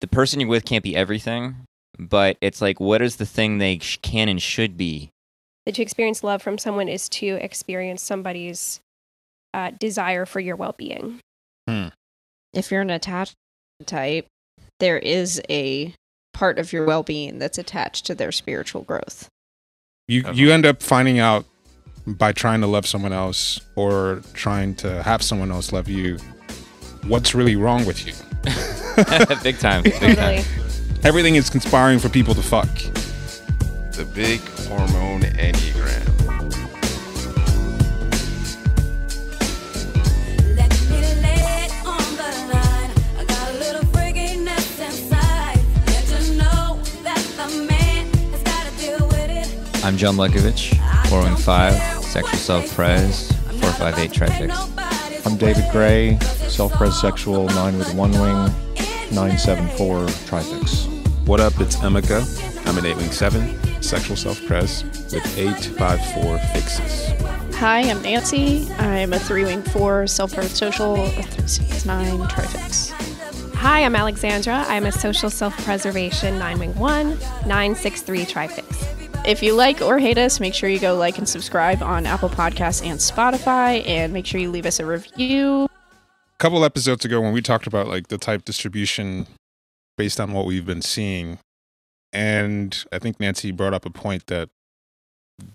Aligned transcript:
the 0.00 0.06
person 0.06 0.40
you're 0.40 0.48
with 0.48 0.64
can't 0.64 0.84
be 0.84 0.96
everything, 0.96 1.56
but 1.98 2.36
it's 2.40 2.60
like 2.60 2.80
what 2.80 3.02
is 3.02 3.16
the 3.16 3.26
thing 3.26 3.58
they 3.58 3.78
sh- 3.78 3.98
can 4.02 4.28
and 4.28 4.40
should 4.40 4.76
be? 4.76 5.10
That 5.66 5.74
to 5.76 5.82
experience 5.82 6.24
love 6.24 6.42
from 6.42 6.58
someone 6.58 6.88
is 6.88 7.08
to 7.10 7.26
experience 7.42 8.02
somebody's 8.02 8.80
uh, 9.52 9.72
desire 9.78 10.24
for 10.24 10.40
your 10.40 10.56
well 10.56 10.74
being. 10.76 11.20
If 12.54 12.70
you're 12.70 12.80
an 12.80 12.90
attached 12.90 13.34
type, 13.84 14.26
there 14.80 14.98
is 14.98 15.40
a 15.50 15.94
part 16.32 16.58
of 16.58 16.72
your 16.72 16.86
well 16.86 17.02
being 17.02 17.38
that's 17.38 17.58
attached 17.58 18.06
to 18.06 18.14
their 18.14 18.32
spiritual 18.32 18.82
growth. 18.82 19.28
You 20.06 20.24
you 20.32 20.50
end 20.50 20.64
up 20.64 20.82
finding 20.82 21.18
out 21.18 21.44
by 22.06 22.32
trying 22.32 22.62
to 22.62 22.66
love 22.66 22.86
someone 22.86 23.12
else 23.12 23.60
or 23.76 24.22
trying 24.32 24.74
to 24.76 25.02
have 25.02 25.22
someone 25.22 25.50
else 25.50 25.72
love 25.72 25.88
you 25.88 26.16
what's 27.06 27.34
really 27.34 27.56
wrong 27.56 27.84
with 27.84 28.06
you. 28.06 28.14
big 29.42 29.58
time, 29.58 29.82
big 29.84 30.16
time. 30.16 30.44
Everything 31.04 31.36
is 31.36 31.48
conspiring 31.48 31.98
for 32.00 32.08
people 32.08 32.34
to 32.34 32.42
fuck. 32.42 32.68
The 33.92 34.04
big 34.14 34.40
hormone 34.66 35.22
enneagram. 35.22 36.04
Let 40.56 40.70
me 40.90 41.00
lay 41.22 41.64
it 41.64 41.72
on 41.86 42.16
the 42.16 42.52
line. 42.52 42.90
I 43.18 43.24
got 43.26 43.50
a 43.50 43.58
little 43.58 43.82
freakiness 43.92 44.80
inside. 44.80 45.60
Let 45.86 46.08
you 46.10 46.34
know 46.36 46.80
that 47.04 47.22
the 47.36 47.66
man 47.68 48.12
has 48.32 48.42
gotta 48.42 48.76
deal 48.78 49.06
with 49.06 49.30
it. 49.30 49.84
I'm 49.84 49.96
John 49.96 50.16
Luckovich, 50.16 50.74
415, 51.08 52.02
sexual 52.02 52.38
self 52.38 52.74
pres, 52.74 53.30
458 53.60 54.12
trifix. 54.12 54.78
I'm 55.26 55.36
David 55.36 55.66
Gray, 55.70 56.18
self-pres 56.48 56.98
sexual, 56.98 57.46
9 57.48 57.78
with 57.78 57.92
one 57.94 58.12
wing, 58.12 58.50
974 59.12 60.06
trifix. 60.26 60.86
What 61.26 61.40
up? 61.40 61.58
It's 61.60 61.76
Emeka. 61.76 62.22
I'm 62.66 62.78
an 62.78 62.86
8 62.86 62.96
wing 62.96 63.10
7, 63.10 63.82
sexual 63.82 64.16
self 64.16 64.44
pres 64.46 64.84
with 65.12 65.38
854 65.38 66.38
fixes. 66.38 67.28
Hi, 67.56 67.80
I'm 67.80 68.00
Nancy. 68.02 68.70
I'm 68.74 69.12
a 69.12 69.18
three 69.18 69.44
wing 69.44 69.62
four 69.62 70.06
self 70.06 70.34
growth 70.34 70.54
social, 70.54 70.94
a 70.96 71.22
three 71.22 71.48
six 71.48 71.84
nine 71.84 72.28
trifix. 72.28 72.90
Hi, 73.54 73.80
I'm 73.84 73.96
Alexandra. 73.96 74.64
I'm 74.68 74.86
a 74.86 74.92
social 74.92 75.30
self 75.30 75.56
preservation 75.64 76.38
9 76.38 76.58
wing 76.58 76.74
1, 76.76 77.08
963 77.08 78.26
trifix. 78.26 78.86
If 79.26 79.42
you 79.42 79.54
like 79.54 79.82
or 79.82 79.98
hate 79.98 80.18
us, 80.18 80.38
make 80.38 80.54
sure 80.54 80.68
you 80.70 80.78
go 80.78 80.94
like 80.94 81.18
and 81.18 81.28
subscribe 81.28 81.82
on 81.82 82.06
Apple 82.06 82.28
Podcasts 82.28 82.86
and 82.86 83.00
Spotify, 83.00 83.84
and 83.86 84.12
make 84.12 84.26
sure 84.26 84.40
you 84.40 84.50
leave 84.50 84.64
us 84.66 84.78
a 84.78 84.86
review. 84.86 85.67
A 86.38 86.44
couple 86.44 86.64
episodes 86.64 87.04
ago 87.04 87.20
when 87.20 87.32
we 87.32 87.42
talked 87.42 87.66
about 87.66 87.88
like 87.88 88.08
the 88.08 88.18
type 88.18 88.44
distribution 88.44 89.26
based 89.96 90.20
on 90.20 90.32
what 90.32 90.46
we've 90.46 90.66
been 90.66 90.82
seeing 90.82 91.38
and 92.12 92.84
I 92.92 92.98
think 92.98 93.20
Nancy 93.20 93.50
brought 93.50 93.74
up 93.74 93.84
a 93.84 93.90
point 93.90 94.26
that 94.26 94.48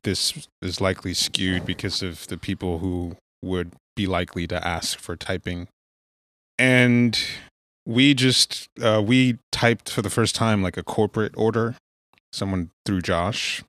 this 0.04 0.48
is 0.62 0.80
likely 0.80 1.14
skewed 1.14 1.66
because 1.66 2.02
of 2.02 2.28
the 2.28 2.38
people 2.38 2.80
who 2.80 3.18
would 3.42 3.72
be 3.96 4.08
likely 4.08 4.48
to 4.48 4.66
ask 4.66 5.00
for 5.00 5.16
typing. 5.16 5.68
And 6.60 7.20
we 7.86 8.14
just 8.14 8.70
uh, 8.82 9.02
we 9.04 9.40
typed 9.52 9.90
for 9.90 10.02
the 10.02 10.10
first 10.10 10.36
time 10.36 10.62
like 10.62 10.78
a 10.78 10.84
corporate 10.84 11.34
order, 11.36 11.76
someone 12.32 12.70
through 12.86 13.02
Josh. 13.02 13.64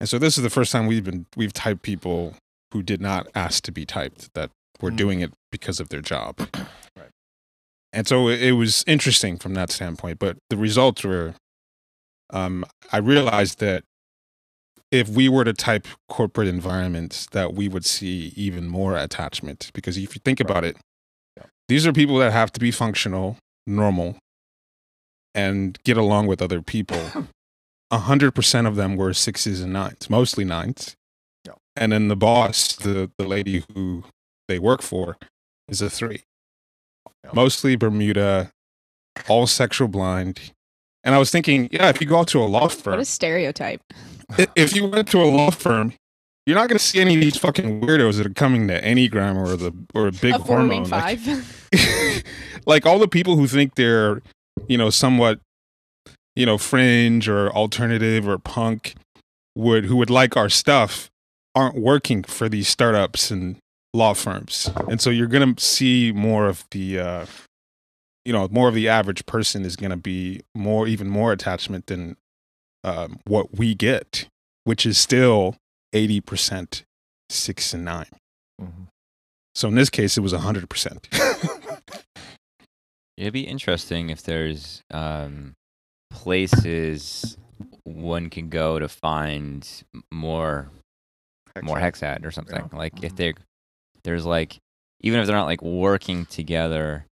And 0.00 0.08
so 0.08 0.18
this 0.18 0.36
is 0.36 0.42
the 0.42 0.50
first 0.50 0.72
time 0.72 0.86
we've 0.86 1.04
been 1.04 1.26
we've 1.36 1.52
typed 1.52 1.82
people 1.82 2.34
who 2.72 2.82
did 2.82 3.00
not 3.00 3.28
ask 3.34 3.62
to 3.64 3.72
be 3.72 3.84
typed 3.84 4.32
that 4.34 4.50
were 4.80 4.90
Mm. 4.90 4.96
doing 4.96 5.20
it 5.20 5.32
because 5.54 5.78
of 5.78 5.88
their 5.88 6.02
job. 6.02 6.48
And 7.96 8.08
so 8.08 8.26
it 8.26 8.50
was 8.50 8.82
interesting 8.88 9.36
from 9.36 9.54
that 9.54 9.70
standpoint, 9.70 10.18
but 10.18 10.36
the 10.50 10.56
results 10.56 11.04
were 11.04 11.34
um, 12.30 12.64
I 12.92 12.96
realized 12.98 13.60
that 13.60 13.84
if 14.90 15.08
we 15.08 15.28
were 15.28 15.44
to 15.44 15.52
type 15.52 15.86
corporate 16.08 16.48
environments, 16.48 17.26
that 17.26 17.54
we 17.54 17.68
would 17.68 17.84
see 17.84 18.32
even 18.34 18.66
more 18.66 18.96
attachment. 18.96 19.70
Because 19.74 19.96
if 19.96 20.16
you 20.16 20.20
think 20.24 20.40
about 20.40 20.64
it, 20.64 20.76
these 21.68 21.86
are 21.86 21.92
people 21.92 22.18
that 22.18 22.32
have 22.32 22.50
to 22.52 22.60
be 22.60 22.72
functional, 22.72 23.38
normal, 23.64 24.16
and 25.32 25.78
get 25.84 25.96
along 25.96 26.26
with 26.26 26.42
other 26.42 26.60
people. 26.60 27.00
A 27.90 27.98
hundred 27.98 28.34
percent 28.34 28.66
of 28.66 28.74
them 28.74 28.96
were 28.96 29.14
sixes 29.14 29.60
and 29.60 29.72
nines, 29.72 30.10
mostly 30.10 30.44
nines. 30.44 30.96
yeah. 31.46 31.52
And 31.76 31.92
then 31.92 32.08
the 32.08 32.16
boss, 32.16 32.74
the 32.74 33.10
the 33.18 33.28
lady 33.28 33.62
who 33.72 34.04
they 34.48 34.58
work 34.58 34.82
for, 34.82 35.16
is 35.68 35.82
a 35.82 35.90
three. 35.90 36.22
Mostly 37.32 37.76
Bermuda, 37.76 38.50
all 39.28 39.46
sexual 39.46 39.88
blind. 39.88 40.52
And 41.02 41.14
I 41.14 41.18
was 41.18 41.30
thinking, 41.30 41.68
yeah, 41.70 41.88
if 41.88 42.00
you 42.00 42.06
go 42.06 42.20
out 42.20 42.28
to 42.28 42.42
a 42.42 42.44
law 42.44 42.68
firm, 42.68 42.92
What 42.92 43.00
a 43.00 43.04
stereotype. 43.04 43.82
if 44.56 44.74
you 44.74 44.88
went 44.88 45.08
to 45.08 45.22
a 45.22 45.24
law 45.26 45.50
firm, 45.50 45.92
you're 46.46 46.56
not 46.56 46.68
going 46.68 46.78
to 46.78 46.84
see 46.84 47.00
any 47.00 47.14
of 47.14 47.20
these 47.20 47.36
fucking 47.36 47.80
weirdos 47.80 48.16
that 48.18 48.26
are 48.26 48.34
coming 48.34 48.68
to 48.68 48.80
Enneagram 48.80 49.36
or 49.36 49.56
the 49.56 49.72
or 49.94 50.08
a 50.08 50.12
big 50.12 50.34
a 50.34 50.38
four 50.38 50.58
wing 50.66 50.86
hormone. 50.86 50.90
Like, 50.90 51.20
like 52.66 52.86
all 52.86 52.98
the 52.98 53.08
people 53.08 53.36
who 53.36 53.46
think 53.46 53.74
they're, 53.74 54.22
you 54.66 54.76
know, 54.76 54.90
somewhat, 54.90 55.40
you 56.36 56.44
know, 56.46 56.58
fringe 56.58 57.28
or 57.28 57.50
alternative 57.50 58.28
or 58.28 58.38
punk 58.38 58.94
would 59.54 59.86
who 59.86 59.96
would 59.96 60.10
like 60.10 60.36
our 60.36 60.48
stuff 60.48 61.10
aren't 61.54 61.76
working 61.76 62.24
for 62.24 62.48
these 62.48 62.68
startups 62.68 63.30
and 63.30 63.56
law 63.94 64.12
firms. 64.12 64.70
And 64.90 65.00
so 65.00 65.08
you're 65.08 65.28
going 65.28 65.54
to 65.54 65.64
see 65.64 66.12
more 66.12 66.46
of 66.46 66.64
the 66.72 66.98
uh 66.98 67.26
you 68.26 68.32
know, 68.32 68.48
more 68.50 68.68
of 68.68 68.74
the 68.74 68.88
average 68.88 69.26
person 69.26 69.64
is 69.66 69.76
going 69.76 69.90
to 69.90 69.98
be 69.98 70.40
more 70.54 70.86
even 70.86 71.08
more 71.10 71.30
attachment 71.30 71.86
than 71.88 72.16
um, 72.82 73.18
what 73.26 73.58
we 73.58 73.74
get, 73.74 74.28
which 74.64 74.86
is 74.86 74.96
still 74.96 75.56
80% 75.94 76.84
6 77.28 77.74
and 77.74 77.84
9. 77.84 78.06
Mhm. 78.62 78.70
So 79.54 79.68
in 79.68 79.74
this 79.74 79.90
case 79.90 80.16
it 80.16 80.22
was 80.22 80.32
100%. 80.32 81.92
It'd 83.18 83.32
be 83.32 83.42
interesting 83.46 84.08
if 84.10 84.22
there's 84.22 84.82
um, 84.90 85.52
places 86.10 87.36
one 87.84 88.30
can 88.30 88.48
go 88.48 88.78
to 88.78 88.88
find 88.88 89.68
m- 89.94 90.02
more 90.10 90.70
more 91.62 91.76
hexad 91.78 92.24
or 92.24 92.30
something. 92.32 92.68
Like 92.72 93.04
if 93.04 93.14
they 93.16 93.34
there's 94.04 94.24
like 94.24 94.58
even 95.00 95.20
if 95.20 95.26
they're 95.26 95.36
not 95.36 95.46
like 95.46 95.62
working 95.62 96.26
together, 96.26 97.06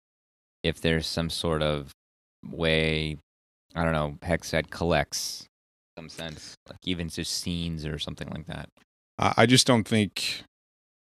if 0.64 0.82
there's 0.82 1.08
some 1.08 1.30
sort 1.30 1.62
of 1.62 1.92
way, 2.46 3.18
I 3.76 3.84
don't 3.84 3.94
know, 3.94 4.18
hexad 4.22 4.70
collects 4.70 5.46
some 5.98 6.10
sense, 6.10 6.56
like 6.68 6.80
even 6.84 7.10
just 7.10 7.38
scenes 7.38 7.86
or 7.86 7.98
something 8.00 8.30
like 8.30 8.48
that. 8.48 8.70
I 9.18 9.34
I 9.38 9.46
just 9.46 9.68
don't 9.68 9.88
think 9.88 10.44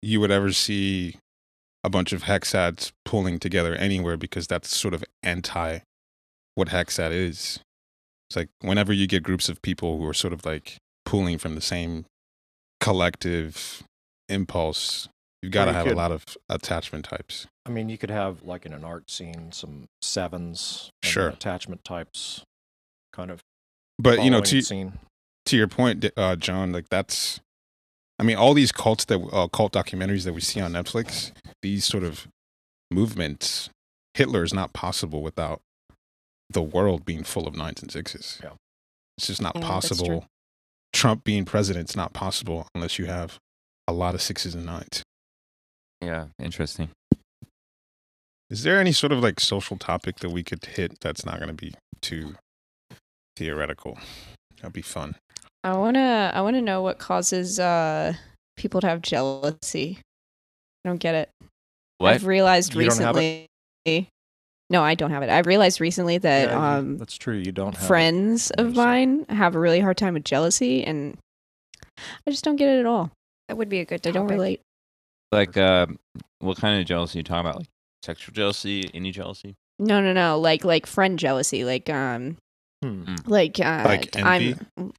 you 0.03 0.21
would 0.21 0.31
ever 0.31 0.53
see 0.53 1.17
a 1.83 1.91
bunch 1.91 2.12
of 2.12 2.23
hexads 2.23 2.93
pulling 3.05 3.39
together 3.39 3.75
anywhere 3.75 4.17
because 4.17 4.47
that's 4.47 4.75
sort 4.75 4.95
of 4.95 5.05
anti 5.23 5.81
what 6.55 6.69
hexad 6.69 7.12
is. 7.12 7.61
It's 8.29 8.37
like 8.37 8.49
whenever 8.61 8.93
you 8.93 9.06
get 9.06 9.23
groups 9.23 9.49
of 9.49 9.61
people 9.62 9.99
who 9.99 10.06
are 10.06 10.15
sort 10.15 10.33
of 10.33 10.45
like 10.45 10.79
pulling 11.05 11.39
from 11.39 11.55
the 11.55 11.61
same 11.61 12.06
collective 12.81 13.83
impulse, 14.29 15.09
you've 15.44 15.53
got 15.53 15.66
to 15.66 15.72
you 15.72 15.77
have 15.77 15.87
a 15.87 15.94
lot 15.94 16.10
of 16.10 16.25
attachment 16.49 17.05
types. 17.05 17.47
I 17.66 17.71
mean, 17.71 17.88
you 17.91 17.99
could 17.99 18.10
have, 18.10 18.43
like 18.43 18.65
in 18.65 18.72
an 18.72 18.82
art 18.82 19.10
scene, 19.10 19.53
some 19.53 19.84
sevens, 20.00 20.91
and 21.03 21.12
Sure. 21.12 21.28
attachment 21.28 21.84
types, 21.84 22.43
kind 23.12 23.31
of. 23.31 23.41
But 23.99 24.25
you 24.25 24.31
know, 24.31 24.41
to 24.41 24.62
scene. 24.62 24.94
to 25.44 25.56
your 25.56 25.69
point, 25.69 26.06
uh, 26.16 26.37
John, 26.37 26.72
like 26.72 26.88
that's, 26.88 27.41
I 28.19 28.22
mean, 28.22 28.37
all 28.37 28.55
these 28.55 28.72
cults 28.72 29.05
that 29.05 29.21
uh, 29.32 29.49
cult 29.49 29.72
documentaries 29.75 30.25
that 30.25 30.32
we 30.32 30.41
see 30.41 30.60
on 30.60 30.72
Netflix, 30.72 31.32
these 31.62 31.84
sort 31.84 32.05
of 32.05 32.26
movements, 32.91 33.69
Hitler 34.15 34.43
is 34.43 34.55
not 34.55 34.72
possible 34.72 35.22
without 35.22 35.61
the 36.50 36.62
world 36.62 37.05
being 37.05 37.22
full 37.22 37.46
of 37.46 37.55
nines 37.55 37.82
and 37.82 37.93
sixes. 37.93 38.41
Yeah. 38.43 38.52
It's 39.19 39.26
just 39.26 39.43
not 39.43 39.56
Yeah, 39.56 39.62
possible. 39.62 40.26
Trump 40.93 41.25
being 41.25 41.44
president 41.44 41.88
president's 41.88 41.96
not 41.96 42.12
possible 42.12 42.69
unless 42.75 42.99
you 42.99 43.06
have 43.06 43.38
a 43.87 43.93
lot 43.93 44.14
of 44.14 44.23
sixes 44.23 44.55
and 44.55 44.64
nines. 44.64 45.02
Yeah, 46.05 46.27
interesting. 46.39 46.91
Is 48.51 48.62
there 48.62 48.79
any 48.79 48.93
sort 48.93 49.12
of 49.12 49.21
like 49.21 49.41
social 49.41 49.77
topic 49.77 50.17
that 50.21 50.31
we 50.31 50.43
could 50.43 50.65
hit 50.65 51.01
that's 51.01 51.25
not 51.25 51.37
going 51.39 51.49
to 51.49 51.55
be 51.55 51.75
too 52.01 52.35
theoretical? 53.37 53.99
That'd 54.56 54.73
be 54.73 54.83
fun. 54.83 55.17
I 55.65 55.73
wanna 55.79 56.31
I 56.35 56.43
wanna 56.43 56.61
know 56.61 56.83
what 56.83 56.99
causes 56.99 57.59
uh 57.59 58.12
people 58.56 58.83
to 58.83 58.87
have 58.87 59.01
jealousy. 59.01 59.99
I 60.85 60.89
don't 60.91 60.99
get 61.01 61.15
it. 61.15 61.31
What? 61.99 62.12
I've 62.12 62.27
realized 62.27 62.75
You 62.75 62.87
don't 62.89 62.99
have 62.99 63.17
recently. 63.17 64.09
No, 64.71 64.83
I 64.83 64.95
don't 64.95 65.11
have 65.11 65.23
it. 65.23 65.31
I've 65.31 65.47
realized 65.47 65.81
recently 65.81 66.19
that 66.19 66.49
Yeah, 66.51 66.77
um 66.77 66.99
that's 66.99 67.17
true. 67.17 67.37
You 67.37 67.51
don't 67.51 67.75
have 67.75 67.83
it. 67.85 67.87
friends 67.87 68.51
of 68.53 68.77
mine 68.77 69.25
have 69.31 69.55
a 69.55 69.59
really 69.59 69.81
hard 69.81 69.97
time 69.97 70.15
with 70.15 70.25
jealousy, 70.25 70.85
and 70.85 71.17
I 72.27 72.31
just 72.31 72.45
don't 72.45 72.56
get 72.56 72.69
it 72.69 72.81
at 72.81 72.87
all. 72.87 73.11
That 73.49 73.56
would 73.56 73.71
be 73.71 73.81
a 73.81 73.85
good 73.87 74.03
They 74.03 74.12
don't 74.12 74.25
topic. 74.27 74.35
relate. 74.37 74.61
Like, 75.34 75.56
uh, 75.56 75.86
what 76.40 76.56
kind 76.58 76.81
of 76.81 76.86
jealousy 76.86 77.19
you 77.19 77.22
talking 77.25 77.40
about? 77.48 77.56
Like 77.56 77.69
sexual 78.02 78.32
jealousy, 78.32 78.90
any 78.94 79.10
jealousy? 79.10 79.54
No, 79.78 80.00
no, 80.00 80.12
no. 80.12 80.38
Like 80.38 80.64
like 80.64 80.86
friend 80.86 81.19
jealousy. 81.19 81.64
Like 81.64 81.90
um 81.90 82.36
Hmm. 82.82 83.16
like 83.26 83.58
uh 83.60 83.82
Like 83.84 84.14
envy? 84.16 84.54
I'm 84.78 84.92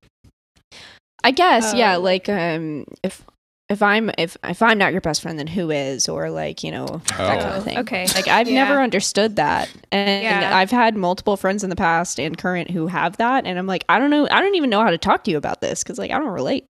I 1.24 1.32
guess, 1.32 1.74
yeah, 1.74 1.96
Oh. 1.96 2.02
like 2.02 2.30
um 2.30 2.86
if 3.04 3.24
if 3.70 3.82
I'm 3.82 4.12
if 4.18 4.38
if 4.44 4.62
I'm 4.62 4.78
not 4.78 4.92
your 4.92 5.02
best 5.02 5.22
friend 5.24 5.40
then 5.40 5.48
who 5.48 5.72
is 5.72 6.08
or 6.08 6.30
like, 6.30 6.64
you 6.64 6.72
know, 6.72 7.02
that 7.18 7.40
kind 7.42 7.54
Oh. 7.56 7.58
of 7.58 7.64
thing. 7.64 7.78
Okay. 7.80 8.06
Like 8.14 8.28
I've 8.28 8.48
Yeah. 8.48 8.54
never 8.64 8.82
understood 8.82 9.38
that. 9.38 9.70
And 9.92 10.24
Yeah. 10.24 10.56
I've 10.56 10.70
had 10.72 10.96
multiple 10.96 11.36
friends 11.38 11.64
in 11.64 11.70
the 11.72 11.76
past 11.76 12.20
and 12.20 12.38
current 12.38 12.70
who 12.70 12.88
have 12.88 13.18
that 13.18 13.46
and 13.48 13.58
I'm 13.58 13.66
like, 13.68 13.84
I 13.90 13.98
don't 13.98 14.12
know, 14.12 14.28
I 14.30 14.42
don't 14.42 14.56
even 14.56 14.70
know 14.70 14.82
how 14.84 14.92
to 14.92 14.98
talk 15.00 15.24
to 15.24 15.32
you 15.32 15.38
about 15.38 15.62
this 15.62 15.84
cuz 15.84 15.98
like 15.98 16.12
I 16.12 16.20
don't 16.20 16.28
relate. 16.28 16.66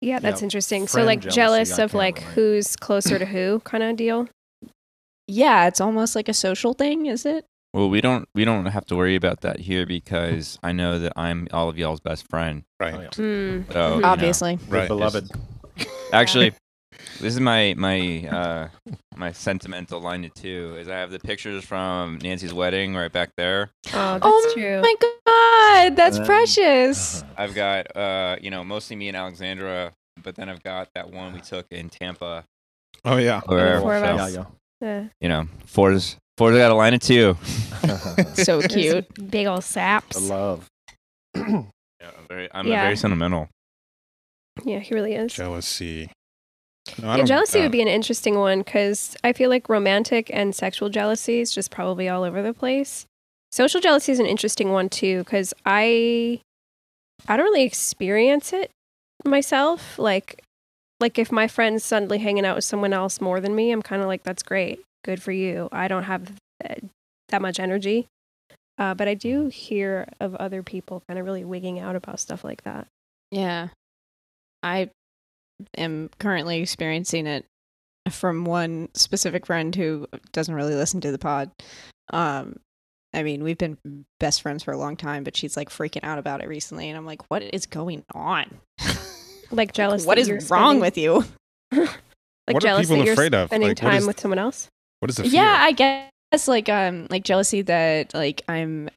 Yeah, 0.00 0.18
that's 0.18 0.40
Yeah, 0.40 0.46
interesting. 0.46 0.86
So 0.88 1.04
like 1.04 1.20
jealous 1.20 1.78
of 1.78 1.92
like 1.94 2.16
relate. 2.20 2.32
who's 2.34 2.76
closer 2.76 3.18
to 3.18 3.26
who 3.26 3.60
kind 3.64 3.82
of 3.82 3.96
deal. 3.96 4.28
Yeah, 5.26 5.66
it's 5.66 5.80
almost 5.80 6.16
like 6.16 6.28
a 6.28 6.34
social 6.34 6.72
thing, 6.74 7.06
is 7.06 7.24
it? 7.26 7.44
Well, 7.72 7.88
we 7.88 8.00
don't 8.00 8.28
we 8.34 8.44
don't 8.44 8.66
have 8.66 8.84
to 8.86 8.96
worry 8.96 9.14
about 9.14 9.42
that 9.42 9.60
here 9.60 9.86
because 9.86 10.58
I 10.62 10.72
know 10.72 10.98
that 10.98 11.12
I'm 11.16 11.46
all 11.52 11.68
of 11.68 11.78
y'all's 11.78 12.00
best 12.00 12.28
friend. 12.28 12.64
Right. 12.80 12.94
Yeah. 12.94 13.08
Hmm. 13.10 13.62
So, 13.70 13.94
you 13.96 14.00
know, 14.00 14.08
Obviously. 14.08 14.56
The 14.56 14.76
Right. 14.76 14.88
beloved. 14.88 15.30
actually, 16.12 16.52
this 17.20 17.34
is 17.34 17.40
my 17.40 17.74
my 17.76 18.26
uh, 18.28 18.68
my 19.16 19.32
sentimental 19.32 20.00
line 20.00 20.22
to 20.22 20.28
two 20.28 20.76
is 20.78 20.88
I 20.88 20.96
have 20.96 21.10
the 21.10 21.18
pictures 21.20 21.64
from 21.64 22.18
Nancy's 22.22 22.52
wedding 22.52 22.94
right 22.94 23.12
back 23.12 23.30
there. 23.36 23.70
Oh, 23.88 24.14
that's 24.14 24.20
oh 24.24 24.52
true. 24.54 24.80
my 24.82 24.94
god, 25.00 25.96
that's 25.96 26.18
Um, 26.18 26.24
precious. 26.26 27.22
I've 27.36 27.54
got 27.54 27.94
uh 27.96 28.36
you 28.40 28.50
know 28.50 28.64
mostly 28.64 28.96
me 28.96 29.08
and 29.08 29.16
Alexandra, 29.16 29.92
but 30.22 30.34
then 30.34 30.48
I've 30.48 30.62
got 30.62 30.88
that 30.94 31.10
one 31.12 31.32
we 31.32 31.40
took 31.40 31.66
in 31.70 31.88
Tampa 31.90 32.44
Oh 33.04 33.16
yeah. 33.16 33.40
where 33.46 33.80
four 33.80 33.94
of 33.96 34.04
so, 34.04 34.24
us. 34.42 34.46
Yeah, 34.82 34.88
Uh, 34.88 35.04
you 35.20 35.28
know 35.28 35.46
Ford's 35.66 36.16
Ford's 36.38 36.56
got 36.56 36.70
a 36.70 36.74
line 36.74 36.94
of 36.94 37.00
two. 37.00 37.36
so 38.34 38.62
cute. 38.62 39.06
Big 39.30 39.46
old 39.46 39.62
saps. 39.64 40.16
I 40.16 40.20
love. 40.34 40.66
Yeah, 41.36 41.62
I'm 42.18 42.26
very, 42.28 42.48
I'm 42.52 42.66
Yeah. 42.66 42.82
very 42.82 42.96
sentimental. 42.96 43.48
Yeah, 44.64 44.78
he 44.80 44.94
really 44.94 45.14
is. 45.14 45.32
Jealousy. 45.34 46.10
No, 46.98 47.16
Yeah, 47.16 47.24
jealousy 47.24 47.58
uh, 47.58 47.62
would 47.62 47.72
be 47.72 47.82
an 47.82 47.88
interesting 47.88 48.38
one 48.38 48.60
because 48.60 49.16
I 49.22 49.32
feel 49.32 49.50
like 49.50 49.68
romantic 49.68 50.30
and 50.32 50.54
sexual 50.54 50.88
jealousy 50.88 51.40
is 51.40 51.52
just 51.52 51.70
probably 51.70 52.08
all 52.08 52.24
over 52.24 52.42
the 52.42 52.54
place. 52.54 53.06
Social 53.52 53.80
jealousy 53.80 54.12
is 54.12 54.20
an 54.20 54.26
interesting 54.26 54.70
one 54.70 54.88
too 54.88 55.18
because 55.18 55.52
I 55.66 56.40
I 57.28 57.36
don't 57.36 57.46
really 57.46 57.64
experience 57.64 58.52
it 58.52 58.70
myself. 59.24 59.98
Like 59.98 60.42
like 61.00 61.18
if 61.18 61.32
my 61.32 61.48
friend's 61.48 61.84
suddenly 61.84 62.18
hanging 62.18 62.44
out 62.44 62.56
with 62.56 62.64
someone 62.64 62.92
else 62.92 63.20
more 63.20 63.40
than 63.40 63.54
me, 63.54 63.72
I'm 63.72 63.82
kind 63.82 64.02
of 64.02 64.08
like 64.08 64.22
that's 64.22 64.42
great, 64.42 64.80
good 65.04 65.22
for 65.22 65.32
you. 65.32 65.68
I 65.72 65.88
don't 65.88 66.04
have 66.04 66.32
that, 66.60 66.80
that 67.28 67.42
much 67.42 67.58
energy, 67.58 68.06
uh, 68.78 68.94
but 68.94 69.08
I 69.08 69.14
do 69.14 69.48
hear 69.48 70.06
of 70.20 70.34
other 70.36 70.62
people 70.62 71.02
kind 71.08 71.18
of 71.18 71.24
really 71.24 71.44
wigging 71.44 71.80
out 71.80 71.96
about 71.96 72.20
stuff 72.20 72.44
like 72.44 72.62
that. 72.64 72.86
Yeah. 73.30 73.68
I 74.62 74.90
am 75.76 76.10
currently 76.18 76.60
experiencing 76.60 77.26
it 77.26 77.44
from 78.10 78.44
one 78.44 78.88
specific 78.94 79.46
friend 79.46 79.74
who 79.74 80.06
doesn't 80.32 80.54
really 80.54 80.74
listen 80.74 81.00
to 81.02 81.12
the 81.12 81.18
pod. 81.18 81.50
Um 82.12 82.58
I 83.12 83.24
mean, 83.24 83.42
we've 83.42 83.58
been 83.58 83.76
best 84.20 84.40
friends 84.42 84.62
for 84.62 84.72
a 84.72 84.78
long 84.78 84.96
time, 84.96 85.24
but 85.24 85.36
she's 85.36 85.56
like 85.56 85.68
freaking 85.68 86.04
out 86.04 86.18
about 86.20 86.42
it 86.42 86.48
recently 86.48 86.88
and 86.88 86.96
I'm 86.96 87.06
like, 87.06 87.28
"What 87.30 87.42
is 87.42 87.66
going 87.66 88.04
on? 88.14 88.58
Like 89.52 89.72
jealous. 89.72 90.06
what 90.06 90.14
that 90.14 90.20
is 90.20 90.28
you're 90.28 90.38
wrong 90.48 90.78
spending- 90.78 90.80
with 90.80 90.96
you?" 90.96 91.24
like 91.72 91.90
What 92.46 92.56
are 92.56 92.60
jealous 92.60 92.86
people 92.86 92.98
that 92.98 93.04
you're 93.04 93.14
afraid 93.14 93.34
of? 93.34 93.48
spending 93.48 93.70
Like, 93.70 93.76
time 93.78 93.94
is- 93.94 94.06
with 94.06 94.20
someone 94.20 94.38
else. 94.38 94.68
What 95.00 95.10
is 95.10 95.16
the 95.16 95.24
fear? 95.24 95.32
Yeah, 95.32 95.56
I 95.60 95.72
guess 95.72 96.46
like 96.46 96.68
um 96.68 97.08
like 97.10 97.24
jealousy 97.24 97.62
that 97.62 98.14
like 98.14 98.42
I'm 98.48 98.90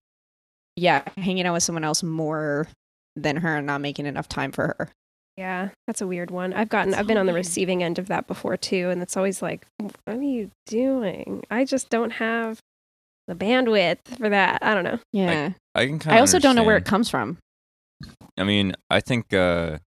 yeah, 0.75 1.03
hanging 1.17 1.45
out 1.45 1.53
with 1.53 1.63
someone 1.63 1.83
else 1.83 2.03
more 2.03 2.67
than 3.15 3.37
her 3.37 3.57
and 3.57 3.65
not 3.67 3.79
making 3.81 4.05
enough 4.07 4.27
time 4.27 4.51
for 4.51 4.67
her. 4.77 4.89
Yeah, 5.37 5.69
that's 5.87 6.01
a 6.01 6.07
weird 6.07 6.29
one. 6.29 6.53
I've 6.53 6.69
gotten, 6.69 6.91
That's 6.91 7.01
I've 7.01 7.07
been 7.07 7.17
on 7.17 7.25
the 7.25 7.33
receiving 7.33 7.81
end 7.81 7.97
of 7.97 8.07
that 8.07 8.27
before 8.27 8.55
too, 8.55 8.89
and 8.89 9.01
it's 9.01 9.17
always 9.17 9.41
like, 9.41 9.65
what 9.79 9.95
are 10.05 10.21
you 10.21 10.51
doing? 10.67 11.43
I 11.49 11.65
just 11.65 11.89
don't 11.89 12.11
have 12.11 12.59
the 13.27 13.35
bandwidth 13.35 13.99
for 14.17 14.29
that. 14.29 14.59
I 14.61 14.75
don't 14.75 14.83
know. 14.83 14.99
Yeah. 15.11 15.53
I 15.73 15.87
can 15.87 15.97
kind 15.97 16.13
I 16.13 16.17
of 16.17 16.21
also 16.21 16.39
don't 16.39 16.55
know 16.55 16.63
where 16.63 16.77
it 16.77 16.85
comes 16.85 17.09
from. 17.09 17.37
I 18.37 18.43
mean, 18.43 18.75
I 18.89 18.99
think 18.99 19.33
uh, 19.33 19.79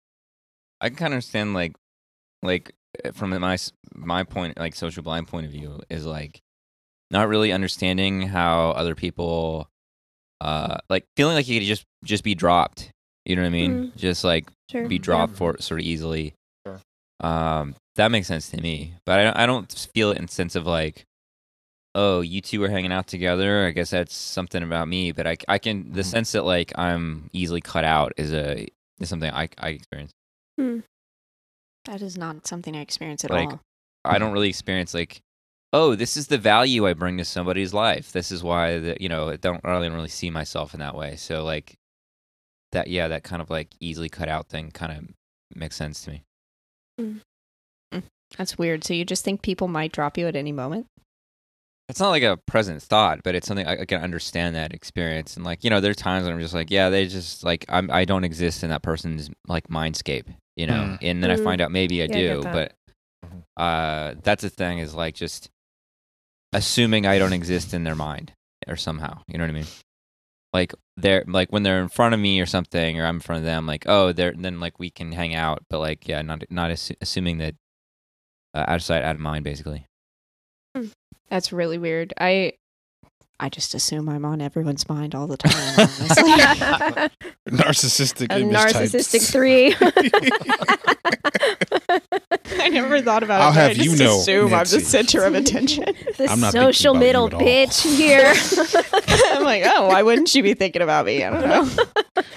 I 0.80 0.88
can 0.88 0.96
kind 0.96 1.12
of 1.12 1.16
understand 1.18 1.54
like, 1.54 1.74
like 2.42 2.72
uh, 3.04 3.12
from 3.12 3.30
my 3.30 3.58
my 3.94 4.24
point, 4.24 4.58
like 4.58 4.74
social 4.74 5.02
blind 5.02 5.28
point 5.28 5.46
of 5.46 5.52
view, 5.52 5.80
is 5.88 6.06
like 6.06 6.40
not 7.10 7.28
really 7.28 7.52
understanding 7.52 8.22
how 8.22 8.70
other 8.70 8.94
people, 8.94 9.68
uh, 10.40 10.78
like 10.90 11.04
feeling 11.16 11.36
like 11.36 11.46
you 11.46 11.60
could 11.60 11.66
just 11.66 11.84
just 12.04 12.24
be 12.24 12.34
dropped. 12.34 12.90
You 13.26 13.36
know 13.36 13.42
what 13.42 13.48
I 13.48 13.50
mean? 13.50 13.92
Just 13.96 14.24
like 14.24 14.48
Sure. 14.70 14.86
be 14.86 14.98
dropped 14.98 15.36
for 15.36 15.56
sort 15.60 15.80
of 15.80 15.86
easily. 15.86 16.32
Sure. 16.66 16.80
Um, 17.20 17.74
that 17.96 18.10
makes 18.10 18.26
sense 18.28 18.48
to 18.50 18.60
me, 18.60 18.94
but 19.04 19.18
I 19.18 19.24
don't, 19.24 19.36
I 19.36 19.46
don't 19.46 19.72
feel 19.94 20.10
it 20.10 20.18
in 20.18 20.28
sense 20.28 20.54
of 20.54 20.66
like, 20.66 21.04
oh, 21.94 22.20
you 22.20 22.40
two 22.40 22.62
are 22.62 22.68
hanging 22.68 22.92
out 22.92 23.06
together. 23.06 23.66
I 23.66 23.70
guess 23.70 23.90
that's 23.90 24.14
something 24.14 24.62
about 24.62 24.86
me. 24.86 25.12
But 25.12 25.26
I, 25.26 25.36
I 25.48 25.58
can 25.58 25.92
the 25.92 26.02
Mhm. 26.02 26.04
sense 26.04 26.32
that 26.32 26.44
like 26.44 26.72
I'm 26.78 27.30
easily 27.32 27.60
cut 27.60 27.84
out 27.84 28.12
is 28.16 28.32
a 28.32 28.68
is 29.00 29.08
something 29.08 29.30
I 29.32 29.48
I 29.58 29.70
experience. 29.70 30.12
That 31.84 32.02
is 32.02 32.18
not 32.18 32.46
something 32.46 32.76
I 32.76 32.80
experience 32.80 33.24
at 33.24 33.30
Like, 33.30 33.50
all. 33.50 33.60
I 34.04 34.18
don't 34.18 34.32
really 34.32 34.48
experience 34.48 34.92
like, 34.94 35.20
oh, 35.72 35.94
this 35.94 36.16
is 36.16 36.26
the 36.28 36.38
value 36.38 36.86
I 36.86 36.92
bring 36.94 37.16
to 37.18 37.24
somebody's 37.24 37.72
life. 37.72 38.12
This 38.12 38.30
is 38.32 38.42
why 38.42 38.78
that 38.78 39.00
you 39.00 39.08
know 39.08 39.30
I 39.30 39.36
don't 39.36 39.60
I 39.64 39.72
don't 39.72 39.92
really 39.92 40.08
see 40.08 40.30
myself 40.30 40.74
in 40.74 40.80
that 40.80 40.94
way. 40.96 41.16
So 41.16 41.44
like, 41.44 41.74
that 42.72 42.88
yeah, 42.88 43.08
that 43.08 43.24
kind 43.24 43.40
of 43.42 43.50
like 43.50 43.68
easily 43.80 44.08
cut 44.08 44.28
out 44.28 44.48
thing 44.48 44.70
kind 44.70 44.92
of 44.92 45.04
makes 45.54 45.76
sense 45.76 46.02
to 46.04 46.10
me. 46.10 46.22
That's 48.36 48.58
weird. 48.58 48.84
So 48.84 48.92
you 48.94 49.04
just 49.04 49.24
think 49.24 49.42
people 49.42 49.68
might 49.68 49.92
drop 49.92 50.18
you 50.18 50.26
at 50.26 50.36
any 50.36 50.52
moment? 50.52 50.86
it's 51.88 52.00
not 52.00 52.10
like 52.10 52.24
a 52.24 52.36
present 52.36 52.82
thought, 52.82 53.20
but 53.22 53.36
it's 53.36 53.46
something 53.46 53.64
I, 53.66 53.82
I 53.82 53.84
can 53.84 54.02
understand 54.02 54.56
that 54.56 54.72
experience. 54.74 55.36
And 55.36 55.44
like, 55.44 55.62
you 55.62 55.70
know, 55.70 55.78
there 55.80 55.92
are 55.92 55.94
times 55.94 56.24
when 56.24 56.34
I'm 56.34 56.40
just 56.40 56.52
like, 56.54 56.68
yeah, 56.70 56.90
they 56.90 57.06
just 57.06 57.44
like 57.44 57.64
I'm 57.68 57.90
I 57.92 58.04
don't 58.04 58.24
exist 58.24 58.64
in 58.64 58.70
that 58.70 58.82
person's 58.82 59.30
like 59.46 59.68
mindscape, 59.68 60.24
you 60.56 60.66
know. 60.66 60.72
Mm. 60.72 60.98
And 61.00 61.22
then 61.22 61.30
I 61.30 61.36
Mm. 61.36 61.44
find 61.44 61.60
out 61.60 61.70
maybe 61.70 62.02
I 62.02 62.06
Yeah, 62.06 62.34
do, 62.34 62.40
that. 62.42 62.52
but 62.52 62.72
uh 63.56 64.14
that's 64.22 64.42
the 64.42 64.50
thing 64.50 64.78
is 64.80 64.94
like 64.94 65.14
just 65.14 65.48
assuming 66.52 67.06
I 67.06 67.18
don't 67.18 67.32
exist 67.32 67.72
in 67.72 67.84
their 67.84 67.94
mind 67.94 68.32
or 68.66 68.74
somehow, 68.76 69.22
you 69.28 69.38
know 69.38 69.44
what 69.44 69.50
I 69.50 69.54
mean? 69.54 69.66
Like 70.56 70.72
they're 70.96 71.22
like 71.26 71.52
when 71.52 71.64
they're 71.64 71.82
in 71.82 71.90
front 71.90 72.14
of 72.14 72.20
me 72.20 72.40
or 72.40 72.46
something, 72.46 72.98
or 72.98 73.04
I'm 73.04 73.16
in 73.16 73.20
front 73.20 73.40
of 73.40 73.44
them, 73.44 73.66
like 73.66 73.84
oh, 73.86 74.12
they're 74.12 74.32
then 74.34 74.58
like 74.58 74.78
we 74.78 74.88
can 74.88 75.12
hang 75.12 75.34
out, 75.34 75.62
but 75.68 75.80
like 75.80 76.08
yeah, 76.08 76.22
not 76.22 76.44
not 76.48 76.70
assu- 76.70 76.96
assuming 77.02 77.36
that 77.38 77.56
uh, 78.54 78.64
out 78.66 78.76
of 78.76 78.82
sight, 78.82 79.02
out 79.02 79.16
of 79.16 79.20
mind, 79.20 79.44
basically. 79.44 79.86
That's 81.28 81.52
really 81.52 81.76
weird. 81.76 82.14
I 82.18 82.54
I 83.38 83.50
just 83.50 83.74
assume 83.74 84.08
I'm 84.08 84.24
on 84.24 84.40
everyone's 84.40 84.88
mind 84.88 85.14
all 85.14 85.26
the 85.26 85.36
time. 85.36 85.52
narcissistic 87.48 88.32
a 88.32 88.38
image 88.38 88.56
narcissistic 88.56 89.12
types. 89.12 89.30
three. 89.30 89.74
I 92.58 92.68
never 92.70 93.02
thought 93.02 93.22
about 93.22 93.42
I'll 93.42 93.50
it. 93.50 93.54
but 93.54 93.60
I 93.60 93.68
have 93.68 93.76
you 93.76 93.84
just 93.90 93.98
know, 94.02 94.18
assume 94.20 94.46
I'm 94.46 94.50
Nancy. 94.52 94.78
the 94.78 94.84
center 94.84 95.24
of 95.24 95.34
attention. 95.34 95.84
the 96.16 96.28
I'm 96.30 96.40
not 96.40 96.52
thinking 96.52 96.72
social 96.72 96.92
about 96.92 97.00
you 97.00 97.06
middle 97.06 97.26
at 97.26 97.34
all. 97.34 97.40
bitch 97.40 97.96
here. 97.96 98.32
I'm 99.36 99.44
like, 99.44 99.64
oh, 99.66 99.88
why 99.88 100.02
wouldn't 100.02 100.28
she 100.28 100.40
be 100.40 100.54
thinking 100.54 100.80
about 100.80 101.04
me? 101.04 101.22
I 101.22 101.30
don't 101.30 101.46
know. 101.46 101.68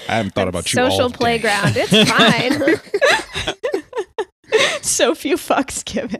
I 0.09 0.15
haven't 0.15 0.33
thought 0.35 0.49
about 0.49 0.73
you 0.73 0.81
all 0.81 0.91
social 0.91 1.07
day. 1.09 1.15
playground. 1.17 1.73
It's 1.77 2.09
fine. 2.11 2.81
so 4.81 5.15
few 5.15 5.37
fucks 5.37 5.85
given. 5.85 6.19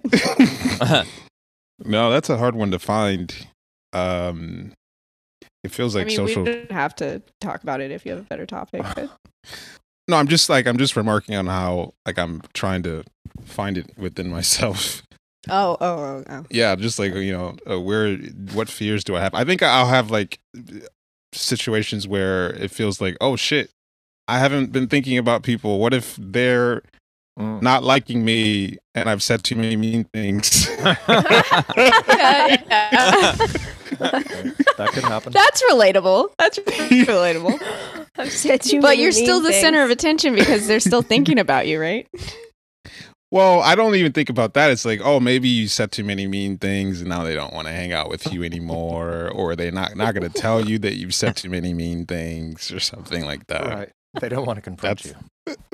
no, 1.84 2.10
that's 2.10 2.30
a 2.30 2.38
hard 2.38 2.56
one 2.56 2.72
to 2.72 2.80
find. 2.80 3.49
Um, 3.94 4.74
it 5.64 5.72
feels 5.72 5.96
like 5.96 6.04
I 6.04 6.08
mean, 6.08 6.16
social. 6.16 6.44
we 6.44 6.54
don't 6.54 6.72
have 6.72 6.96
to 6.98 7.22
talk 7.42 7.64
about 7.64 7.82
it 7.82 7.92
if 7.92 8.06
you 8.06 8.12
have 8.14 8.22
a 8.22 8.26
better 8.26 8.46
topic. 8.46 8.84
But 8.96 9.10
No, 10.08 10.18
I'm 10.18 10.28
just 10.28 10.50
like 10.50 10.66
I'm 10.66 10.78
just 10.78 10.96
remarking 10.96 11.36
on 11.36 11.46
how 11.46 11.94
like 12.06 12.18
I'm 12.18 12.42
trying 12.54 12.82
to 12.84 13.04
find 13.46 13.78
it 13.78 13.92
within 13.98 14.30
myself. 14.32 15.04
oh, 15.50 15.78
oh, 15.80 16.00
oh, 16.00 16.24
oh. 16.28 16.46
Yeah, 16.50 16.76
just 16.76 16.98
like 16.98 17.14
you 17.14 17.32
know, 17.32 17.56
uh, 17.70 17.80
where 17.80 18.16
what 18.54 18.70
fears 18.70 19.04
do 19.04 19.16
I 19.16 19.22
have? 19.22 19.36
I 19.36 19.44
think 19.44 19.62
I'll 19.62 19.88
have 19.88 20.10
like 20.10 20.40
situations 21.32 22.08
where 22.08 22.50
it 22.56 22.72
feels 22.72 23.00
like, 23.00 23.16
oh 23.22 23.36
shit, 23.36 23.70
I 24.28 24.40
haven't 24.40 24.72
been 24.72 24.88
thinking 24.88 25.18
about 25.18 25.44
people. 25.44 25.80
What 25.80 25.94
if 25.94 26.16
they're 26.20 26.82
Mm. 27.40 27.62
not 27.62 27.86
liking 27.86 28.26
me 28.26 28.78
and 28.94 29.10
I've 29.10 29.24
said 29.24 29.46
too 29.46 29.56
many 29.56 29.78
mean 29.78 30.04
things? 30.14 30.68
That 34.00 34.90
could 34.94 35.04
happen. 35.04 35.34
That's 35.34 35.62
relatable. 35.72 36.30
That's 36.38 36.60
relatable. 36.60 38.06
I've 38.18 38.82
but 38.82 38.98
you're 38.98 39.12
still 39.12 39.42
mean 39.42 39.52
the 39.52 39.54
center 39.54 39.84
of 39.84 39.90
attention 39.92 40.36
because 40.36 40.68
they're 40.68 40.80
still 40.80 41.02
thinking 41.14 41.40
about 41.40 41.68
you, 41.68 41.80
right? 41.80 42.08
Well, 43.32 43.62
I 43.62 43.76
don't 43.76 43.96
even 43.96 44.12
think 44.12 44.30
about 44.30 44.56
that. 44.56 44.72
It's 44.72 44.86
like, 44.86 45.02
oh, 45.04 45.20
maybe 45.20 45.48
you 45.48 45.68
said 45.68 45.92
too 45.92 46.04
many 46.04 46.28
mean 46.28 46.58
things, 46.58 47.00
and 47.02 47.10
now 47.10 47.24
they 47.24 47.36
don't 47.36 47.54
want 47.54 47.68
to 47.68 47.74
hang 47.74 47.94
out 47.94 48.10
with 48.10 48.34
you 48.34 48.44
anymore, 48.44 49.30
or 49.30 49.56
they're 49.56 49.72
not 49.72 49.96
not 49.96 50.16
going 50.16 50.30
to 50.30 50.42
tell 50.42 50.68
you 50.68 50.80
that 50.80 50.96
you've 50.96 51.14
said 51.14 51.36
too 51.36 51.50
many 51.50 51.74
mean 51.74 52.06
things, 52.08 52.72
or 52.72 52.80
something 52.80 53.24
like 53.26 53.46
that. 53.48 53.68
right. 53.68 53.90
They 54.20 54.30
don't 54.30 54.46
want 54.48 54.58
to 54.58 54.62
confront 54.62 55.04
That's- 55.04 55.22
you. 55.22 55.30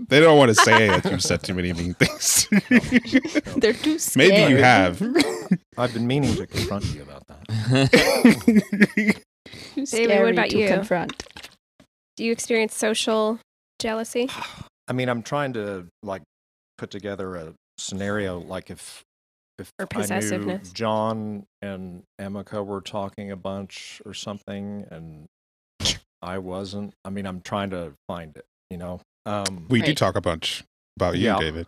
They 0.07 0.19
don't 0.19 0.37
want 0.37 0.49
to 0.49 0.55
say 0.55 0.87
that 0.87 1.05
you've 1.09 1.23
said 1.23 1.41
too 1.43 1.53
many 1.53 1.73
mean 1.73 1.95
things. 1.95 2.47
They're 3.57 3.73
too 3.73 3.97
scared. 3.97 4.29
maybe 4.29 4.51
you 4.51 4.57
have. 4.57 5.01
I've 5.77 5.93
been 5.93 6.05
meaning 6.07 6.35
to 6.35 6.45
confront 6.45 6.85
you 6.93 7.01
about 7.01 7.25
that. 7.27 9.21
Too 9.75 9.85
David, 9.85 10.21
what 10.21 10.31
about 10.31 10.49
to 10.49 10.57
you? 10.57 10.67
confront. 10.67 11.23
Do 12.17 12.23
you 12.23 12.31
experience 12.31 12.75
social 12.75 13.39
jealousy? 13.79 14.29
I 14.87 14.93
mean, 14.93 15.09
I'm 15.09 15.23
trying 15.23 15.53
to 15.53 15.87
like 16.03 16.21
put 16.77 16.91
together 16.91 17.35
a 17.35 17.53
scenario 17.77 18.39
like 18.39 18.69
if 18.69 19.01
if 19.57 19.71
Or 19.79 19.87
I 19.91 19.97
knew 19.97 20.01
possessiveness. 20.01 20.71
John 20.71 21.45
and 21.61 22.03
Emeka 22.19 22.65
were 22.65 22.81
talking 22.81 23.31
a 23.31 23.35
bunch 23.35 24.01
or 24.05 24.13
something, 24.13 24.85
and 24.91 25.25
I 26.21 26.37
wasn't. 26.39 26.93
I 27.03 27.09
mean, 27.09 27.25
I'm 27.25 27.41
trying 27.41 27.69
to 27.71 27.93
find 28.07 28.35
it. 28.35 28.45
You 28.69 28.77
know. 28.77 29.01
Um, 29.25 29.65
we 29.69 29.81
do 29.81 29.93
talk 29.95 30.15
a 30.15 30.21
bunch 30.21 30.63
about 30.97 31.17
you, 31.17 31.25
Yeah. 31.25 31.39
David. 31.39 31.67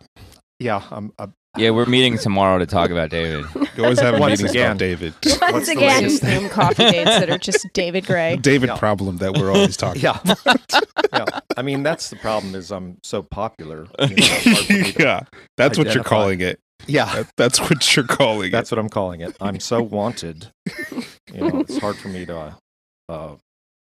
yeah. 0.60 0.82
I'm. 0.90 1.12
i 1.18 1.26
Yeah, 1.56 1.70
we're 1.70 1.86
meeting 1.86 2.18
tomorrow 2.18 2.58
to 2.58 2.66
talk 2.66 2.90
about 2.90 3.10
David. 3.10 3.46
You 3.78 3.84
always 3.84 4.00
have 4.00 4.18
Once 4.18 4.40
meetings 4.42 4.50
again. 4.50 4.66
about 4.72 4.78
David. 4.78 5.14
Once 5.24 5.40
What's 5.52 5.68
again. 5.68 6.10
Zoom 6.10 6.48
coffee 6.48 6.90
dates 6.90 7.10
that 7.10 7.30
are 7.30 7.38
just 7.38 7.64
David 7.74 8.06
Gray. 8.06 8.34
David 8.40 8.70
Yeah. 8.70 8.76
problem 8.76 9.18
that 9.18 9.36
we're 9.38 9.52
always 9.52 9.76
talking. 9.84 10.02
yeah. 10.02 10.18
yeah. 11.12 11.24
I 11.56 11.62
mean, 11.62 11.84
that's 11.84 12.10
the 12.10 12.16
problem. 12.16 12.56
Is 12.56 12.72
I'm 12.72 12.98
so 13.04 13.22
popular. 13.22 13.86
You 14.00 14.06
know, 14.08 14.14
it's 14.16 14.44
hard 14.44 14.66
for 14.66 14.72
me 14.72 14.92
to- 14.92 15.02
yeah, 15.02 15.20
that's 15.56 15.78
what 15.78 15.94
you're 15.94 16.02
calling 16.02 16.40
it. 16.40 16.58
yeah. 16.88 17.04
That, 17.14 17.30
that's 17.36 17.60
what 17.60 17.94
you're 17.96 18.04
calling 18.06 18.40
That's 18.40 18.48
it. 18.48 18.52
That's 18.52 18.70
what 18.72 18.78
I'm 18.80 18.88
calling 18.88 19.20
it. 19.20 19.36
I'm 19.40 19.60
so 19.60 19.80
wanted. 19.80 20.48
You 21.32 21.40
know, 21.48 21.60
it's 21.60 21.78
hard 21.78 21.96
for 21.96 22.08
me 22.08 22.26
to 22.26 22.36
uh, 22.36 22.52
uh, 23.08 23.36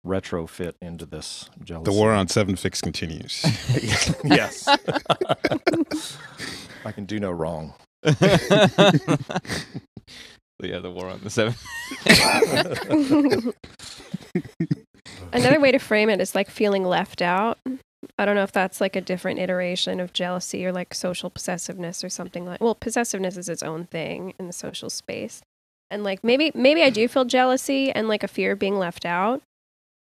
retrofit 0.05 0.74
into 0.81 1.05
this 1.05 1.50
jealousy. 1.63 1.91
The 1.91 1.97
war 1.97 2.12
on 2.13 2.27
seven 2.27 2.55
fix 2.55 2.81
continues. 2.81 3.43
yes. 4.24 4.67
I 6.85 6.91
can 6.91 7.05
do 7.05 7.19
no 7.19 7.31
wrong. 7.31 7.74
yeah, 8.03 8.13
the 10.79 10.91
war 10.91 11.09
on 11.09 11.21
the 11.24 11.29
seven. 11.29 11.55
Another 15.33 15.59
way 15.59 15.71
to 15.71 15.79
frame 15.79 16.09
it 16.09 16.21
is 16.21 16.35
like 16.35 16.50
feeling 16.50 16.83
left 16.83 17.21
out. 17.21 17.57
I 18.17 18.25
don't 18.25 18.35
know 18.35 18.43
if 18.43 18.51
that's 18.51 18.79
like 18.79 18.95
a 18.95 19.01
different 19.01 19.39
iteration 19.39 20.00
of 20.00 20.13
jealousy 20.13 20.65
or 20.65 20.71
like 20.71 20.93
social 20.93 21.29
possessiveness 21.29 22.03
or 22.03 22.09
something 22.09 22.45
like. 22.45 22.62
Well, 22.62 22.75
possessiveness 22.75 23.38
is 23.38 23.50
its 23.50 23.63
own 23.63 23.85
thing 23.85 24.33
in 24.39 24.47
the 24.47 24.53
social 24.53 24.89
space, 24.89 25.41
and 25.89 26.03
like 26.03 26.24
maybe 26.24 26.51
maybe 26.53 26.83
I 26.83 26.89
do 26.89 27.07
feel 27.07 27.25
jealousy 27.25 27.91
and 27.91 28.07
like 28.07 28.24
a 28.24 28.27
fear 28.27 28.53
of 28.53 28.59
being 28.59 28.77
left 28.77 29.05
out, 29.05 29.41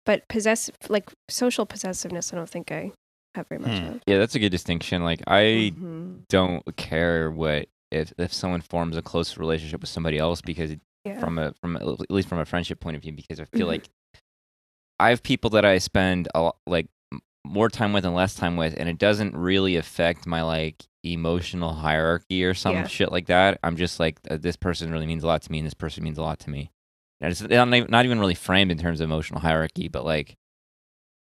but 0.09 0.27
possess 0.29 0.71
like 0.89 1.11
social 1.29 1.67
possessiveness. 1.67 2.33
I 2.33 2.37
don't 2.37 2.49
think 2.49 2.73
I 2.73 2.93
have 3.35 3.47
very 3.49 3.61
much 3.61 3.79
Hmm. 3.79 3.87
of. 3.89 4.01
yeah, 4.07 4.17
that's 4.19 4.35
a 4.35 4.39
good 4.39 4.49
distinction. 4.51 5.05
Like, 5.05 5.21
I 5.27 5.75
Mhm. 5.77 6.27
don't 6.31 6.65
care 6.77 7.31
what 7.31 7.69
if 7.91 8.13
if 8.19 8.33
someone 8.33 8.63
forms 8.63 8.97
a 8.97 9.03
close 9.03 9.37
relationship 9.37 9.81
with 9.83 9.91
somebody 9.91 10.19
else 10.19 10.41
because 10.41 10.75
Yeah. 11.05 11.21
from 11.21 11.39
a 11.39 11.53
from 11.61 11.77
a, 11.77 11.81
at 12.03 12.11
least 12.11 12.29
from 12.29 12.39
a 12.39 12.45
friendship 12.47 12.81
point 12.81 12.97
of 12.97 13.03
view 13.03 13.13
because 13.13 13.39
I 13.39 13.45
feel 13.45 13.67
Mhm. 13.67 13.71
like 13.75 13.89
I 14.99 15.11
have 15.11 15.23
people 15.23 15.51
that 15.51 15.65
I 15.65 15.77
spend 15.79 16.29
a 16.35 16.41
lot, 16.41 16.57
like 16.67 16.89
more 17.47 17.69
time 17.69 17.93
with 17.93 18.05
and 18.05 18.15
less 18.15 18.35
time 18.35 18.57
with, 18.57 18.75
and 18.79 18.89
it 18.89 18.99
doesn't 18.99 19.37
really 19.37 19.77
affect 19.77 20.27
my 20.27 20.43
like 20.43 20.85
emotional 21.05 21.73
hierarchy 21.75 22.45
or 22.45 22.53
some 22.55 22.75
Yeah. 22.77 22.87
shit 22.89 23.13
like 23.13 23.27
that. 23.27 23.59
I'm 23.63 23.77
just 23.77 24.01
like 24.01 24.19
uh, 24.31 24.37
this 24.39 24.57
person 24.57 24.91
really 24.91 25.07
means 25.07 25.23
a 25.23 25.27
lot 25.27 25.43
to 25.43 25.53
me, 25.53 25.59
and 25.59 25.67
this 25.67 25.75
person 25.75 26.03
means 26.03 26.19
a 26.19 26.23
lot 26.23 26.39
to 26.41 26.51
me. 26.51 26.71
And 27.21 27.31
it's 27.33 27.41
not 27.43 27.75
even, 27.75 27.91
not 27.91 28.05
even 28.05 28.21
really 28.21 28.35
framed 28.35 28.71
in 28.71 28.79
terms 28.79 29.01
of 29.01 29.05
emotional 29.05 29.41
hierarchy, 29.41 29.89
but 29.89 30.05
like. 30.05 30.35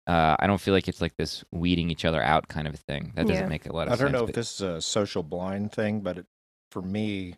Uh, 0.06 0.36
I 0.38 0.46
don't 0.46 0.60
feel 0.60 0.74
like 0.74 0.86
it's 0.86 1.00
like 1.00 1.14
this 1.16 1.44
weeding 1.50 1.90
each 1.90 2.04
other 2.04 2.22
out 2.22 2.46
kind 2.48 2.68
of 2.68 2.74
a 2.74 2.76
thing. 2.76 3.12
That 3.16 3.26
doesn't 3.26 3.44
Yeah. 3.44 3.48
make 3.48 3.64
a 3.64 3.72
lot 3.72 3.88
of 3.88 3.92
sense. 3.92 4.00
I 4.00 4.04
don't 4.04 4.12
know 4.12 4.20
if 4.24 4.26
but- 4.26 4.34
this 4.34 4.52
is 4.56 4.60
a 4.60 4.82
social 4.82 5.22
blind 5.22 5.72
thing, 5.72 6.00
but 6.02 6.18
it, 6.18 6.26
for 6.70 6.82
me, 6.82 7.36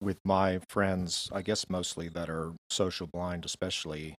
with 0.00 0.20
my 0.24 0.60
friends, 0.68 1.28
I 1.32 1.42
guess 1.42 1.68
mostly 1.68 2.08
that 2.10 2.30
are 2.30 2.52
social 2.70 3.08
blind, 3.08 3.44
especially, 3.44 4.14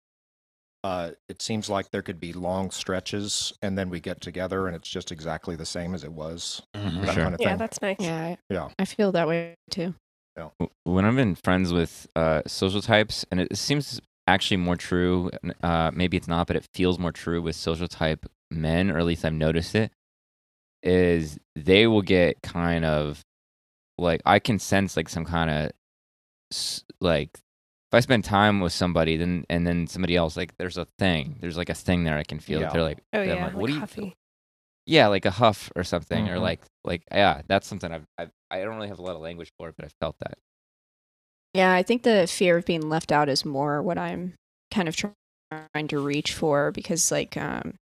uh, 0.83 1.13
it 1.29 1.41
seems 1.41 1.71
like 1.71 1.93
there 1.93 2.03
could 2.03 2.19
be 2.19 2.33
long 2.33 2.73
stretches, 2.73 3.53
and 3.63 3.79
then 3.79 3.91
we 3.91 4.01
get 4.01 4.21
together, 4.21 4.67
and 4.67 4.75
it's 4.75 4.89
just 4.89 5.13
exactly 5.13 5.55
the 5.55 5.65
same 5.67 5.95
as 5.95 6.03
it 6.03 6.13
was. 6.13 6.63
Mhm. 6.75 7.03
That 7.07 7.15
Sure. 7.15 7.23
kind 7.23 7.35
of 7.35 7.39
thing. 7.39 7.47
Yeah, 7.49 7.57
that's 7.57 7.81
nice. 7.81 7.97
Yeah, 8.01 8.23
I, 8.25 8.39
Yeah. 8.51 8.69
I 8.77 8.85
feel 8.85 9.13
that 9.13 9.29
way 9.29 9.55
too. 9.71 9.95
W- 10.37 10.71
when 10.85 11.05
I've 11.05 11.17
been 11.17 11.35
friends 11.35 11.73
with 11.73 12.07
uh, 12.17 12.43
social 12.47 12.81
types, 12.83 13.25
and 13.31 13.41
it 13.41 13.57
seems 13.57 14.01
actually 14.27 14.59
more 14.59 14.77
true. 14.77 15.31
Uh, 15.63 15.91
maybe 15.95 16.17
it's 16.17 16.29
not, 16.29 16.47
but 16.47 16.57
it 16.57 16.67
feels 16.75 16.99
more 16.99 17.13
true 17.13 17.43
with 17.43 17.57
social 17.57 17.89
type 17.89 18.27
men, 18.51 18.91
or 18.91 18.99
at 18.99 19.05
least 19.05 19.25
I've 19.25 19.33
noticed 19.35 19.75
it. 19.75 19.91
Is 20.83 21.39
they 21.55 21.87
will 21.87 22.03
get 22.03 22.43
kind 22.43 22.85
of 22.85 23.21
like 23.99 24.21
I 24.27 24.39
can 24.41 24.59
sense 24.59 24.97
like 24.97 25.09
some 25.09 25.25
kind 25.25 25.51
of 25.51 25.71
like 27.01 27.31
if 27.35 27.95
I 27.95 28.01
spend 28.01 28.25
time 28.25 28.61
with 28.61 28.73
somebody, 28.73 29.17
then 29.17 29.45
and 29.49 29.67
then 29.67 29.87
somebody 29.87 30.17
else 30.17 30.37
like 30.37 30.57
there's 30.57 30.79
a 30.79 30.87
thing, 30.99 31.37
there's 31.41 31.57
like 31.57 31.69
a 31.69 31.75
thing 31.75 32.05
there 32.05 32.17
I 32.19 32.25
can 32.25 32.41
feel. 32.41 32.61
Yeah. 32.61 32.71
They're 32.71 32.83
like, 32.83 32.99
Oh 33.13 33.19
they're 33.19 33.27
yeah, 33.27 33.45
like, 33.45 33.53
like 33.53 33.61
what 33.61 33.67
do 33.69 33.75
you? 33.75 33.81
huffy. 33.81 34.17
Yeah, 34.87 35.07
like 35.09 35.25
a 35.25 35.31
huff 35.31 35.71
or 35.77 35.85
something, 35.85 36.29
or 36.29 36.37
Mhm. 36.37 36.41
like 36.41 36.61
like 36.85 37.05
yeah, 37.11 37.43
that's 37.47 37.67
something 37.69 37.93
I've, 37.93 38.05
I've 38.19 38.31
I 38.51 38.63
don't 38.63 38.75
really 38.77 38.89
have 38.89 38.99
a 38.99 39.03
lot 39.03 39.15
of 39.15 39.23
language 39.23 39.51
for 39.59 39.69
it, 39.69 39.77
but 39.77 39.85
I 39.87 39.89
felt 40.01 40.17
that. 40.21 40.39
Yeah, 41.55 41.73
I 41.75 41.83
think 41.83 42.03
the 42.03 42.27
fear 42.27 42.57
of 42.57 42.65
being 42.65 42.89
left 42.89 43.13
out 43.13 43.29
is 43.29 43.45
more 43.45 43.83
what 43.83 43.99
I'm 43.99 44.35
kind 44.73 44.89
of 44.89 44.97
trying 44.97 45.89
to 45.89 45.99
reach 46.01 46.33
for 46.33 46.73
because 46.73 47.11
like 47.13 47.37
um 47.37 47.75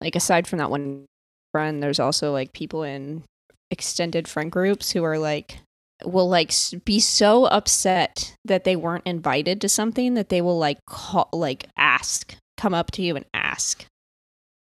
like 0.00 0.16
aside 0.16 0.46
from 0.46 0.58
that 0.58 0.70
one 0.70 1.06
friend 1.52 1.82
there's 1.82 2.00
also 2.00 2.32
like 2.32 2.52
people 2.52 2.82
in 2.82 3.22
extended 3.70 4.26
friend 4.28 4.50
groups 4.50 4.92
who 4.92 5.04
are 5.04 5.18
like 5.18 5.58
will 6.04 6.28
like 6.28 6.52
be 6.84 6.98
so 7.00 7.46
upset 7.46 8.34
that 8.44 8.64
they 8.64 8.76
weren't 8.76 9.06
invited 9.06 9.60
to 9.60 9.68
something 9.68 10.14
that 10.14 10.28
they 10.30 10.40
will 10.40 10.58
like 10.58 10.78
call 10.86 11.28
like 11.32 11.66
ask 11.76 12.36
come 12.56 12.74
up 12.74 12.90
to 12.92 13.02
you 13.02 13.16
and 13.16 13.26
ask 13.34 13.84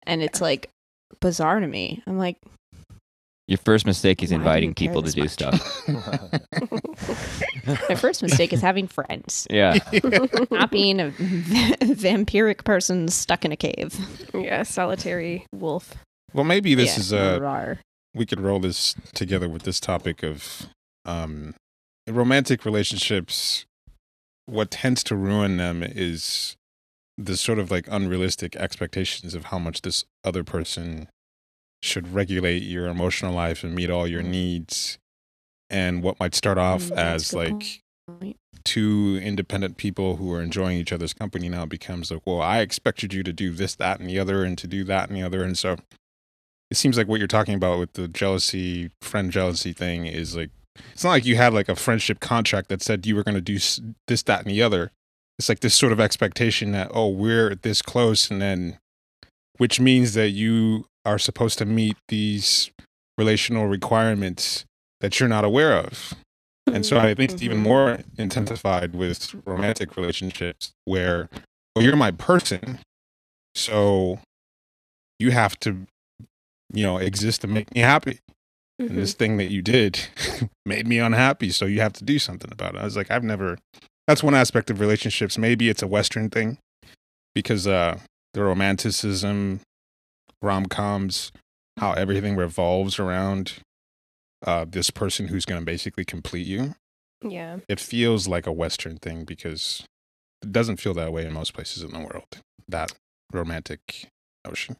and 0.05 0.21
it's 0.21 0.41
like 0.41 0.69
bizarre 1.19 1.59
to 1.59 1.67
me 1.67 2.01
i'm 2.07 2.17
like 2.17 2.37
Your 3.47 3.57
first 3.59 3.85
mistake 3.85 4.23
is 4.23 4.31
Why 4.31 4.37
inviting 4.37 4.69
you 4.71 4.75
people 4.75 5.03
to 5.03 5.11
do 5.11 5.21
much? 5.21 5.29
stuff. 5.31 5.87
my 7.89 7.95
first 7.95 8.21
mistake 8.21 8.51
is 8.53 8.61
having 8.61 8.87
friends 8.87 9.47
Yeah. 9.49 9.77
not 10.51 10.69
being 10.71 10.99
a 10.99 11.11
vampiric 11.11 12.63
person 12.65 13.07
stuck 13.07 13.45
in 13.45 13.51
a 13.53 13.57
cave. 13.57 13.95
yeah, 14.33 14.63
solitary 14.63 15.45
wolf. 15.53 15.93
Well, 16.33 16.43
maybe 16.43 16.75
this 16.75 16.95
Yeah, 16.95 16.99
is 16.99 17.11
a. 17.13 17.39
rawr. 17.39 17.77
we 18.13 18.25
could 18.25 18.41
roll 18.41 18.59
this 18.59 18.95
together 19.13 19.47
with 19.47 19.63
this 19.63 19.79
topic 19.79 20.23
of 20.23 20.67
um 21.05 21.53
romantic 22.09 22.65
relationships 22.65 23.65
what 24.45 24.69
tends 24.71 25.03
to 25.05 25.15
ruin 25.15 25.55
them 25.57 25.81
is 25.83 26.56
the 27.17 27.35
sort 27.37 27.59
of 27.59 27.71
like 27.71 27.87
unrealistic 27.89 28.55
expectations 28.55 29.33
of 29.33 29.45
how 29.45 29.57
much 29.59 29.81
this 29.81 30.05
other 30.23 30.43
person 30.43 31.07
should 31.81 32.13
regulate 32.13 32.63
your 32.63 32.87
emotional 32.87 33.33
life 33.33 33.63
and 33.63 33.73
meet 33.75 33.89
all 33.89 34.07
your 34.07 34.21
needs 34.23 34.97
and 35.69 36.01
what 36.03 36.19
might 36.19 36.35
start 36.35 36.57
off 36.57 36.83
Mm, 36.89 36.97
as 36.97 37.33
like 37.33 37.81
point. 38.07 38.37
two 38.63 39.19
independent 39.21 39.77
people 39.77 40.17
who 40.17 40.31
are 40.33 40.41
enjoying 40.41 40.77
each 40.77 40.93
other's 40.93 41.13
company 41.13 41.49
now 41.49 41.65
becomes 41.65 42.09
like, 42.11 42.21
well, 42.25 42.41
I 42.41 42.59
expected 42.59 43.13
you 43.13 43.23
to 43.23 43.33
do 43.33 43.51
this, 43.51 43.75
that, 43.75 43.99
and 43.99 44.09
the 44.09 44.19
other, 44.19 44.43
and 44.43 44.57
to 44.59 44.67
do 44.67 44.83
that 44.85 45.09
and 45.09 45.17
the 45.17 45.23
other. 45.23 45.43
And 45.43 45.57
so 45.57 45.77
it 46.69 46.77
seems 46.77 46.97
like 46.97 47.07
what 47.07 47.19
you're 47.19 47.27
talking 47.27 47.55
about 47.55 47.79
with 47.79 47.93
the 47.93 48.07
jealousy, 48.07 48.91
friend 49.01 49.31
jealousy 49.31 49.73
thing 49.73 50.05
is 50.05 50.35
like, 50.35 50.51
it's 50.93 51.03
not 51.03 51.11
like 51.11 51.25
you 51.25 51.35
had 51.35 51.53
like 51.53 51.69
a 51.69 51.75
friendship 51.75 52.19
contract 52.19 52.69
that 52.69 52.81
said 52.81 53.05
you 53.05 53.15
were 53.15 53.23
going 53.23 53.35
to 53.35 53.41
do 53.41 53.57
this, 54.07 54.23
that, 54.23 54.41
and 54.41 54.51
the 54.51 54.61
other. 54.61 54.91
It's 55.39 55.49
like 55.49 55.59
this 55.59 55.75
sort 55.75 55.91
of 55.91 55.99
expectation 55.99 56.71
that, 56.71 56.89
oh, 56.93 57.09
we're 57.09 57.55
this 57.55 57.81
close. 57.81 58.31
And 58.31 58.41
then, 58.41 58.77
which 59.57 59.79
means 59.79 60.13
that 60.13 60.29
you 60.29 60.85
are 61.05 61.19
supposed 61.19 61.57
to 61.59 61.65
meet 61.65 61.95
these 62.07 62.71
relational 63.17 63.67
requirements 63.67 64.65
that 65.01 65.19
you're 65.19 65.29
not 65.29 65.43
aware 65.45 65.73
of. 65.77 66.13
And 66.65 66.85
so 66.85 66.97
I 66.97 67.13
think 67.13 67.31
it's 67.31 67.41
even 67.41 67.59
Mhm. 67.59 67.63
more 67.63 67.99
intensified 68.17 68.93
with 68.93 69.33
romantic 69.45 69.95
relationships 69.95 70.71
where, 70.85 71.29
well, 71.75 71.85
you're 71.85 71.95
my 71.95 72.11
person. 72.11 72.79
So 73.55 74.19
you 75.19 75.31
have 75.31 75.57
to, 75.61 75.87
you 76.73 76.83
know, 76.83 76.97
exist 76.97 77.41
to 77.41 77.47
make 77.47 77.73
me 77.73 77.81
happy. 77.81 78.19
And 78.79 78.97
this 78.97 79.13
thing 79.13 79.37
that 79.37 79.49
you 79.49 79.61
did 79.61 79.99
made 80.65 80.87
me 80.87 80.99
unhappy. 80.99 81.49
So 81.51 81.65
you 81.65 81.79
have 81.81 81.93
to 81.93 82.03
do 82.03 82.19
something 82.19 82.51
about 82.51 82.75
it. 82.75 82.79
I 82.81 82.83
was 82.83 82.95
like, 82.97 83.09
I've 83.09 83.23
never, 83.23 83.57
that's 84.07 84.23
one 84.23 84.33
aspect 84.33 84.69
of 84.69 84.79
relationships. 84.79 85.37
Maybe 85.37 85.69
it's 85.69 85.83
a 85.83 85.87
Western 85.87 86.29
thing 86.29 86.57
because 87.35 87.67
uh, 87.67 87.99
the 88.33 88.43
romanticism, 88.43 89.61
rom 90.41 90.65
coms, 90.65 91.31
how 91.77 91.91
everything 91.93 92.35
revolves 92.35 92.99
around 92.99 93.53
uh, 94.45 94.65
this 94.67 94.89
person 94.89 95.27
who's 95.27 95.45
going 95.45 95.61
to 95.61 95.65
basically 95.65 96.05
complete 96.05 96.47
you. 96.47 96.75
Yeah. 97.21 97.57
It 97.67 97.79
feels 97.79 98.27
like 98.27 98.47
a 98.47 98.51
Western 98.51 98.97
thing 98.97 99.25
because 99.25 99.83
it 100.41 100.51
doesn't 100.51 100.77
feel 100.77 100.93
that 100.95 101.11
way 101.11 101.25
in 101.25 101.33
most 101.33 101.53
places 101.53 101.83
in 101.83 101.91
the 101.91 101.99
world. 101.99 102.39
That 102.67 102.93
romantic 103.33 104.07
notion. 104.45 104.77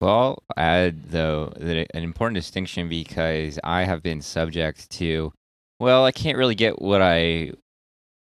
Well, 0.00 0.10
I'll 0.10 0.42
add 0.56 1.10
though 1.10 1.52
that 1.56 1.86
an 1.94 2.02
important 2.02 2.36
distinction 2.36 2.88
because 2.88 3.58
I 3.64 3.84
have 3.84 4.02
been 4.02 4.22
subject 4.22 4.90
to, 4.92 5.32
well, 5.80 6.04
I 6.04 6.12
can't 6.12 6.38
really 6.38 6.54
get 6.54 6.80
what 6.80 7.02
I 7.02 7.52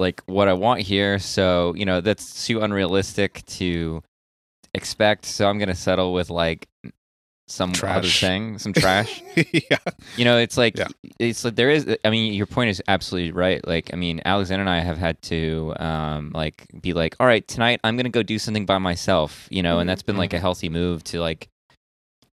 like 0.04 0.22
what 0.28 0.48
I 0.48 0.54
want 0.54 0.82
here, 0.82 1.18
so 1.20 1.74
you 1.76 1.86
know 1.86 2.02
that's 2.02 2.46
too 2.46 2.62
unrealistic 2.62 3.44
to 3.58 4.04
expect. 4.74 5.26
So 5.26 5.48
I'm 5.48 5.58
gonna 5.60 5.76
settle 5.76 6.14
with 6.14 6.30
like 6.30 6.68
some 7.48 7.74
other 7.84 8.08
thing, 8.08 8.58
some 8.58 8.72
trash. 8.74 9.22
yeah. 9.36 9.78
You 10.18 10.24
know, 10.26 10.38
it's 10.38 10.58
like 10.58 10.78
Yeah. 10.78 10.88
it's 11.20 11.44
like 11.44 11.56
there 11.56 11.70
is. 11.70 11.86
I 12.06 12.10
mean, 12.10 12.34
your 12.34 12.46
point 12.48 12.70
is 12.70 12.82
absolutely 12.88 13.32
right. 13.32 13.66
Like, 13.68 13.90
I 13.94 13.98
mean, 13.98 14.22
Alexander 14.26 14.62
and 14.62 14.70
I 14.70 14.80
have 14.80 14.98
had 14.98 15.22
to 15.24 15.74
um 15.78 16.32
like 16.34 16.66
be 16.82 16.94
like, 16.94 17.16
all 17.20 17.28
right, 17.28 17.46
tonight 17.48 17.80
I'm 17.84 17.98
gonna 17.98 18.10
go 18.10 18.24
do 18.24 18.40
something 18.40 18.66
by 18.66 18.78
myself. 18.78 19.48
You 19.52 19.62
know, 19.64 19.80
and 19.80 19.90
that's 19.90 20.04
been 20.04 20.18
like 20.18 20.34
a 20.34 20.40
healthy 20.40 20.70
move 20.70 21.04
to 21.06 21.20
like 21.20 21.50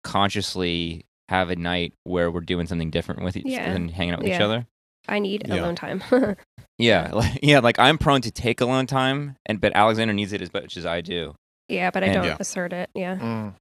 consciously 0.04 1.04
have 1.28 1.50
a 1.50 1.56
night 1.56 1.92
where 2.04 2.30
we're 2.30 2.40
doing 2.40 2.66
something 2.66 2.90
different 2.90 3.22
with 3.22 3.36
each 3.36 3.46
Yeah. 3.46 3.70
and 3.70 3.90
hanging 3.90 4.14
out 4.14 4.20
with 4.22 4.28
each 4.32 4.40
other. 4.40 4.66
I 5.08 5.18
need 5.18 5.44
Yeah. 5.48 5.56
alone 5.56 5.74
time. 5.76 6.02
Yeah, 6.78 7.10
like, 7.12 7.40
yeah. 7.42 7.58
Like 7.58 7.78
I'm 7.78 7.98
prone 7.98 8.22
to 8.22 8.30
take 8.30 8.62
alone 8.62 8.86
time, 8.86 9.36
and 9.44 9.60
but 9.60 9.72
Alexander 9.76 10.14
needs 10.14 10.32
it 10.32 10.40
as 10.40 10.50
much 10.52 10.78
as 10.78 10.86
I 10.86 11.02
do. 11.02 11.34
yeah, 11.68 11.90
but 11.90 12.02
I 12.02 12.06
And- 12.06 12.14
don't 12.14 12.24
Yeah. 12.24 12.36
assert 12.40 12.72
it. 12.72 12.88
Yeah. 12.94 13.16
Mm. 13.18 13.54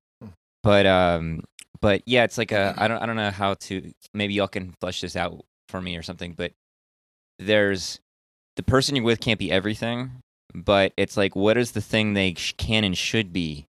But 0.63 0.85
um, 0.85 1.43
but 1.81 2.01
yeah, 2.05 2.23
it's 2.23 2.37
like 2.37 2.53
a 2.53 2.73
I 2.77 2.87
don't 2.87 3.01
I 3.01 3.05
don't 3.05 3.17
know 3.17 3.29
how 3.31 3.55
to 3.55 3.91
maybe 4.13 4.35
y'all 4.35 4.47
can 4.47 4.73
flesh 4.79 5.01
this 5.01 5.17
out 5.17 5.43
for 5.67 5.81
me 5.81 5.97
or 5.97 6.01
something. 6.01 6.31
But 6.33 6.53
there's 7.39 7.99
the 8.55 8.63
person 8.63 8.95
you're 8.95 9.03
with 9.05 9.19
can't 9.19 9.37
be 9.39 9.51
everything, 9.51 10.11
but 10.55 10.93
it's 10.95 11.17
like 11.17 11.35
what 11.35 11.57
is 11.57 11.71
the 11.73 11.81
thing 11.81 12.13
they 12.13 12.35
sh- 12.35 12.53
can 12.57 12.83
and 12.85 12.97
should 12.97 13.33
be 13.33 13.65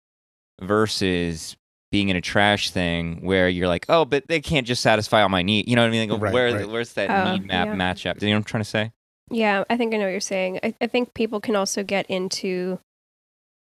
versus 0.61 1.57
being 1.91 2.09
in 2.09 2.17
a 2.17 2.21
trash 2.21 2.71
thing 2.71 3.21
where 3.23 3.49
you're 3.49 3.69
like, 3.69 3.87
oh, 3.89 4.05
but 4.05 4.27
they 4.29 4.41
can't 4.41 4.67
just 4.67 4.83
satisfy 4.83 5.23
all 5.23 5.29
my 5.29 5.43
needs. 5.43 5.69
You 5.69 5.77
know 5.77 5.83
what 5.83 5.89
I 5.89 5.91
mean? 5.91 6.09
Like, 6.09 6.21
Right, 6.21 6.33
where 6.33 6.55
right. 6.55 6.69
where's 6.69 6.93
that 6.95 7.11
Oh, 7.11 7.33
need 7.33 7.47
map 7.47 7.67
yeah. 7.67 7.75
match 7.75 8.07
up? 8.07 8.19
Do 8.19 8.27
you 8.27 8.33
know 8.33 8.37
what 8.37 8.41
I'm 8.41 8.45
trying 8.45 8.63
to 8.63 8.69
say? 8.71 8.93
Yeah, 9.31 9.65
I 9.71 9.77
think 9.77 9.95
I 9.95 9.97
know 9.99 10.05
what 10.05 10.11
you're 10.11 10.21
saying. 10.21 10.61
I, 10.63 10.75
I 10.81 10.87
think 10.87 11.15
people 11.15 11.41
can 11.41 11.57
also 11.57 11.83
get 11.83 12.07
into. 12.07 12.79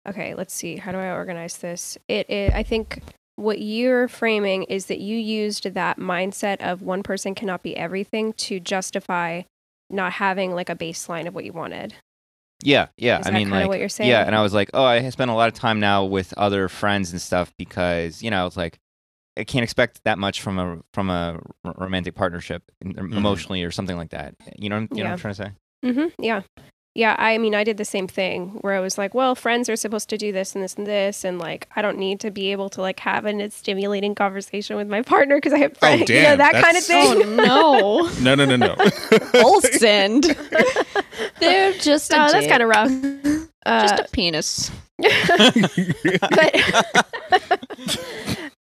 Okay, 0.09 0.35
let's 0.35 0.55
see. 0.55 0.77
How 0.77 0.93
do 0.93 0.99
I 0.99 1.11
organize 1.13 1.59
this? 1.59 1.99
It, 2.09 2.31
it. 2.31 2.53
I 2.53 2.63
think 2.63 3.03
what 3.35 3.61
you're 3.61 4.07
framing 4.09 4.63
is 4.65 4.87
that 4.87 5.01
you 5.01 5.17
used 5.17 5.75
that 5.75 5.99
mindset 5.99 6.61
of 6.63 6.83
one 6.83 7.03
person 7.03 7.35
cannot 7.35 7.63
be 7.63 7.77
everything 7.77 8.33
to 8.35 8.61
justify 8.61 9.43
not 9.91 10.13
having 10.13 10.55
like 10.55 10.71
a 10.71 10.77
baseline 10.77 11.27
of 11.27 11.35
what 11.35 11.45
you 11.45 11.53
wanted. 11.53 11.95
Yeah, 12.63 12.89
yeah. 12.97 13.21
Is 13.21 13.27
I 13.27 13.31
mean, 13.31 13.51
like, 13.51 13.69
what 13.69 13.79
you're 13.79 13.89
saying? 13.89 14.11
yeah. 14.11 14.25
And 14.27 14.35
I 14.35 14.43
was 14.43 14.55
like, 14.55 14.71
oh, 14.73 14.85
I 14.85 15.09
spend 15.11 15.31
a 15.31 15.35
lot 15.35 15.49
of 15.49 15.55
time 15.55 15.81
now 15.81 16.05
with 16.05 16.33
other 16.37 16.69
friends 16.69 17.13
and 17.13 17.21
stuff 17.21 17.53
because 17.59 18.23
you 18.23 18.31
know, 18.31 18.47
it's 18.47 18.57
like 18.57 18.79
I 19.37 19.45
can't 19.45 19.63
expect 19.63 20.03
that 20.05 20.19
much 20.19 20.41
from 20.41 20.59
a 20.59 20.79
from 20.93 21.11
a 21.11 21.41
romantic 21.77 22.15
partnership 22.15 22.63
em- 22.85 23.13
emotionally 23.13 23.63
or 23.63 23.71
something 23.71 23.97
like 23.97 24.11
that. 24.11 24.35
You 24.57 24.71
know, 24.71 24.87
you 24.91 25.03
know 25.05 25.05
what 25.05 25.13
I'm 25.13 25.19
trying 25.19 25.35
to 25.35 25.45
say? 25.45 25.53
Mm-hmm. 25.85 26.23
Yeah. 26.23 26.43
Yeah. 26.97 27.15
I 27.19 27.39
mean, 27.39 27.55
I 27.55 27.63
did 27.63 27.77
the 27.77 27.85
same 27.85 28.09
thing 28.09 28.59
where 28.63 28.75
I 28.75 28.81
was 28.81 28.97
like, 28.97 29.15
well, 29.15 29.35
friends 29.35 29.69
are 29.69 29.77
supposed 29.77 30.09
to 30.11 30.19
do 30.19 30.33
this 30.33 30.55
and 30.55 30.65
this 30.65 30.75
and 30.75 30.87
this. 30.87 31.25
And 31.25 31.39
like, 31.39 31.69
I 31.77 31.83
don't 31.83 31.99
need 31.99 32.21
to 32.21 32.31
be 32.31 32.53
able 32.53 32.71
to 32.71 32.81
like 32.81 33.01
have 33.01 33.27
a 33.27 33.51
stimulating 33.51 34.15
conversation 34.15 34.77
with 34.77 34.89
my 34.89 35.03
partner 35.03 35.37
because 35.37 35.53
I 35.53 35.59
have 35.59 35.77
friends. 35.77 36.09
you 36.09 36.23
know, 36.23 36.37
that 36.37 36.55
kind 36.55 36.77
of 36.77 36.85
thing. 36.85 37.23
Oh 37.49 38.11
no. 38.23 38.35
No, 38.35 38.35
no, 38.35 38.57
no, 38.57 38.57
no. 38.57 38.75
Both 39.33 39.83
end. 39.83 40.25
They're 41.39 41.73
just 41.75 42.13
a 42.13 42.25
Oh, 42.25 42.33
that's 42.33 42.47
kind 42.47 42.63
of 42.63 42.69
rough. 42.69 42.91
Uh, 43.67 43.89
just 43.89 44.01
a 44.01 44.09
penis. 44.13 44.71
but 46.31 46.57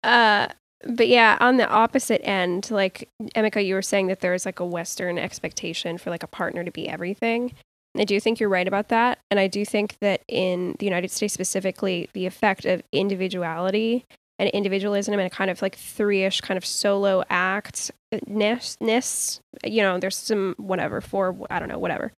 uh 0.05 0.49
but 0.85 1.09
yeah 1.09 1.39
on 1.41 1.57
the 1.57 1.67
opposite 1.67 2.21
end 2.23 2.71
like 2.71 3.09
Emeka 3.35 3.65
you 3.65 3.75
were 3.75 3.81
saying 3.81 4.09
that 4.09 4.21
there's 4.21 4.45
like 4.45 4.61
a 4.61 4.67
western 4.67 5.19
expectation 5.19 5.97
for 5.97 6.11
like 6.11 6.23
a 6.23 6.27
partner 6.27 6.65
to 6.65 6.71
be 6.71 6.87
everything 6.87 7.45
and 7.45 7.55
i 7.99 8.05
do 8.05 8.19
think 8.21 8.39
you're 8.41 8.49
right 8.49 8.69
about 8.69 8.89
that. 8.89 9.19
And 9.31 9.39
i 9.41 9.47
do 9.47 9.65
think 9.65 9.97
that 10.01 10.23
in 10.29 10.77
the 10.79 10.87
united 10.87 11.11
states 11.11 11.35
specifically 11.35 12.09
the 12.13 12.27
effect 12.27 12.65
of 12.65 12.83
individuality 12.93 14.05
and 14.39 14.49
individualism 14.51 15.15
and 15.15 15.23
a 15.23 15.31
kind 15.31 15.51
of 15.51 15.61
like 15.63 15.77
three-ish 15.77 16.41
kind 16.43 16.57
of 16.57 16.65
solo 16.65 17.25
act 17.29 17.91
ness, 18.27 18.77
ness 18.81 19.41
you 19.65 19.83
know 19.83 19.99
there's 19.99 20.17
some 20.17 20.55
whatever 20.59 21.01
for 21.01 21.37
i 21.51 21.59
don't 21.59 21.69
know 21.69 21.79
whatever 21.79 22.13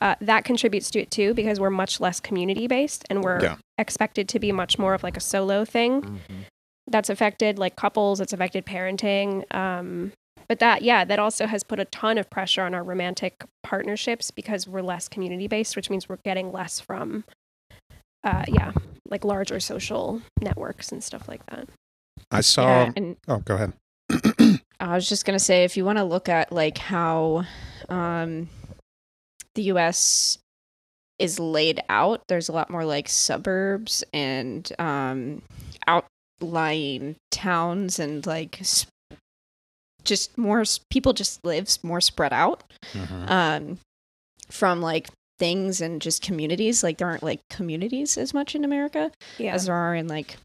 uh, 0.00 0.16
that 0.20 0.44
contributes 0.44 0.90
to 0.90 0.98
it 1.00 1.10
too 1.12 1.32
because 1.32 1.60
we're 1.60 1.70
much 1.70 2.00
less 2.00 2.18
community 2.18 2.66
based 2.66 3.04
and 3.08 3.22
we're 3.22 3.40
Yeah. 3.40 3.56
expected 3.78 4.28
to 4.30 4.40
be 4.40 4.50
much 4.50 4.76
more 4.76 4.94
of 4.94 5.04
like 5.04 5.16
a 5.16 5.20
solo 5.20 5.64
thing. 5.64 6.20
That's 6.88 7.08
affected 7.08 7.56
like 7.56 7.76
couples 7.76 8.20
it's 8.20 8.32
affected 8.32 8.66
parenting 8.66 9.44
um 9.54 10.12
but 10.48 10.58
that 10.58 10.82
yeah 10.82 11.04
that 11.04 11.18
also 11.18 11.46
has 11.46 11.62
put 11.62 11.78
a 11.80 11.84
ton 11.86 12.18
of 12.18 12.28
pressure 12.30 12.62
on 12.62 12.74
our 12.74 12.82
romantic 12.82 13.44
partnerships 13.62 14.30
because 14.30 14.66
we're 14.68 14.82
less 14.82 15.08
community 15.08 15.46
based 15.46 15.76
which 15.76 15.90
means 15.90 16.08
we're 16.08 16.18
getting 16.24 16.52
less 16.52 16.80
from 16.80 17.24
uh 18.24 18.44
yeah 18.48 18.72
like 19.08 19.24
larger 19.24 19.60
social 19.60 20.22
networks 20.40 20.90
and 20.92 21.02
stuff 21.02 21.28
like 21.28 21.44
that 21.46 21.68
I 22.30 22.40
saw. 22.40 22.66
Yeah, 22.66 22.92
and 22.96 23.16
Oh, 23.28 23.38
go 23.38 23.54
ahead. 23.56 23.72
I 24.80 24.94
was 24.94 25.08
just 25.08 25.24
gonna 25.26 25.38
say, 25.38 25.64
if 25.64 25.76
you 25.76 25.84
want 25.84 25.98
to 25.98 26.04
look 26.04 26.28
at 26.28 26.50
like 26.50 26.78
how 26.78 27.44
um, 27.88 28.48
the 29.54 29.62
U.S. 29.64 30.38
is 31.18 31.38
laid 31.38 31.82
out, 31.88 32.22
there's 32.28 32.48
a 32.48 32.52
lot 32.52 32.70
more 32.70 32.84
like 32.84 33.08
suburbs 33.08 34.02
and 34.14 34.70
um, 34.78 35.42
outlying 35.86 37.16
towns 37.30 37.98
and 37.98 38.24
like 38.26 38.60
s- 38.60 38.86
just 40.04 40.36
more 40.38 40.64
people 40.90 41.12
just 41.12 41.44
lives 41.44 41.82
more 41.82 42.00
spread 42.00 42.32
out 42.32 42.62
Mhm. 42.94 43.30
um, 43.30 43.78
from 44.50 44.80
like 44.80 45.08
things 45.38 45.80
and 45.80 46.00
just 46.02 46.22
communities. 46.22 46.82
Like 46.82 46.98
there 46.98 47.08
aren't 47.08 47.22
like 47.22 47.40
communities 47.50 48.16
as 48.18 48.32
much 48.34 48.54
in 48.54 48.64
America 48.64 49.10
yeah 49.38 49.54
as 49.54 49.66
there 49.66 49.74
are 49.74 49.94
in 49.94 50.06
like 50.08 50.36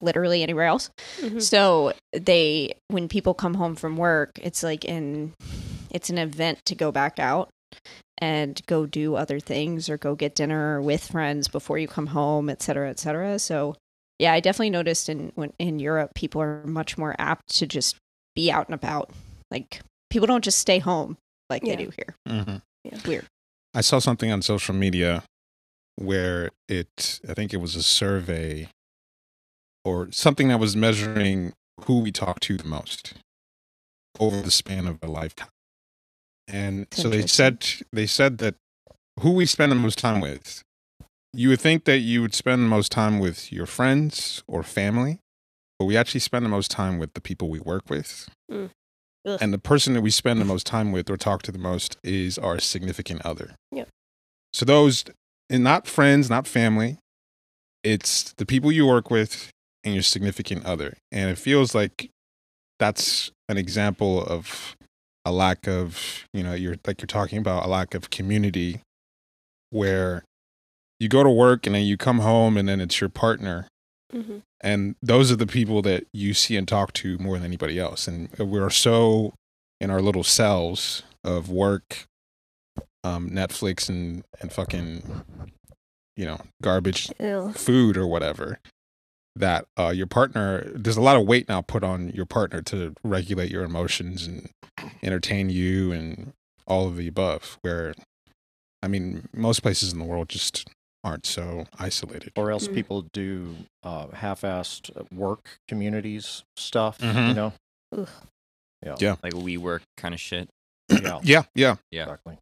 literally 0.00 0.42
anywhere 0.42 0.66
else. 0.66 0.90
Mhm. 1.20 1.40
So 1.40 1.92
they 2.12 2.74
when 2.88 3.08
people 3.08 3.34
come 3.34 3.54
home 3.54 3.76
from 3.76 3.96
work, 3.96 4.30
it's 4.42 4.62
like 4.62 4.84
in 4.84 5.32
it's 5.90 6.10
an 6.10 6.18
event 6.18 6.58
to 6.66 6.74
go 6.74 6.90
back 6.90 7.18
out 7.18 7.50
and 8.18 8.60
go 8.66 8.86
do 8.86 9.14
other 9.14 9.38
things 9.40 9.88
or 9.88 9.96
go 9.98 10.14
get 10.14 10.34
dinner 10.34 10.80
with 10.80 11.06
friends 11.06 11.48
before 11.48 11.78
you 11.78 11.86
come 11.88 12.08
home, 12.08 12.48
et 12.48 12.62
cetera, 12.62 12.88
et 12.90 12.98
cetera. 12.98 13.38
So 13.38 13.76
yeah, 14.18 14.32
I 14.32 14.40
definitely 14.40 14.70
noticed 14.70 15.08
in 15.08 15.32
when 15.34 15.52
in 15.58 15.78
Europe 15.78 16.12
people 16.14 16.40
are 16.40 16.64
much 16.64 16.96
more 16.98 17.14
apt 17.18 17.48
to 17.58 17.66
just 17.66 17.96
be 18.34 18.50
out 18.50 18.66
and 18.68 18.74
about. 18.74 19.10
Like 19.50 19.80
people 20.10 20.26
don't 20.26 20.44
just 20.44 20.58
stay 20.58 20.78
home 20.78 21.16
like 21.50 21.62
Yeah. 21.64 21.76
they 21.76 21.84
do 21.84 21.90
here. 21.96 22.14
Mhm. 22.28 22.62
It's 22.84 23.04
weird. 23.04 23.26
I 23.74 23.80
saw 23.80 23.98
something 23.98 24.30
on 24.30 24.42
social 24.42 24.74
media 24.74 25.22
where 25.96 26.50
it, 26.68 27.20
I 27.28 27.34
think 27.34 27.52
it 27.52 27.58
was 27.58 27.76
a 27.76 27.82
survey 27.82 28.68
or 29.84 30.10
something 30.12 30.48
that 30.48 30.58
was 30.60 30.76
measuring 30.76 31.52
who 31.84 32.00
we 32.00 32.12
talk 32.12 32.40
to 32.40 32.56
the 32.56 32.64
most 32.64 33.14
over 34.20 34.40
the 34.42 34.50
span 34.50 34.86
of 34.86 34.98
a 35.02 35.06
lifetime. 35.06 35.48
And 36.48 36.86
That's 36.90 37.02
so 37.02 37.08
they 37.08 37.26
said 37.26 37.64
they 37.92 38.06
said 38.06 38.38
that 38.38 38.54
who 39.20 39.32
we 39.32 39.46
spend 39.46 39.72
the 39.72 39.76
most 39.76 39.98
time 39.98 40.20
with. 40.20 40.62
You 41.32 41.48
would 41.48 41.60
think 41.60 41.84
that 41.84 41.98
you 41.98 42.20
would 42.20 42.34
spend 42.34 42.62
the 42.62 42.68
most 42.68 42.92
time 42.92 43.18
with 43.18 43.50
your 43.52 43.64
friends 43.66 44.42
or 44.46 44.62
family, 44.62 45.18
but 45.82 45.86
we 45.86 45.96
actually 45.96 46.20
spend 46.20 46.44
the 46.44 46.48
most 46.48 46.70
time 46.70 47.00
with 47.00 47.12
the 47.14 47.20
people 47.20 47.48
we 47.48 47.58
work 47.58 47.90
with. 47.90 48.28
Mm. 48.48 48.70
And 49.24 49.52
the 49.52 49.58
person 49.58 49.94
that 49.94 50.00
we 50.00 50.10
spend 50.10 50.40
the 50.40 50.44
most 50.52 50.64
time 50.64 50.92
with 50.92 51.10
or 51.10 51.16
talk 51.16 51.42
to 51.42 51.50
the 51.50 51.58
most 51.58 51.96
is 52.04 52.38
our 52.38 52.60
significant 52.60 53.20
other. 53.26 53.56
Yep. 53.72 53.88
So 54.52 54.64
those 54.64 55.04
and 55.50 55.64
not 55.64 55.88
friends, 55.88 56.30
not 56.30 56.46
family. 56.46 56.98
It's 57.82 58.32
the 58.34 58.46
people 58.46 58.70
you 58.70 58.86
work 58.86 59.10
with 59.10 59.50
and 59.82 59.92
your 59.92 60.04
significant 60.04 60.64
other. 60.64 60.96
And 61.10 61.30
it 61.30 61.38
feels 61.38 61.74
like 61.74 62.08
that's 62.78 63.32
an 63.48 63.58
example 63.58 64.24
of 64.24 64.76
a 65.24 65.32
lack 65.32 65.66
of, 65.66 66.28
you 66.32 66.44
know, 66.44 66.54
you're 66.54 66.76
like 66.86 67.00
you're 67.00 67.08
talking 67.08 67.38
about 67.38 67.64
a 67.64 67.68
lack 67.68 67.96
of 67.96 68.10
community 68.10 68.82
where 69.70 70.22
you 71.00 71.08
go 71.08 71.24
to 71.24 71.30
work 71.30 71.66
and 71.66 71.74
then 71.74 71.82
you 71.82 71.96
come 71.96 72.20
home 72.20 72.56
and 72.56 72.68
then 72.68 72.80
it's 72.80 73.00
your 73.00 73.10
partner 73.10 73.66
hmm 74.12 74.38
and 74.64 74.94
those 75.02 75.32
are 75.32 75.36
the 75.36 75.46
people 75.46 75.82
that 75.82 76.06
you 76.12 76.32
see 76.34 76.56
and 76.56 76.68
talk 76.68 76.92
to 76.92 77.18
more 77.18 77.34
than 77.36 77.44
anybody 77.44 77.78
else 77.80 78.06
and 78.06 78.30
we're 78.38 78.70
so 78.70 79.34
in 79.80 79.90
our 79.90 80.00
little 80.00 80.22
cells 80.22 81.02
of 81.24 81.50
work 81.50 82.06
um 83.02 83.28
netflix 83.30 83.88
and 83.88 84.22
and 84.40 84.52
fucking 84.52 85.24
you 86.16 86.24
know 86.24 86.40
garbage 86.62 87.10
Ew. 87.18 87.52
food 87.54 87.96
or 87.96 88.06
whatever 88.06 88.60
that 89.34 89.64
uh, 89.78 89.88
your 89.88 90.06
partner 90.06 90.70
there's 90.74 90.98
a 90.98 91.02
lot 91.02 91.16
of 91.16 91.26
weight 91.26 91.48
now 91.48 91.62
put 91.62 91.82
on 91.82 92.10
your 92.10 92.26
partner 92.26 92.60
to 92.60 92.94
regulate 93.02 93.50
your 93.50 93.64
emotions 93.64 94.26
and 94.26 94.50
entertain 95.02 95.48
you 95.48 95.90
and 95.90 96.32
all 96.66 96.86
of 96.86 96.96
the 96.96 97.08
above 97.08 97.58
where 97.62 97.94
i 98.82 98.88
mean 98.88 99.28
most 99.32 99.62
places 99.62 99.92
in 99.92 99.98
the 99.98 100.04
world 100.04 100.28
just 100.28 100.68
aren't 101.04 101.26
so 101.26 101.66
isolated 101.78 102.32
or 102.36 102.50
else 102.50 102.68
Mm. 102.68 102.74
people 102.74 103.02
do 103.12 103.56
uh, 103.82 104.08
half-assed 104.08 104.90
work 105.12 105.58
communities 105.68 106.44
stuff. 106.56 106.98
You 107.00 107.08
Mhm. 107.08 107.34
know, 107.34 107.52
Ugh. 107.96 108.08
yeah, 108.84 108.96
Yeah. 109.00 109.16
Like 109.22 109.34
we 109.34 109.56
work 109.56 109.82
kind 109.96 110.14
of 110.14 110.20
shit. 110.20 110.48
yeah, 110.88 111.20
yeah 111.22 111.44
yeah 111.54 111.76
Yeah. 111.90 112.02
exactly. 112.04 112.38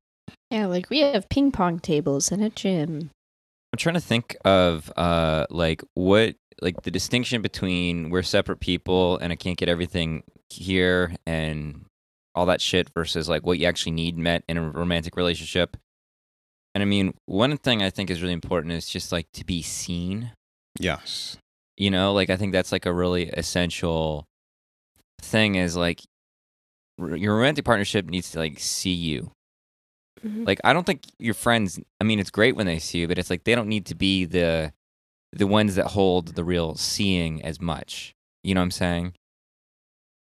Yeah, 0.51 0.67
like 0.67 0.91
we 0.91 1.01
have 1.01 1.29
ping 1.29 1.53
pong 1.53 1.79
tables 1.79 2.31
in 2.33 2.43
a 2.43 2.51
gym. 2.51 3.11
I'm 3.73 3.79
trying 3.79 3.95
to 3.95 4.01
think 4.01 4.37
of 4.45 4.93
uh 4.97 5.47
like 5.49 5.83
what 5.95 6.35
like 6.61 6.83
the 6.83 6.91
distinction 6.91 7.41
between 7.41 8.11
we're 8.11 8.23
separate 8.23 8.61
people 8.61 9.17
and 9.19 9.33
I 9.33 9.37
can't 9.37 9.57
get 9.57 9.69
everything 9.69 10.25
here 10.51 11.15
and 11.25 11.87
all 12.35 12.47
that 12.47 12.61
shit 12.61 12.91
versus 12.95 13.29
like 13.29 13.47
what 13.47 13.59
you 13.59 13.67
actually 13.67 13.93
need 13.93 14.19
met 14.19 14.43
in 14.49 14.57
a 14.59 14.69
romantic 14.71 15.17
relationship. 15.17 15.77
And 16.75 16.83
I 16.83 16.85
mean, 16.87 17.15
one 17.27 17.57
thing 17.57 17.83
I 17.83 17.91
think 17.91 18.11
is 18.11 18.23
really 18.23 18.33
important 18.35 18.73
is 18.73 18.89
just 18.89 19.11
like 19.13 19.27
to 19.35 19.45
be 19.45 19.63
seen. 19.63 20.33
yes 20.79 21.37
You 21.77 21.91
know, 21.91 22.13
like 22.13 22.31
I 22.31 22.37
think 22.37 22.53
that's 22.53 22.73
like 22.73 22.87
a 22.87 22.93
really 22.93 23.29
essential 23.31 24.25
thing 25.21 25.57
is 25.57 25.77
like 25.77 26.01
your 26.99 27.37
romantic 27.37 27.65
partnership 27.65 28.07
needs 28.07 28.31
to 28.33 28.39
like 28.39 28.59
see 28.59 28.93
you. 28.93 29.33
Mhm. 30.25 30.47
Like 30.47 30.61
I 30.65 30.73
don't 30.73 30.85
think 30.85 31.03
your 31.19 31.35
friends 31.35 31.81
I 32.01 32.05
mean 32.05 32.19
it's 32.21 32.31
great 32.31 32.55
when 32.57 32.67
they 32.67 32.79
see 32.79 32.99
you, 33.01 33.09
but 33.09 33.19
it's 33.19 33.31
like 33.31 33.45
they 33.45 33.55
don't 33.55 33.69
need 33.69 33.87
to 33.87 33.95
be 33.95 34.25
the 34.27 34.73
the 35.33 35.47
ones 35.47 35.77
that 35.77 35.89
hold 35.89 36.35
the 36.35 36.45
real 36.45 36.75
seeing 36.75 37.43
as 37.43 37.61
much. 37.61 38.13
You 38.45 38.55
know 38.55 38.61
what 38.61 38.65
I'm 38.67 38.71
saying? 38.71 39.15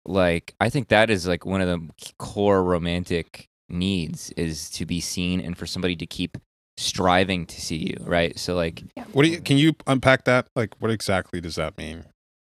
Like 0.06 0.56
I 0.60 0.70
think 0.70 0.90
that 0.90 1.10
is 1.10 1.28
like 1.28 1.46
one 1.46 1.62
of 1.62 1.68
the 1.68 2.14
core 2.18 2.64
romantic 2.64 3.48
needs 3.74 4.32
is 4.32 4.70
to 4.72 4.86
be 4.86 5.02
seen 5.02 5.40
and 5.40 5.58
for 5.58 5.66
somebody 5.66 5.96
to 5.96 6.06
keep 6.06 6.38
striving 6.78 7.46
to 7.46 7.62
see 7.62 7.78
you, 7.78 7.98
right? 8.02 8.38
So 8.40 8.56
like 8.56 8.84
what 9.12 9.24
do 9.24 9.30
you 9.30 9.42
can 9.42 9.58
you 9.58 9.74
unpack 9.88 10.26
that 10.26 10.48
like 10.56 10.76
what 10.80 10.92
exactly 10.92 11.42
does 11.42 11.56
that 11.56 11.78
mean 11.78 12.06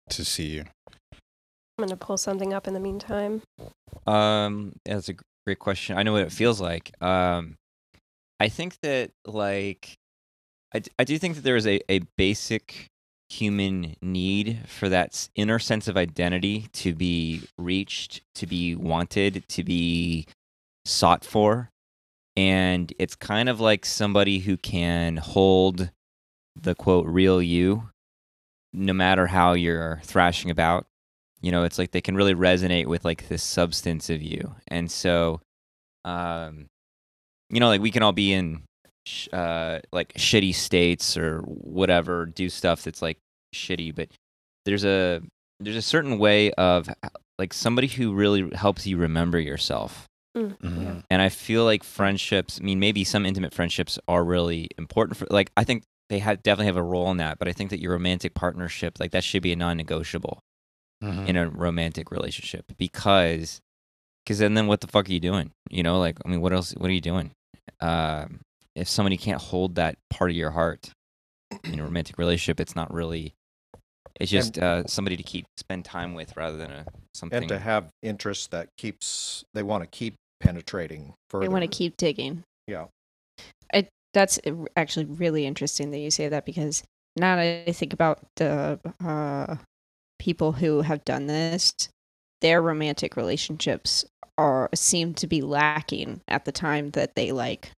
to 0.09 0.23
see 0.23 0.47
you 0.47 0.65
I'm 1.77 1.85
gonna 1.85 1.97
pull 1.97 2.17
something 2.17 2.53
up 2.53 2.67
in 2.67 2.73
the 2.73 2.79
meantime. 2.79 3.41
Um, 4.05 4.73
that's 4.85 5.09
a 5.09 5.15
great 5.45 5.59
question. 5.59 5.97
I 5.97 6.03
know 6.03 6.13
what 6.13 6.21
it 6.21 6.31
feels 6.31 6.61
like. 6.61 6.91
Um, 7.01 7.55
I 8.39 8.49
think 8.49 8.77
that 8.83 9.11
like, 9.25 9.95
I, 10.73 10.81
I 10.99 11.03
do 11.03 11.17
think 11.17 11.35
that 11.35 11.43
there 11.43 11.55
is 11.55 11.65
a, 11.65 11.79
a 11.89 12.01
basic 12.15 12.87
human 13.29 13.95
need 14.03 14.59
for 14.67 14.87
that 14.89 15.27
inner 15.35 15.57
sense 15.57 15.87
of 15.87 15.97
identity 15.97 16.67
to 16.73 16.93
be 16.93 17.41
reached, 17.57 18.21
to 18.35 18.45
be 18.45 18.75
wanted, 18.75 19.43
to 19.49 19.63
be 19.63 20.27
sought 20.85 21.23
for. 21.25 21.69
And 22.35 22.91
it's 22.97 23.15
kind 23.15 23.47
of 23.47 23.59
like 23.59 23.85
somebody 23.85 24.39
who 24.39 24.57
can 24.57 25.17
hold 25.17 25.91
the 26.55 26.73
quote 26.73 27.05
real 27.05 27.41
you, 27.41 27.89
no 28.73 28.93
matter 28.93 29.27
how 29.27 29.53
you're 29.53 30.01
thrashing 30.03 30.49
about 30.49 30.85
you 31.43 31.51
know 31.51 31.63
it's 31.63 31.77
like 31.77 31.91
they 31.91 32.01
can 32.01 32.15
really 32.15 32.33
resonate 32.33 32.87
with 32.87 33.05
like 33.05 33.27
this 33.27 33.43
substance 33.43 34.09
of 34.09 34.23
you 34.23 34.55
and 34.69 34.89
so 34.89 35.39
um 36.05 36.65
you 37.51 37.59
know 37.59 37.67
like 37.67 37.81
we 37.81 37.91
can 37.91 38.01
all 38.01 38.13
be 38.13 38.33
in 38.33 38.63
sh- 39.05 39.27
uh 39.31 39.79
like 39.91 40.13
shitty 40.13 40.55
states 40.55 41.15
or 41.15 41.41
whatever 41.41 42.25
do 42.25 42.49
stuff 42.49 42.81
that's 42.81 43.01
like 43.01 43.19
shitty 43.53 43.93
but 43.93 44.07
there's 44.65 44.85
a 44.85 45.21
there's 45.59 45.75
a 45.75 45.81
certain 45.81 46.17
way 46.17 46.51
of 46.53 46.89
like 47.37 47.53
somebody 47.53 47.87
who 47.87 48.13
really 48.13 48.49
helps 48.55 48.87
you 48.87 48.97
remember 48.97 49.39
yourself 49.39 50.05
Mm-hmm. 50.35 50.99
and 51.09 51.21
I 51.21 51.29
feel 51.29 51.63
like 51.63 51.83
friendships, 51.83 52.59
I 52.59 52.63
mean, 52.63 52.79
maybe 52.79 53.03
some 53.03 53.25
intimate 53.25 53.53
friendships 53.53 53.99
are 54.07 54.23
really 54.23 54.67
important 54.77 55.17
for, 55.17 55.27
like, 55.29 55.51
I 55.55 55.63
think 55.63 55.83
they 56.09 56.19
have 56.19 56.41
definitely 56.41 56.65
have 56.67 56.77
a 56.77 56.83
role 56.83 57.09
in 57.11 57.17
that, 57.17 57.37
but 57.39 57.47
I 57.47 57.53
think 57.53 57.69
that 57.69 57.79
your 57.79 57.91
romantic 57.93 58.33
partnership, 58.33 58.99
like, 58.99 59.11
that 59.11 59.23
should 59.23 59.43
be 59.43 59.51
a 59.51 59.55
non 59.55 59.77
negotiable 59.77 60.39
Mhm. 61.03 61.27
in 61.27 61.35
a 61.37 61.49
romantic 61.49 62.09
relationship 62.11 62.65
because, 62.77 63.59
because 64.25 64.39
then, 64.39 64.53
then 64.55 64.67
what 64.67 64.81
the 64.81 64.87
fuck 64.87 65.07
are 65.07 65.11
you 65.11 65.19
doing? 65.19 65.51
You 65.69 65.83
know, 65.83 65.99
like, 65.99 66.17
I 66.25 66.29
mean, 66.29 66.41
what 66.41 66.53
else, 66.53 66.73
what 66.73 66.89
are 66.89 66.93
you 66.93 67.01
doing? 67.01 67.31
Um, 67.79 68.39
if 68.75 68.87
somebody 68.89 69.17
can't 69.17 69.41
hold 69.41 69.75
that 69.75 69.97
part 70.09 70.31
of 70.31 70.35
your 70.37 70.51
heart 70.51 70.89
in 71.63 71.79
a 71.79 71.83
romantic 71.83 72.17
relationship, 72.17 72.59
it's 72.59 72.75
not 72.75 72.91
really, 72.93 73.33
it's 74.19 74.31
just 74.31 74.57
uh, 74.57 74.85
somebody 74.87 75.17
to 75.17 75.23
keep, 75.23 75.45
spend 75.57 75.85
time 75.85 76.15
with 76.15 76.35
rather 76.35 76.57
than 76.57 76.71
a 76.71 76.85
something. 77.13 77.43
And 77.43 77.49
to 77.49 77.59
have 77.59 77.89
interest 78.01 78.51
that 78.51 78.69
keeps 78.77 79.43
they 79.53 79.61
want 79.61 79.83
to 79.83 79.87
keep 79.87 80.15
penetrating 80.43 81.13
further. 81.29 81.45
They 81.45 81.49
want 81.49 81.63
to 81.63 81.67
keep 81.67 81.97
digging. 81.97 82.43
Yeah. 82.67 82.85
I, 83.73 83.87
that's 84.13 84.39
actually 84.75 85.05
really 85.05 85.45
interesting 85.45 85.91
that 85.91 85.99
you 85.99 86.11
say 86.11 86.27
that 86.29 86.45
because 86.45 86.83
now 87.15 87.35
that 87.37 87.63
I 87.67 87.71
think 87.71 87.93
about 87.93 88.19
the 88.37 88.79
uh, 89.03 89.55
people 90.19 90.53
who 90.53 90.81
have 90.81 91.03
done 91.05 91.27
this, 91.27 91.73
their 92.41 92.61
romantic 92.61 93.15
relationships 93.15 94.05
are 94.37 94.69
seem 94.73 95.13
to 95.15 95.27
be 95.27 95.41
lacking 95.41 96.21
at 96.27 96.45
the 96.45 96.51
time 96.51 96.91
that 96.91 97.15
they 97.15 97.31
like 97.31 97.71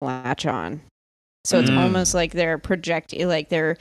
latch 0.00 0.46
on. 0.46 0.82
So 1.44 1.60
it's 1.60 1.70
Mm. 1.70 1.78
almost 1.78 2.12
like 2.14 2.32
they're 2.32 2.58
projecting, 2.58 3.28
like 3.28 3.48
they're 3.50 3.76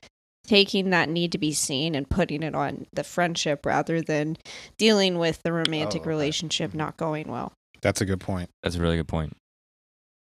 taking 0.46 0.92
that 0.92 1.10
need 1.10 1.32
to 1.32 1.40
be 1.40 1.52
seen 1.52 1.96
and 1.96 2.08
putting 2.08 2.44
it 2.44 2.54
on 2.54 2.86
the 2.94 3.04
friendship 3.04 3.66
rather 3.66 4.02
than 4.02 4.38
dealing 4.78 5.18
with 5.18 5.42
the 5.44 5.52
romantic 5.52 6.02
Oh, 6.02 6.04
okay. 6.04 6.10
relationship 6.10 6.72
Mhm. 6.72 6.76
not 6.76 6.98
going 6.98 7.28
well. 7.28 7.52
That's 7.86 8.02
a 8.02 8.06
good 8.06 8.20
point 8.20 8.50
That's 8.64 8.76
a 8.76 8.82
really 8.82 8.98
good 8.98 9.08
point. 9.08 9.38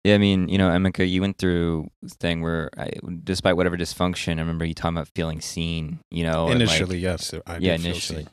Yeah, 0.03 0.15
I 0.15 0.17
mean, 0.17 0.49
you 0.49 0.57
know, 0.57 0.67
Emeka, 0.67 1.09
you 1.09 1.21
went 1.21 1.37
through 1.37 1.89
this 2.01 2.13
thing 2.15 2.41
where, 2.41 2.69
I, 2.77 2.91
despite 3.23 3.55
whatever 3.55 3.77
dysfunction, 3.77 4.35
I 4.35 4.41
remember 4.41 4.65
you 4.65 4.73
talking 4.73 4.97
about 4.97 5.07
feeling 5.15 5.39
seen. 5.39 5.99
You 6.11 6.25
know, 6.25 6.47
and, 6.49 6.59
like- 6.59 6.61
initially 6.61 6.99
yes 6.99 7.33
I 7.47 7.57
yeah, 7.59 7.75
initially, 7.75 8.27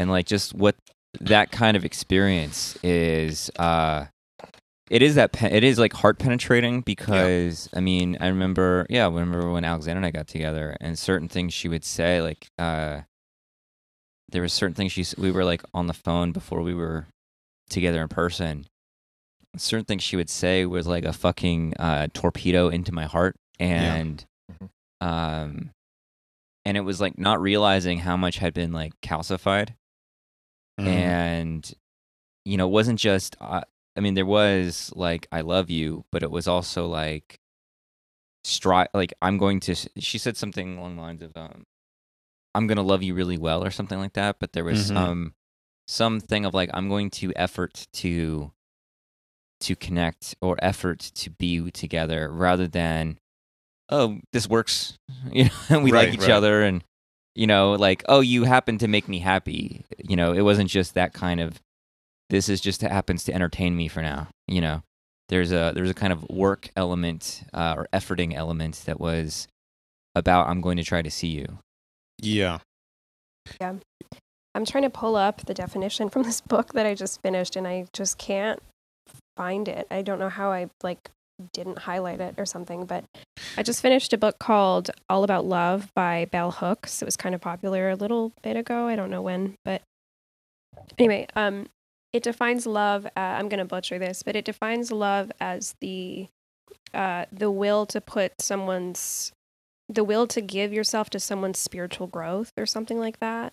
and 0.00 0.10
like 0.10 0.26
just 0.26 0.52
what 0.52 0.74
that 1.20 1.52
kind 1.52 1.76
of 1.76 1.84
experience 1.84 2.76
is. 2.82 3.50
uh 3.56 4.06
It 4.90 5.00
is 5.00 5.14
that 5.14 5.30
pe- 5.32 5.56
it 5.56 5.62
is 5.62 5.78
like 5.78 5.92
heart 5.92 6.18
penetrating 6.18 6.80
because 6.80 7.68
I 7.72 7.78
mean 7.80 8.16
I 8.20 8.26
remember 8.26 8.86
yeah 8.90 9.04
I 9.06 9.08
remember 9.08 9.48
when 9.52 9.64
Alexander 9.64 9.98
and 9.98 10.06
I 10.06 10.10
got 10.10 10.26
together 10.26 10.76
and 10.80 10.98
certain 10.98 11.28
things 11.28 11.54
she 11.54 11.68
would 11.68 11.84
say 11.84 12.20
like 12.20 12.48
uh 12.58 13.02
there 14.30 14.42
were 14.42 14.48
certain 14.48 14.74
things 14.74 14.90
she 14.90 15.04
we 15.16 15.30
were 15.30 15.44
like 15.44 15.62
on 15.72 15.86
the 15.86 15.94
phone 15.94 16.32
before 16.32 16.62
we 16.62 16.74
were 16.74 17.06
together 17.70 18.02
in 18.02 18.08
person 18.08 18.66
certain 19.56 19.84
things 19.84 20.02
she 20.02 20.16
would 20.16 20.30
say 20.30 20.64
was 20.64 20.86
like 20.86 21.04
a 21.04 21.12
fucking 21.12 21.74
uh, 21.78 22.08
torpedo 22.14 22.68
into 22.68 22.92
my 22.92 23.04
heart 23.04 23.36
and 23.60 24.24
Mhm. 24.50 24.68
um 25.00 25.70
and 26.64 26.76
it 26.76 26.80
was 26.82 27.00
like 27.00 27.18
not 27.18 27.40
realizing 27.40 27.98
how 27.98 28.16
much 28.16 28.38
had 28.38 28.54
been 28.54 28.72
like 28.72 28.92
calcified 29.02 29.74
Mhm. 30.80 30.86
and 30.88 31.74
you 32.44 32.56
know 32.56 32.66
it 32.66 32.72
wasn't 32.72 32.98
just 32.98 33.36
uh, 33.40 33.60
i 33.96 34.00
mean 34.00 34.14
there 34.14 34.26
was 34.26 34.90
like 34.96 35.26
i 35.32 35.40
love 35.42 35.68
you 35.70 36.04
but 36.10 36.22
it 36.22 36.30
was 36.30 36.48
also 36.48 36.86
like 36.86 37.38
stri 38.44 38.86
like 38.94 39.12
i'm 39.22 39.38
going 39.38 39.60
to 39.60 39.74
she 39.98 40.18
said 40.18 40.36
something 40.36 40.76
along 40.78 40.96
the 40.96 41.02
lines 41.02 41.22
of 41.22 41.36
um 41.36 41.64
i'm 42.54 42.66
going 42.66 42.76
to 42.76 42.82
love 42.82 43.02
you 43.02 43.14
really 43.14 43.38
well 43.38 43.62
or 43.62 43.70
something 43.70 43.98
like 43.98 44.14
that 44.14 44.36
but 44.40 44.52
there 44.52 44.64
was 44.64 44.90
Mhm. 44.90 44.96
some 45.86 46.20
thing 46.20 46.44
of 46.44 46.54
like 46.54 46.70
i'm 46.74 46.88
going 46.88 47.10
to 47.10 47.32
effort 47.36 47.86
to 47.92 48.50
to 49.62 49.76
connect 49.76 50.34
or 50.42 50.56
effort 50.62 50.98
to 51.14 51.30
be 51.30 51.70
together 51.70 52.28
rather 52.30 52.66
than 52.66 53.18
oh 53.88 54.18
this 54.32 54.48
works 54.48 54.98
you 55.32 55.44
know 55.70 55.80
we 55.80 55.90
Right, 55.92 56.06
like 56.06 56.14
each 56.14 56.20
right. 56.22 56.30
other 56.30 56.62
and 56.62 56.84
you 57.34 57.46
know 57.46 57.72
like 57.72 58.04
oh 58.08 58.20
you 58.20 58.44
happen 58.44 58.78
to 58.78 58.88
make 58.88 59.08
me 59.08 59.18
happy 59.18 59.84
you 59.98 60.16
know 60.16 60.32
it 60.32 60.42
wasn't 60.42 60.70
just 60.70 60.94
that 60.94 61.12
kind 61.12 61.40
of 61.40 61.60
this 62.30 62.48
is 62.48 62.60
just 62.60 62.80
happens 62.82 63.24
to 63.24 63.32
entertain 63.34 63.76
me 63.76 63.88
for 63.88 64.02
now 64.02 64.28
you 64.46 64.60
know 64.60 64.82
there's 65.28 65.52
a 65.52 65.72
there's 65.74 65.90
a 65.90 65.94
kind 65.94 66.12
of 66.12 66.28
work 66.28 66.68
element 66.76 67.42
uh, 67.54 67.74
or 67.76 67.86
efforting 67.92 68.34
element 68.34 68.82
that 68.86 69.00
was 69.00 69.48
about 70.14 70.48
i'm 70.48 70.60
going 70.60 70.76
to 70.76 70.84
try 70.84 71.00
to 71.02 71.10
see 71.10 71.28
you 71.28 71.58
Yeah. 72.20 72.58
yeah 73.60 73.74
I'm 74.54 74.66
trying 74.66 74.82
to 74.84 74.90
pull 74.90 75.16
up 75.16 75.46
the 75.46 75.54
definition 75.54 76.10
from 76.10 76.24
this 76.24 76.42
book 76.42 76.74
that 76.74 76.84
I 76.84 76.94
just 76.94 77.22
finished 77.22 77.56
and 77.56 77.66
I 77.66 77.86
just 77.94 78.18
can't 78.18 78.62
find 79.36 79.68
it. 79.68 79.86
I 79.90 80.02
don't 80.02 80.18
know 80.18 80.28
how 80.28 80.52
I 80.52 80.68
like 80.82 81.10
didn't 81.52 81.78
highlight 81.78 82.20
it 82.20 82.34
or 82.38 82.46
something, 82.46 82.84
but 82.86 83.04
I 83.56 83.62
just 83.62 83.82
finished 83.82 84.12
a 84.12 84.18
book 84.18 84.38
called 84.38 84.90
All 85.08 85.24
About 85.24 85.44
Love 85.44 85.90
by 85.94 86.26
Bell 86.26 86.50
Hooks. 86.50 87.02
It 87.02 87.04
was 87.04 87.16
kind 87.16 87.34
of 87.34 87.40
popular 87.40 87.90
a 87.90 87.96
little 87.96 88.32
bit 88.42 88.56
ago. 88.56 88.86
I 88.86 88.96
don't 88.96 89.10
know 89.10 89.22
when, 89.22 89.56
but 89.64 89.82
anyway, 90.98 91.26
um 91.36 91.66
it 92.12 92.22
defines 92.22 92.66
love 92.66 93.06
uh, 93.06 93.10
I'm 93.16 93.48
going 93.48 93.58
to 93.58 93.64
butcher 93.64 93.98
this, 93.98 94.22
but 94.22 94.36
it 94.36 94.44
defines 94.44 94.92
love 94.92 95.32
as 95.40 95.74
the 95.80 96.28
uh 96.94 97.24
the 97.32 97.50
will 97.50 97.86
to 97.86 98.00
put 98.00 98.40
someone's 98.40 99.32
the 99.88 100.04
will 100.04 100.26
to 100.28 100.40
give 100.40 100.72
yourself 100.72 101.10
to 101.10 101.20
someone's 101.20 101.58
spiritual 101.58 102.06
growth 102.06 102.52
or 102.56 102.66
something 102.66 102.98
like 102.98 103.20
that. 103.20 103.52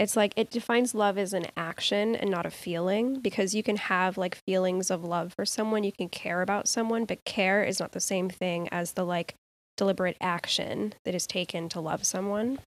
It's 0.00 0.16
like 0.16 0.32
it 0.34 0.50
defines 0.50 0.94
love 0.94 1.18
as 1.18 1.34
an 1.34 1.46
action 1.58 2.16
and 2.16 2.30
not 2.30 2.46
a 2.46 2.50
feeling 2.50 3.20
because 3.20 3.54
you 3.54 3.62
can 3.62 3.76
have 3.76 4.16
like 4.16 4.34
feelings 4.46 4.90
of 4.90 5.04
love 5.04 5.34
for 5.34 5.44
someone, 5.44 5.84
you 5.84 5.92
can 5.92 6.08
care 6.08 6.40
about 6.40 6.66
someone, 6.66 7.04
but 7.04 7.22
care 7.26 7.62
is 7.62 7.78
not 7.78 7.92
the 7.92 8.00
same 8.00 8.30
thing 8.30 8.66
as 8.72 8.92
the 8.92 9.04
like 9.04 9.34
deliberate 9.76 10.16
action 10.18 10.94
that 11.04 11.14
is 11.14 11.26
taken 11.26 11.68
to 11.68 11.80
love 11.80 12.06
someone. 12.06 12.60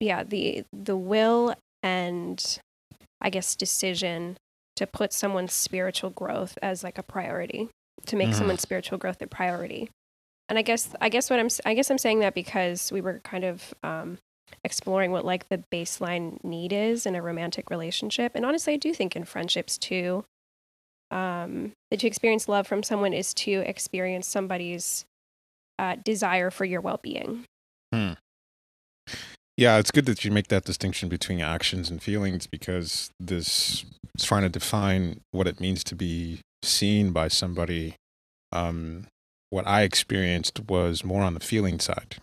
Yeah, 0.00 0.24
the 0.24 0.64
the 0.72 0.96
will 0.96 1.54
and 1.80 2.58
I 3.20 3.30
guess 3.30 3.54
decision 3.54 4.36
to 4.74 4.86
put 4.88 5.12
someone's 5.12 5.52
spiritual 5.52 6.10
growth 6.10 6.58
as 6.60 6.82
like 6.82 6.98
a 6.98 7.04
priority, 7.04 7.68
to 8.06 8.16
make 8.16 8.30
Mhm. 8.30 8.34
someone's 8.34 8.62
spiritual 8.62 8.98
growth 8.98 9.22
a 9.22 9.28
priority. 9.28 9.90
And 10.48 10.58
I 10.58 10.62
guess 10.62 10.92
I 11.00 11.08
guess 11.08 11.30
what 11.30 11.38
I'm 11.38 11.48
I 11.64 11.74
guess 11.74 11.88
I'm 11.88 11.98
saying 11.98 12.18
that 12.18 12.34
because 12.34 12.90
we 12.90 13.00
were 13.00 13.20
kind 13.20 13.44
of 13.44 13.72
um, 13.84 14.18
exploring 14.64 15.10
what 15.10 15.24
like 15.24 15.48
the 15.48 15.62
baseline 15.72 16.42
need 16.44 16.72
is 16.72 17.06
in 17.06 17.14
a 17.14 17.22
romantic 17.22 17.70
relationship, 17.70 18.32
and 18.34 18.46
honestly, 18.46 18.74
I 18.74 18.76
do 18.76 18.94
think 18.94 19.16
in 19.16 19.24
friendships 19.24 19.78
too, 19.78 20.24
um, 21.10 21.72
that 21.90 22.00
to 22.00 22.06
experience 22.06 22.48
love 22.48 22.66
from 22.66 22.82
someone 22.82 23.12
is 23.12 23.34
to 23.34 23.62
experience 23.66 24.26
somebody's 24.26 25.04
uh, 25.78 25.96
desire 26.04 26.50
for 26.50 26.64
your 26.64 26.80
well-being. 26.80 27.44
Yeah, 29.56 29.78
it's 29.78 29.90
good 29.90 30.06
that 30.06 30.24
you 30.24 30.30
make 30.30 30.48
that 30.48 30.64
distinction 30.64 31.08
between 31.08 31.40
actions 31.40 31.90
and 31.90 32.02
feelings 32.02 32.46
because 32.46 33.10
this 33.20 33.84
is 34.18 34.24
trying 34.24 34.42
to 34.42 34.48
define 34.48 35.20
what 35.30 35.46
it 35.46 35.60
means 35.60 35.84
to 35.84 35.94
be 35.94 36.40
seen 36.62 37.12
by 37.12 37.28
somebody. 37.28 37.96
Um, 38.50 39.06
what 39.50 39.66
I 39.66 39.82
experienced 39.82 40.60
was 40.68 41.04
more 41.04 41.22
on 41.22 41.34
the 41.34 41.40
feeling 41.40 41.78
side. 41.78 42.16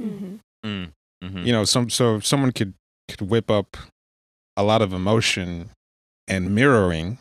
Mm-hmm. 0.00 0.36
Mm. 0.64 0.92
Hmm 1.28 1.44
You 1.46 1.52
know, 1.52 1.64
some 1.64 1.90
so 1.90 2.20
someone 2.20 2.52
could 2.52 2.74
could 3.08 3.22
whip 3.28 3.50
up 3.50 3.76
a 4.56 4.62
lot 4.62 4.82
of 4.82 4.92
emotion 4.92 5.70
and 6.28 6.54
mirroring 6.54 7.18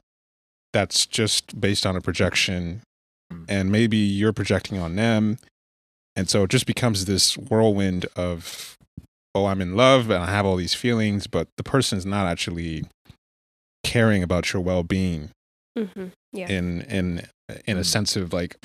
that's 0.73 1.05
just 1.05 1.59
based 1.59 1.85
on 1.85 1.95
a 1.95 2.01
projection 2.01 2.81
Mm. 3.33 3.45
and 3.49 3.71
maybe 3.71 3.97
you're 3.97 4.33
projecting 4.33 4.77
on 4.77 4.95
them 4.95 5.39
and 6.15 6.29
so 6.29 6.43
it 6.43 6.51
just 6.51 6.67
becomes 6.67 7.05
this 7.05 7.35
whirlwind 7.35 8.05
of 8.15 8.75
oh 9.33 9.47
i'm 9.47 9.61
in 9.61 9.75
love 9.75 10.11
and 10.11 10.21
i 10.23 10.27
have 10.29 10.45
all 10.45 10.55
these 10.57 10.75
feelings 10.75 11.25
but 11.25 11.47
the 11.57 11.63
person's 11.63 12.05
not 12.05 12.27
actually 12.27 12.83
caring 13.83 14.21
about 14.21 14.53
your 14.53 14.61
well-being 14.61 15.31
Mm-hmm. 15.77 16.05
Yeah. 16.33 16.47
in 16.49 16.81
in 16.83 17.27
in 17.65 17.77
a 17.77 17.81
Mm. 17.81 17.85
sense 17.85 18.15
of 18.15 18.31
like 18.31 18.57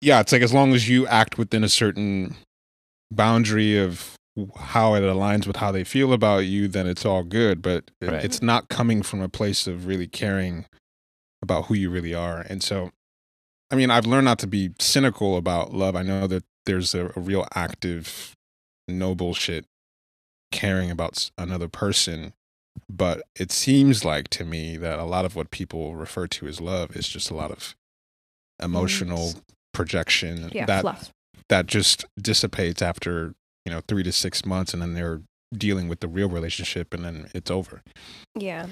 yeah 0.00 0.20
it's 0.20 0.30
like 0.32 0.42
as 0.42 0.54
long 0.54 0.72
as 0.72 0.88
you 0.88 1.04
act 1.08 1.36
within 1.36 1.64
a 1.64 1.68
certain 1.68 2.36
boundary 3.10 3.76
of 3.76 4.14
how 4.56 4.94
it 4.94 5.00
aligns 5.02 5.46
with 5.46 5.56
how 5.56 5.70
they 5.72 5.84
feel 5.84 6.12
about 6.12 6.38
you 6.40 6.68
then 6.68 6.86
it's 6.86 7.04
all 7.04 7.22
good 7.22 7.60
but 7.62 7.90
Right. 8.00 8.24
it's 8.24 8.40
not 8.42 8.68
coming 8.68 9.02
from 9.02 9.20
a 9.20 9.28
place 9.28 9.66
of 9.66 9.86
really 9.86 10.06
caring 10.06 10.66
about 11.42 11.66
who 11.66 11.74
you 11.74 11.90
really 11.90 12.14
are 12.14 12.40
and 12.48 12.62
so 12.62 12.90
i 13.70 13.74
mean 13.76 13.90
i've 13.90 14.06
learned 14.06 14.24
not 14.26 14.38
to 14.40 14.46
be 14.46 14.70
cynical 14.78 15.36
about 15.36 15.72
love 15.72 15.94
i 15.96 16.02
know 16.02 16.26
that 16.26 16.44
there's 16.66 16.94
a, 16.94 17.06
a 17.16 17.20
real 17.20 17.46
active 17.54 18.34
no 18.88 19.14
bullshit 19.14 19.64
caring 20.52 20.90
about 20.90 21.30
another 21.38 21.68
person 21.68 22.32
but 22.88 23.22
it 23.38 23.50
seems 23.52 24.04
like 24.04 24.28
to 24.28 24.44
me 24.44 24.76
that 24.76 24.98
a 24.98 25.04
lot 25.04 25.24
of 25.24 25.34
what 25.36 25.50
people 25.50 25.94
refer 25.94 26.26
to 26.26 26.46
as 26.46 26.60
love 26.60 26.94
is 26.96 27.08
just 27.08 27.30
a 27.30 27.34
lot 27.34 27.50
of 27.50 27.74
emotional 28.62 29.32
projection 29.72 30.50
Yeah. 30.52 30.66
that 30.66 30.82
fluff. 30.82 31.10
that 31.48 31.66
just 31.66 32.04
dissipates 32.20 32.82
after 32.82 33.34
you 33.64 33.72
know 33.72 33.80
three 33.88 34.02
to 34.02 34.12
six 34.12 34.44
months 34.44 34.72
and 34.72 34.80
then 34.82 34.94
they're 34.94 35.20
dealing 35.56 35.88
with 35.88 36.00
the 36.00 36.08
real 36.08 36.28
relationship 36.28 36.94
and 36.94 37.04
then 37.04 37.28
it's 37.34 37.50
over 37.50 37.82
Yeah. 38.36 38.66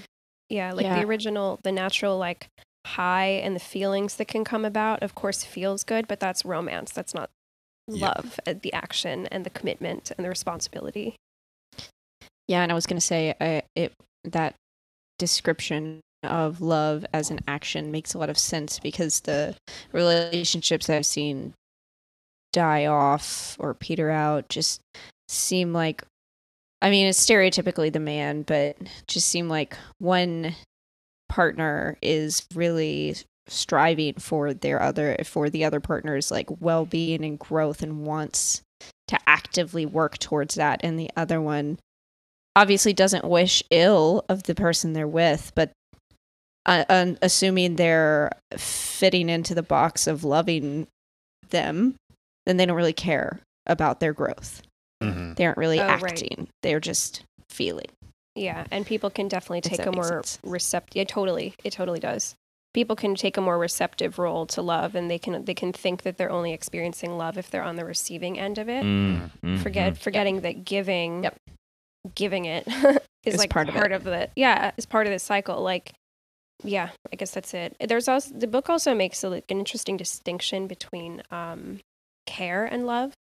Yeah. 0.49 0.73
Like 0.73 0.85
Yeah. 0.85 1.01
the 1.01 1.07
original, 1.07 1.59
the 1.63 1.73
natural, 1.73 2.17
like 2.19 2.49
high 2.87 3.27
and 3.27 3.55
the 3.55 3.61
feelings 3.61 4.17
that 4.17 4.29
can 4.29 4.45
come 4.45 4.65
about, 4.65 5.03
of 5.03 5.15
course, 5.15 5.45
feels 5.45 5.85
good, 5.85 6.09
but 6.09 6.21
that's 6.21 6.45
romance. 6.45 6.91
That's 6.93 7.13
not 7.13 7.29
love, 7.87 8.39
uh, 8.47 8.55
the 8.63 8.73
action 8.73 9.27
and 9.27 9.45
the 9.45 9.51
commitment 9.51 10.11
and 10.17 10.25
the 10.25 10.29
responsibility. 10.31 11.17
Yeah, 12.47 12.63
and 12.63 12.73
I 12.73 12.75
was 12.75 12.87
going 12.87 12.97
to 12.99 13.05
say 13.05 13.35
I, 13.41 13.63
it 13.75 13.93
that 14.25 14.55
description 15.19 16.01
of 16.23 16.61
love 16.61 17.05
as 17.13 17.31
an 17.31 17.41
action 17.47 17.91
makes 17.91 18.15
a 18.15 18.19
lot 18.19 18.31
of 18.31 18.39
sense 18.39 18.79
because 18.79 19.21
the 19.21 19.55
relationships 19.93 20.87
that 20.87 20.97
I've 20.97 21.07
seen 21.07 21.53
die 22.59 22.87
off 22.87 23.57
or 23.61 23.75
peter 23.75 24.11
out 24.11 24.49
just 24.49 24.81
seem 25.29 25.73
like 25.73 26.03
I 26.81 26.91
mean, 26.91 27.07
it's 27.07 27.25
stereotypically 27.25 27.93
the 27.93 28.01
man, 28.01 28.43
but 28.43 28.77
just 29.07 29.29
seem 29.29 29.49
like 29.49 29.77
one 29.99 30.55
partner 31.29 31.99
is 32.01 32.47
really 32.55 33.17
striving 33.49 34.15
for 34.15 34.53
their 34.53 34.81
other 34.81 35.17
for 35.25 35.49
the 35.51 35.65
other 35.65 35.81
partner's 35.81 36.31
like 36.31 36.49
well-being 36.61 37.25
and 37.25 37.39
growth 37.39 37.83
and 37.83 38.05
wants 38.05 38.63
to 39.09 39.19
actively 39.27 39.87
work 39.87 40.19
towards 40.19 40.55
that. 40.55 40.81
And 40.85 40.99
the 40.99 41.11
other 41.17 41.41
one 41.41 41.79
obviously 42.55 42.93
doesn't 42.93 43.25
wish 43.25 43.63
ill 43.71 44.25
of 44.29 44.45
the 44.45 44.55
person 44.55 44.93
they're 44.93 45.09
with, 45.09 45.53
but 45.55 45.73
uh, 46.67 46.85
un- 46.89 47.19
assuming 47.23 47.77
they're 47.77 48.31
fitting 48.57 49.29
into 49.29 49.55
the 49.55 49.63
box 49.63 50.07
of 50.07 50.23
loving 50.23 50.87
them, 51.51 51.97
then 52.49 52.57
they 52.57 52.67
don't 52.67 52.77
really 52.77 52.93
care 52.93 53.41
about 53.67 54.01
their 54.01 54.13
growth. 54.13 54.63
mm-hmm. 55.03 55.35
They 55.35 55.45
aren't 55.47 55.59
really 55.59 55.81
Oh, 55.81 55.87
right. 55.87 56.03
acting; 56.03 56.49
they're 56.63 56.81
just 56.81 57.23
feeling. 57.51 57.87
Yeah. 58.35 58.65
And 58.71 58.87
people 58.87 59.11
can 59.11 59.27
definitely 59.29 59.63
take 59.63 59.85
a 59.85 59.91
more 59.91 60.23
receptive, 60.45 60.97
yeah, 60.97 61.05
totally. 61.05 61.55
It 61.65 61.73
totally 61.73 61.99
does. 61.99 62.35
People 62.73 62.95
can 62.95 63.17
take 63.17 63.37
a 63.37 63.41
more 63.41 63.59
receptive 63.59 64.19
role 64.19 64.47
to 64.47 64.63
love 64.63 64.95
and 64.95 65.11
they 65.11 65.19
can, 65.19 65.45
they 65.45 65.55
can 65.55 65.73
think 65.73 66.03
that 66.03 66.19
they're 66.19 66.31
only 66.31 66.53
experiencing 66.53 67.19
love 67.19 67.37
if 67.37 67.51
they're 67.51 67.65
on 67.65 67.75
the 67.77 67.85
receiving 67.85 68.39
end 68.39 68.59
of 68.59 68.69
it. 68.69 68.85
Mm, 68.85 69.31
mhm. 69.45 69.59
Forget, 69.61 69.99
forgetting 69.99 70.43
that 70.43 70.65
giving, 70.65 71.25
Yep. 71.25 71.37
giving 72.15 72.45
it 72.45 72.65
is 73.25 73.35
Is 73.35 73.39
like 73.39 73.51
part 73.51 73.69
part 73.71 73.91
of 73.91 74.03
of, 74.03 74.05
the, 74.05 74.29
yeah, 74.37 74.71
is 74.77 74.87
part 74.87 75.07
of 75.09 75.13
the 75.13 75.19
cycle. 75.19 75.61
Like, 75.61 75.93
yeah, 76.63 76.91
I 77.13 77.17
guess 77.17 77.33
that's 77.33 77.53
it. 77.55 77.75
There's 77.89 78.07
also, 78.07 78.33
the 78.33 78.47
book 78.47 78.71
also 78.71 78.95
makes 78.95 79.25
a, 79.25 79.31
like, 79.31 79.51
an 79.51 79.59
interesting 79.59 79.97
distinction 79.97 80.69
between 80.69 81.23
um, 81.33 81.81
care 82.29 82.65
and 82.65 82.87
love. 82.87 83.13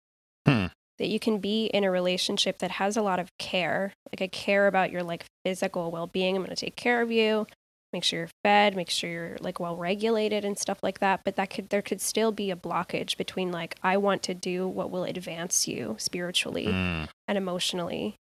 Hmm. 0.48 0.66
That 1.00 1.08
you 1.10 1.20
can 1.20 1.38
be 1.40 1.66
in 1.68 1.84
a 1.84 1.92
relationship 1.92 2.58
that 2.60 2.72
has 2.72 2.98
a 2.98 3.02
lot 3.04 3.20
of 3.20 3.30
care. 3.38 3.94
Like, 4.12 4.22
I 4.22 4.28
care 4.28 4.66
about 4.68 4.92
your 4.92 5.04
like 5.04 5.26
physical 5.46 5.92
well 5.92 6.08
being. 6.08 6.36
I'm 6.36 6.42
going 6.44 6.56
to 6.56 6.66
take 6.66 6.76
care 6.76 7.02
of 7.04 7.12
you, 7.12 7.46
make 7.94 8.04
sure 8.04 8.20
you're 8.22 8.30
fed, 8.44 8.76
make 8.76 8.90
sure 8.90 9.10
you're 9.10 9.38
like 9.40 9.60
well 9.60 9.76
regulated 9.78 10.44
and 10.44 10.58
stuff 10.58 10.80
like 10.82 11.00
that. 11.00 11.22
But 11.24 11.36
that 11.36 11.52
could, 11.52 11.70
there 11.70 11.84
could 11.84 12.02
still 12.02 12.32
be 12.32 12.50
a 12.50 12.56
blockage 12.56 13.16
between 13.16 13.52
like, 13.52 13.76
I 13.84 13.98
want 13.98 14.24
to 14.24 14.34
do 14.34 14.68
what 14.68 14.90
will 14.90 15.04
advance 15.04 15.68
you 15.68 15.96
spiritually 16.00 16.66
Mm. 16.68 17.10
and 17.28 17.38
emotionally. 17.38 18.16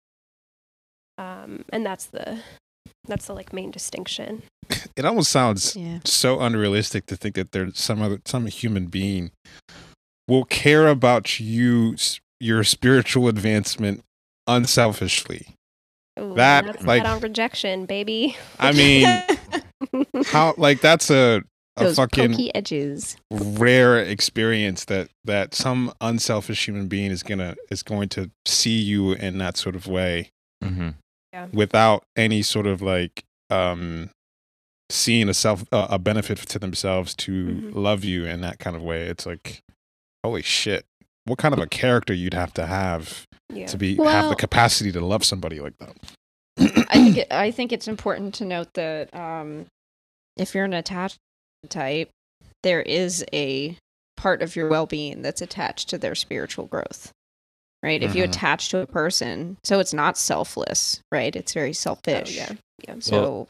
Um, 1.16 1.64
and 1.72 1.86
that's 1.86 2.06
the, 2.06 2.40
that's 3.06 3.26
the 3.26 3.34
like 3.34 3.52
main 3.52 3.70
distinction. 3.70 4.42
it 4.96 5.04
almost 5.04 5.30
sounds 5.30 5.76
Yeah. 5.76 6.00
so 6.04 6.40
unrealistic 6.40 7.06
to 7.06 7.16
think 7.16 7.36
that 7.36 7.52
there's 7.52 7.78
some 7.78 8.02
other 8.02 8.18
some 8.24 8.46
human 8.46 8.86
being 8.86 9.30
will 10.28 10.44
care 10.44 10.88
about 10.88 11.38
you 11.40 11.96
your 12.40 12.64
spiritual 12.64 13.28
advancement 13.28 14.02
unselfishly 14.46 15.46
Ooh, 16.18 16.34
That, 16.34 16.64
that's 16.66 16.84
like- 16.84 17.04
on 17.04 17.20
rejection, 17.20 17.86
baby. 17.86 18.36
i 18.58 18.72
mean 18.72 19.06
how 20.26 20.54
like 20.56 20.80
that's 20.80 21.10
a 21.10 21.42
a 21.76 21.84
Those 21.86 21.96
fucking 21.96 22.50
edges. 22.54 23.16
rare 23.32 23.98
experience 23.98 24.84
that 24.84 25.08
that 25.24 25.54
some 25.54 25.92
unselfish 26.00 26.68
human 26.68 26.86
being 26.86 27.10
is 27.10 27.24
gonna 27.24 27.56
is 27.68 27.82
going 27.82 28.08
to 28.10 28.30
see 28.46 28.78
you 28.80 29.12
in 29.12 29.38
that 29.38 29.56
sort 29.56 29.74
of 29.74 29.88
way 29.88 30.30
Mhm. 30.62 30.94
without 31.52 32.04
any 32.16 32.42
sort 32.42 32.68
of 32.68 32.80
like 32.80 33.24
um 33.50 34.10
seeing 34.88 35.28
a 35.28 35.34
self 35.34 35.64
uh, 35.72 35.88
a 35.90 35.98
benefit 35.98 36.38
to 36.38 36.60
themselves 36.60 37.12
to 37.16 37.32
Mhm. 37.32 37.74
love 37.74 38.04
you 38.04 38.24
in 38.24 38.40
that 38.42 38.60
kind 38.60 38.76
of 38.76 38.82
way 38.82 39.02
it's 39.08 39.26
like 39.26 39.60
holy 40.24 40.42
shit 40.42 40.84
what 41.26 41.38
kind 41.38 41.54
of 41.54 41.60
a 41.60 41.66
character 41.66 42.12
you'd 42.12 42.34
have 42.34 42.52
to 42.52 42.66
have 42.66 43.24
yeah. 43.52 43.66
to 43.66 43.76
be 43.76 43.96
have 43.96 44.28
the 44.28 44.36
capacity 44.36 44.90
to 44.90 45.00
love 45.04 45.24
somebody 45.24 45.60
like 45.60 45.74
that 45.78 45.94
I 46.58 46.84
think 46.92 47.16
it, 47.18 47.32
I 47.32 47.50
think 47.50 47.72
it's 47.72 47.88
important 47.88 48.34
to 48.34 48.44
note 48.44 48.68
that 48.74 49.14
um, 49.14 49.66
if 50.36 50.54
you're 50.54 50.64
an 50.64 50.72
attached 50.72 51.18
type, 51.68 52.10
there 52.62 52.80
is 52.80 53.24
a 53.32 53.76
part 54.16 54.40
of 54.40 54.54
your 54.54 54.68
well-being 54.68 55.22
that's 55.22 55.42
attached 55.42 55.88
to 55.88 55.98
their 55.98 56.14
spiritual 56.14 56.66
growth. 56.66 57.10
Right? 57.82 58.02
If 58.02 58.14
you 58.14 58.22
Mhm. 58.22 58.28
attach 58.28 58.68
to 58.70 58.78
a 58.78 58.86
person, 58.86 59.56
so 59.64 59.80
it's 59.80 59.92
not 59.92 60.16
selfless, 60.16 61.00
right? 61.10 61.34
It's 61.34 61.52
very 61.52 61.70
Oh, 61.70 61.72
selfish. 61.72 62.36
yeah. 62.36 62.52
Yeah. 62.86 62.94
So 63.00 63.48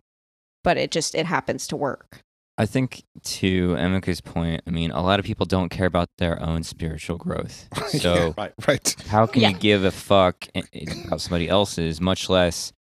but 0.63 0.77
it 0.79 0.91
just 0.91 1.15
it 1.15 1.27
happens 1.27 1.67
to 1.69 1.77
work. 1.77 2.21
I 2.57 2.67
think 2.67 3.03
to 3.25 3.71
Emeka's 3.75 4.21
point, 4.21 4.62
I 4.67 4.71
mean, 4.71 4.93
a 4.93 5.03
lot 5.03 5.19
of 5.19 5.25
people 5.27 5.45
don't 5.45 5.71
care 5.71 5.87
about 5.87 6.09
their 6.19 6.40
own 6.40 6.62
spiritual 6.62 7.17
growth. 7.17 7.69
So 7.88 8.14
Yeah, 8.14 8.33
Right. 8.37 8.53
right. 8.69 8.97
how 9.09 9.27
can 9.27 9.43
Yeah. 9.43 9.49
you 9.51 9.59
give 9.59 9.85
a 9.85 9.90
fuck 9.90 10.47
i- 10.55 10.62
i- 10.75 10.87
about 11.07 11.21
somebody 11.21 11.49
else's, 11.49 12.01
much 12.01 12.29
less 12.29 12.73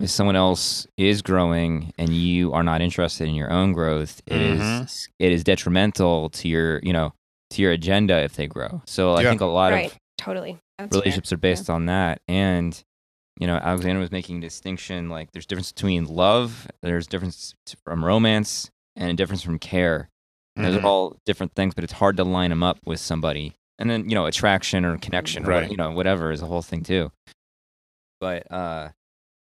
if 0.00 0.10
someone 0.10 0.36
else 0.36 0.86
is 0.96 1.22
growing 1.22 1.92
and 1.98 2.10
you 2.14 2.52
are 2.52 2.62
not 2.62 2.80
interested 2.82 3.28
in 3.28 3.34
your 3.34 3.50
own 3.52 3.72
growth? 3.72 4.20
It 4.26 4.40
is 4.40 4.60
Mhm. 4.60 5.08
it 5.20 5.32
is 5.32 5.44
detrimental 5.44 6.30
to 6.30 6.48
your 6.48 6.80
you 6.82 6.92
know 6.92 7.12
to 7.50 7.62
your 7.62 7.72
agenda 7.72 8.16
if 8.22 8.34
they 8.34 8.46
grow. 8.46 8.82
So 8.86 9.14
I 9.14 9.22
think 9.24 9.40
a 9.40 9.46
lot 9.46 9.72
right. 9.72 9.92
of 9.92 9.98
Totally. 10.18 10.58
That's 10.78 10.90
fair. 10.94 11.00
relationships 11.00 11.32
are 11.32 11.36
based 11.38 11.70
on 11.70 11.86
that 11.86 12.20
and 12.28 12.82
you 13.40 13.46
know 13.46 13.56
alexander 13.56 14.00
was 14.00 14.10
making 14.10 14.38
a 14.38 14.40
distinction 14.40 15.08
like 15.08 15.30
there's 15.32 15.46
difference 15.46 15.70
between 15.72 16.04
love 16.06 16.66
there's 16.82 17.06
difference 17.06 17.54
from 17.84 18.04
romance 18.04 18.70
and 18.98 19.10
a 19.10 19.14
difference 19.14 19.42
from 19.42 19.58
care 19.58 20.10
And 20.56 20.64
those 20.66 20.76
are 20.76 20.84
all 20.86 21.16
different 21.24 21.54
things 21.54 21.72
but 21.74 21.84
it's 21.84 21.92
hard 21.94 22.16
to 22.18 22.24
line 22.24 22.50
them 22.50 22.62
up 22.62 22.78
with 22.84 23.00
somebody 23.00 23.54
and 23.78 23.88
then 23.88 24.08
you 24.08 24.14
know 24.14 24.26
attraction 24.26 24.84
or 24.84 24.98
connection 24.98 25.44
or 25.46 25.48
Right. 25.48 25.70
you 25.70 25.76
know 25.76 25.92
whatever 25.92 26.30
is 26.32 26.42
a 26.42 26.46
whole 26.46 26.62
thing 26.62 26.82
too 26.82 27.10
but 28.20 28.50
uh 28.52 28.88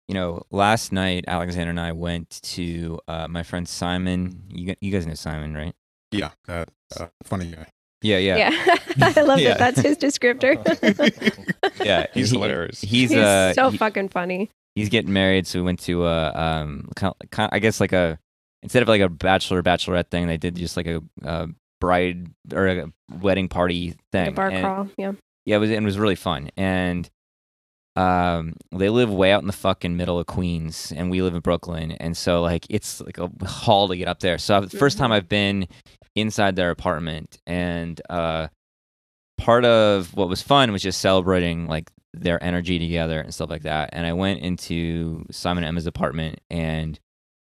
you 0.08 0.14
know 0.14 0.44
last 0.52 0.92
night 0.92 1.26
alexandra 1.28 1.70
and 1.72 1.80
i 1.80 1.92
went 1.92 2.40
to 2.44 3.00
uh 3.08 3.28
my 3.28 3.44
friend 3.44 3.68
simon 3.68 4.44
you, 4.50 4.76
you 4.82 4.92
guys 4.92 5.08
know 5.08 5.14
simon 5.16 5.54
right 5.56 5.74
Yeah, 6.12 6.32
that 6.46 6.70
uh, 7.00 7.08
funny 7.24 7.46
guy. 7.48 7.66
yeah 8.02 8.18
yeah 8.18 8.38
Yeah. 8.38 8.76
I 9.18 9.22
love 9.24 9.40
Yeah. 9.40 9.56
that. 9.56 9.76
That's 9.76 9.80
his 9.82 9.98
descriptor. 9.98 10.56
yeah 11.86 12.06
He's 12.14 12.30
he- 12.32 12.38
hilarious. 12.38 12.80
he's, 12.82 13.10
He's 13.12 13.18
uh 13.20 13.54
so 13.54 13.70
he- 13.70 13.78
fucking 13.78 14.10
funny. 14.10 14.50
he's 14.76 14.90
getting 14.90 15.12
married, 15.14 15.48
so 15.48 15.60
we 15.60 15.64
went 15.66 15.80
to 15.82 16.06
a 16.06 16.32
um, 16.34 16.90
kind 16.96 17.14
of, 17.22 17.30
kind 17.32 17.50
I 17.52 17.60
guess 17.60 17.80
like 17.82 17.92
a 17.94 18.18
instead 18.66 18.82
of 18.84 18.90
like 18.90 19.02
a 19.02 19.10
bachelor 19.10 19.62
bachelorette 19.64 20.10
thing, 20.10 20.28
they 20.28 20.38
did 20.38 20.56
just 20.56 20.76
like 20.76 20.88
a, 20.88 21.02
a 21.24 21.48
bride 21.80 22.28
or 22.54 22.68
a 22.68 22.92
wedding 23.22 23.48
party 23.48 23.94
thing. 24.12 24.26
The 24.26 24.32
bar 24.32 24.50
And- 24.50 24.64
crawl. 24.64 24.90
Yeah. 24.98 25.12
Yeah, 25.46 25.58
it 25.58 25.60
was 25.60 25.70
and 25.70 25.84
it 25.84 25.86
was 25.86 26.00
really 26.00 26.16
fun. 26.16 26.50
And 26.58 27.08
um, 27.96 28.56
they 28.72 28.90
live 28.90 29.12
way 29.14 29.32
out 29.32 29.42
in 29.42 29.48
the 29.48 29.54
fucking 29.54 29.96
middle 29.96 30.20
of 30.20 30.26
Queens, 30.26 30.92
and 30.96 31.10
we 31.12 31.22
live 31.22 31.36
in 31.36 31.40
Brooklyn, 31.42 31.92
and 31.92 32.18
so 32.18 32.42
like 32.42 32.66
it's 32.70 33.00
like 33.02 33.18
a 33.20 33.30
haul 33.46 33.88
to 33.88 33.96
get 33.96 34.08
up 34.08 34.20
there. 34.20 34.38
So 34.40 34.62
the 34.62 34.76
1st 34.78 34.98
time 34.98 35.12
I've 35.14 35.30
been 35.30 35.68
inside 36.16 36.56
their 36.56 36.72
apartment, 36.72 37.38
and 37.48 38.02
uh, 38.10 38.48
part 39.38 39.64
of 39.66 40.14
what 40.16 40.28
was 40.28 40.42
fun 40.42 40.72
was 40.72 40.82
just 40.82 41.00
celebrating 41.00 41.68
like 41.68 41.90
their 42.14 42.44
energy 42.44 42.80
together 42.80 43.20
and 43.22 43.34
stuff 43.34 43.50
like 43.50 43.64
that. 43.64 43.92
And 43.94 44.06
I 44.06 44.14
went 44.14 44.40
into 44.42 45.26
Simon 45.32 45.64
and 45.64 45.70
Emma's 45.70 45.88
apartment, 45.88 46.42
and 46.50 47.00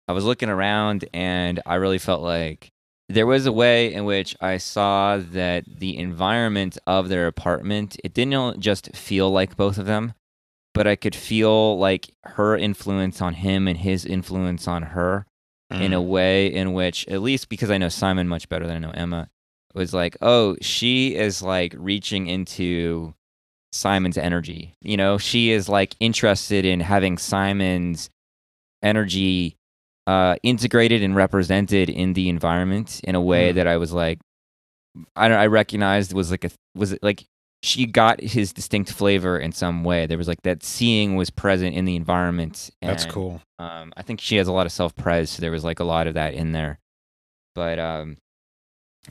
I 0.09 0.13
was 0.13 0.25
looking 0.25 0.49
around, 0.49 1.05
and 1.13 1.61
I 1.67 1.75
really 1.75 1.99
felt 1.99 2.23
like 2.23 2.73
there 3.11 3.27
was 3.27 3.47
a 3.47 3.53
way 3.53 3.93
in 3.93 4.05
which 4.05 4.37
I 4.41 4.57
saw 4.57 5.19
that 5.19 5.65
the 5.67 5.97
environment 5.97 6.79
of 6.87 7.09
their 7.09 7.27
apartment, 7.27 7.97
it 8.03 8.15
didn't 8.15 8.61
just 8.61 8.95
feel 8.97 9.31
like 9.31 9.57
both 9.57 9.79
of 9.79 9.87
them, 9.87 10.15
but 10.75 10.87
I 10.87 10.97
could 10.97 11.15
feel 11.15 11.79
like 11.79 12.11
her 12.25 12.57
influence 12.57 13.21
on 13.21 13.35
him 13.35 13.69
and 13.69 13.79
his 13.79 14.05
influence 14.05 14.67
on 14.67 14.83
her 14.83 15.27
in 15.71 15.93
a 15.93 16.01
mm. 16.01 16.09
way 16.09 16.47
in 16.47 16.73
which, 16.73 17.07
at 17.09 17.21
least 17.21 17.51
because 17.51 17.71
I 17.71 17.77
know 17.77 17.91
Simon 17.91 18.27
much 18.27 18.49
better 18.49 18.67
than 18.67 18.77
I 18.77 18.87
know 18.87 18.95
Emma, 18.95 19.29
was 19.75 19.93
like, 19.93 20.17
oh, 20.23 20.57
she 20.63 21.15
is 21.15 21.43
like 21.43 21.75
reaching 21.77 22.27
into 22.27 23.15
Simon's 23.73 24.17
energy. 24.17 24.77
You 24.81 24.97
know, 24.97 25.19
she 25.19 25.51
is 25.51 25.69
like 25.69 25.95
interested 26.01 26.65
in 26.65 26.81
having 26.81 27.19
Simon's 27.19 28.09
energy 28.83 29.58
uh, 30.09 30.37
integrated 30.43 31.03
and 31.03 31.15
represented 31.15 31.91
in 31.91 32.15
the 32.15 32.29
environment 32.31 33.01
in 33.05 33.15
a 33.15 33.21
way 33.21 33.53
Mm. 33.53 33.57
that 33.57 33.67
I 33.67 33.77
was 33.77 33.93
like, 33.93 34.19
I 35.15 35.29
don't, 35.29 35.39
I 35.39 35.47
recognized 35.47 36.15
was 36.15 36.31
like 36.31 36.45
a 36.45 36.51
was 36.75 36.93
it 36.93 37.03
like 37.03 37.25
she 37.63 37.85
got 37.87 38.21
his 38.21 38.53
distinct 38.53 38.91
flavor 38.93 39.39
in 39.39 39.53
some 39.53 39.85
way. 39.85 40.07
There 40.07 40.17
was 40.17 40.29
like 40.29 40.43
that 40.43 40.63
seeing 40.63 41.17
was 41.17 41.29
present 41.29 41.75
in 41.77 41.85
the 41.85 41.97
environment. 41.97 42.71
That's 42.81 43.05
cool. 43.05 43.43
Um, 43.59 43.93
I 43.97 44.03
think 44.03 44.21
she 44.21 44.37
has 44.37 44.49
a 44.49 44.53
lot 44.53 44.65
of 44.67 44.73
self 44.73 44.95
pres, 44.97 45.29
so 45.31 45.41
there 45.43 45.51
was 45.51 45.65
like 45.65 45.81
a 45.81 45.85
lot 45.85 46.07
of 46.07 46.15
that 46.15 46.33
in 46.35 46.53
there. 46.53 46.79
But 47.55 47.79
um, 47.79 48.17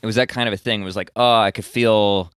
it 0.01 0.05
was 0.05 0.15
that 0.15 0.29
kind 0.29 0.47
of 0.47 0.53
a 0.53 0.57
thing. 0.57 0.81
It 0.81 0.85
was 0.85 0.95
like, 0.95 1.11
oh, 1.15 1.39
I 1.39 1.51
could 1.51 1.65
feel. 1.65 2.31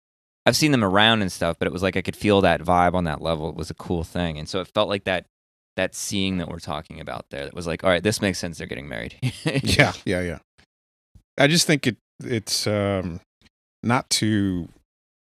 I've 0.46 0.56
seen 0.56 0.72
them 0.72 0.82
around 0.84 1.20
and 1.20 1.30
stuff, 1.30 1.58
but 1.58 1.66
it 1.68 1.72
was 1.72 1.82
like 1.82 1.96
I 1.96 2.02
could 2.02 2.16
feel 2.16 2.40
that 2.40 2.62
vibe 2.62 2.94
on 2.94 3.04
that 3.04 3.20
level. 3.20 3.50
It 3.50 3.56
was 3.56 3.70
a 3.70 3.74
cool 3.74 4.02
thing, 4.02 4.38
and 4.38 4.48
so 4.48 4.60
it 4.62 4.68
felt 4.74 4.88
like 4.88 5.04
that 5.04 5.26
that 5.78 5.94
seeing 5.94 6.38
that 6.38 6.48
we're 6.48 6.58
talking 6.58 7.00
about 7.00 7.26
there. 7.30 7.44
That 7.44 7.54
was 7.54 7.68
like, 7.68 7.84
all 7.84 7.90
right, 7.90 8.02
this 8.02 8.20
makes 8.20 8.38
sense. 8.38 8.58
They're 8.58 8.66
getting 8.66 8.88
married. 8.88 9.14
yeah, 9.62 9.92
yeah, 10.04 10.20
yeah. 10.20 10.38
I 11.38 11.46
just 11.46 11.68
think 11.68 11.86
it 11.86 11.96
it's 12.22 12.66
um 12.66 13.20
not 13.84 14.10
to 14.10 14.68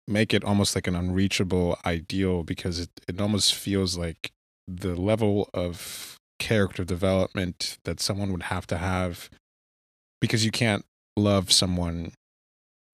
make 0.06 0.34
it 0.34 0.44
almost 0.44 0.74
like 0.74 0.86
an 0.86 0.94
unreachable 0.94 1.78
ideal 1.86 2.42
because 2.42 2.78
it, 2.78 2.90
it 3.08 3.18
almost 3.18 3.54
feels 3.54 3.96
like 3.96 4.32
the 4.68 4.94
level 4.94 5.48
of 5.54 6.16
character 6.38 6.84
development 6.84 7.78
that 7.84 7.98
someone 7.98 8.30
would 8.30 8.42
have 8.44 8.66
to 8.66 8.76
have 8.76 9.30
because 10.20 10.44
you 10.44 10.50
can't 10.50 10.84
love 11.16 11.50
someone 11.50 12.12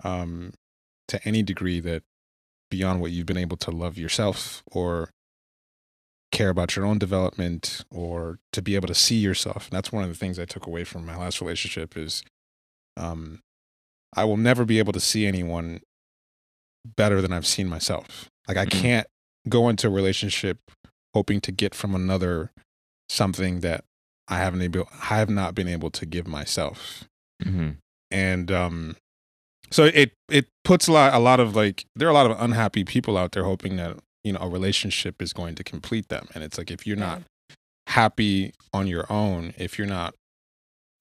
um 0.05 0.53
to 1.09 1.21
any 1.27 1.43
degree 1.43 1.81
that 1.81 2.05
beyond 2.71 3.01
what 3.01 3.11
you've 3.11 3.27
been 3.27 3.37
able 3.37 3.57
to 3.57 3.73
love 3.73 3.99
yourself 3.99 4.63
or 4.71 5.11
care 6.33 6.49
about 6.49 6.77
your 6.77 6.85
own 6.85 6.99
development 6.99 7.85
or 7.91 8.39
to 8.53 8.63
be 8.63 8.75
able 8.77 8.89
to 8.89 8.95
see 8.95 9.17
yourself. 9.17 9.65
And 9.69 9.73
that's 9.77 9.91
one 9.93 10.05
of 10.05 10.11
the 10.11 10.17
things 10.17 10.39
I 10.39 10.45
took 10.45 10.67
away 10.67 10.85
from 10.85 11.05
my 11.05 11.17
last 11.17 11.41
relationship 11.41 11.97
is 11.97 12.23
um 12.97 13.41
I 14.15 14.25
will 14.25 14.37
never 14.37 14.65
be 14.65 14.79
able 14.79 14.93
to 14.93 15.01
see 15.01 15.27
anyone 15.27 15.81
better 16.97 17.21
than 17.21 17.33
I've 17.33 17.47
seen 17.47 17.69
myself. 17.69 18.29
Like 18.49 18.57
I 18.57 18.65
Mhm. 18.67 18.71
can't 18.71 19.07
go 19.49 19.69
into 19.69 19.87
a 19.87 19.91
relationship 19.91 20.59
hoping 21.15 21.41
to 21.43 21.53
get 21.53 21.75
from 21.75 21.95
another 21.95 22.51
something 23.09 23.61
that 23.61 23.85
I 24.29 24.39
haven't 24.39 24.63
able 24.63 24.89
I 24.93 25.19
have 25.19 25.31
not 25.31 25.55
been 25.55 25.69
able 25.69 25.91
to 25.91 26.07
give 26.07 26.27
myself 26.29 27.05
hmm 27.43 27.71
and 28.13 28.51
um 28.53 28.97
so 29.73 29.85
it 29.85 30.13
it 30.29 30.47
puts 30.65 30.87
a 30.89 30.93
lot 30.93 31.15
a 31.15 31.19
lot 31.19 31.41
of 31.41 31.57
like 31.57 31.87
there 31.97 32.07
are 32.07 32.11
a 32.11 32.15
lot 32.15 32.31
of 32.31 32.41
unhappy 32.41 32.85
people 32.85 33.17
out 33.17 33.33
there 33.33 33.45
hoping 33.45 33.77
that 33.77 33.99
you 34.25 34.33
know 34.33 34.41
a 34.41 34.49
relationship 34.49 35.21
is 35.23 35.33
going 35.33 35.55
to 35.55 35.65
complete 35.65 36.09
them 36.09 36.29
and 36.35 36.45
it's 36.45 36.59
like 36.59 36.71
if 36.71 36.87
you're 36.87 36.97
not 36.97 37.23
happy 37.87 38.53
on 38.73 38.87
your 38.87 39.11
own 39.11 39.53
if 39.59 39.79
you're 39.79 39.87
not 39.87 40.15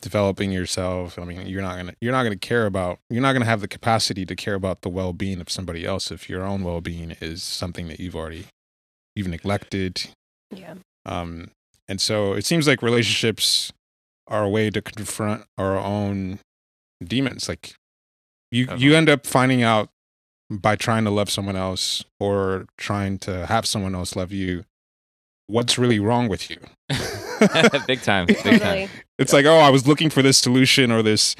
developing 0.01 0.51
yourself 0.51 1.19
i 1.19 1.25
mean 1.25 1.45
you're 1.45 1.61
not 1.61 1.75
gonna 1.75 1.93
you're 1.99 2.13
not 2.13 2.23
gonna 2.23 2.37
care 2.37 2.65
about 2.65 2.99
you're 3.09 3.21
not 3.21 3.33
gonna 3.33 3.45
have 3.45 3.59
the 3.61 3.67
capacity 3.67 4.25
to 4.25 4.35
care 4.35 4.55
about 4.55 4.81
the 4.81 4.89
well-being 4.89 5.41
of 5.41 5.49
somebody 5.49 5.85
else 5.85 6.09
if 6.09 6.29
your 6.29 6.43
own 6.43 6.63
well-being 6.63 7.11
is 7.19 7.43
something 7.43 7.87
that 7.89 7.99
you've 7.99 8.15
already 8.15 8.45
you've 9.15 9.27
neglected 9.27 10.09
Yeah. 10.51 10.75
um, 11.05 11.51
and 11.89 11.99
so 11.99 12.33
it 12.33 12.45
seems 12.45 12.65
like 12.67 12.81
relationships 12.81 13.73
are 14.27 14.43
a 14.43 14.49
way 14.49 14.69
to 14.69 14.79
confront 14.81 15.43
our 15.57 15.75
own 15.77 16.37
demons. 17.03 17.49
Like 17.49 17.73
you, 18.51 18.67
you 18.77 18.93
end 18.95 19.09
up 19.09 19.25
finding 19.25 19.63
out 19.63 19.89
by 20.49 20.75
trying 20.75 21.03
to 21.05 21.11
love 21.11 21.29
someone 21.29 21.55
else 21.55 22.03
or 22.19 22.65
trying 22.77 23.19
to 23.19 23.45
have 23.45 23.65
someone 23.65 23.95
else 23.95 24.15
love 24.15 24.31
you 24.31 24.65
what's 25.49 25.77
really 25.77 25.99
wrong 25.99 26.29
with 26.29 26.49
you. 26.49 26.57
big 27.87 28.01
time, 28.01 28.27
big 28.27 28.61
time. 28.61 28.89
It's 29.17 29.33
like, 29.33 29.45
oh, 29.45 29.57
I 29.57 29.69
was 29.69 29.87
looking 29.87 30.09
for 30.09 30.21
this 30.21 30.37
solution 30.37 30.91
or 30.91 31.01
this 31.01 31.35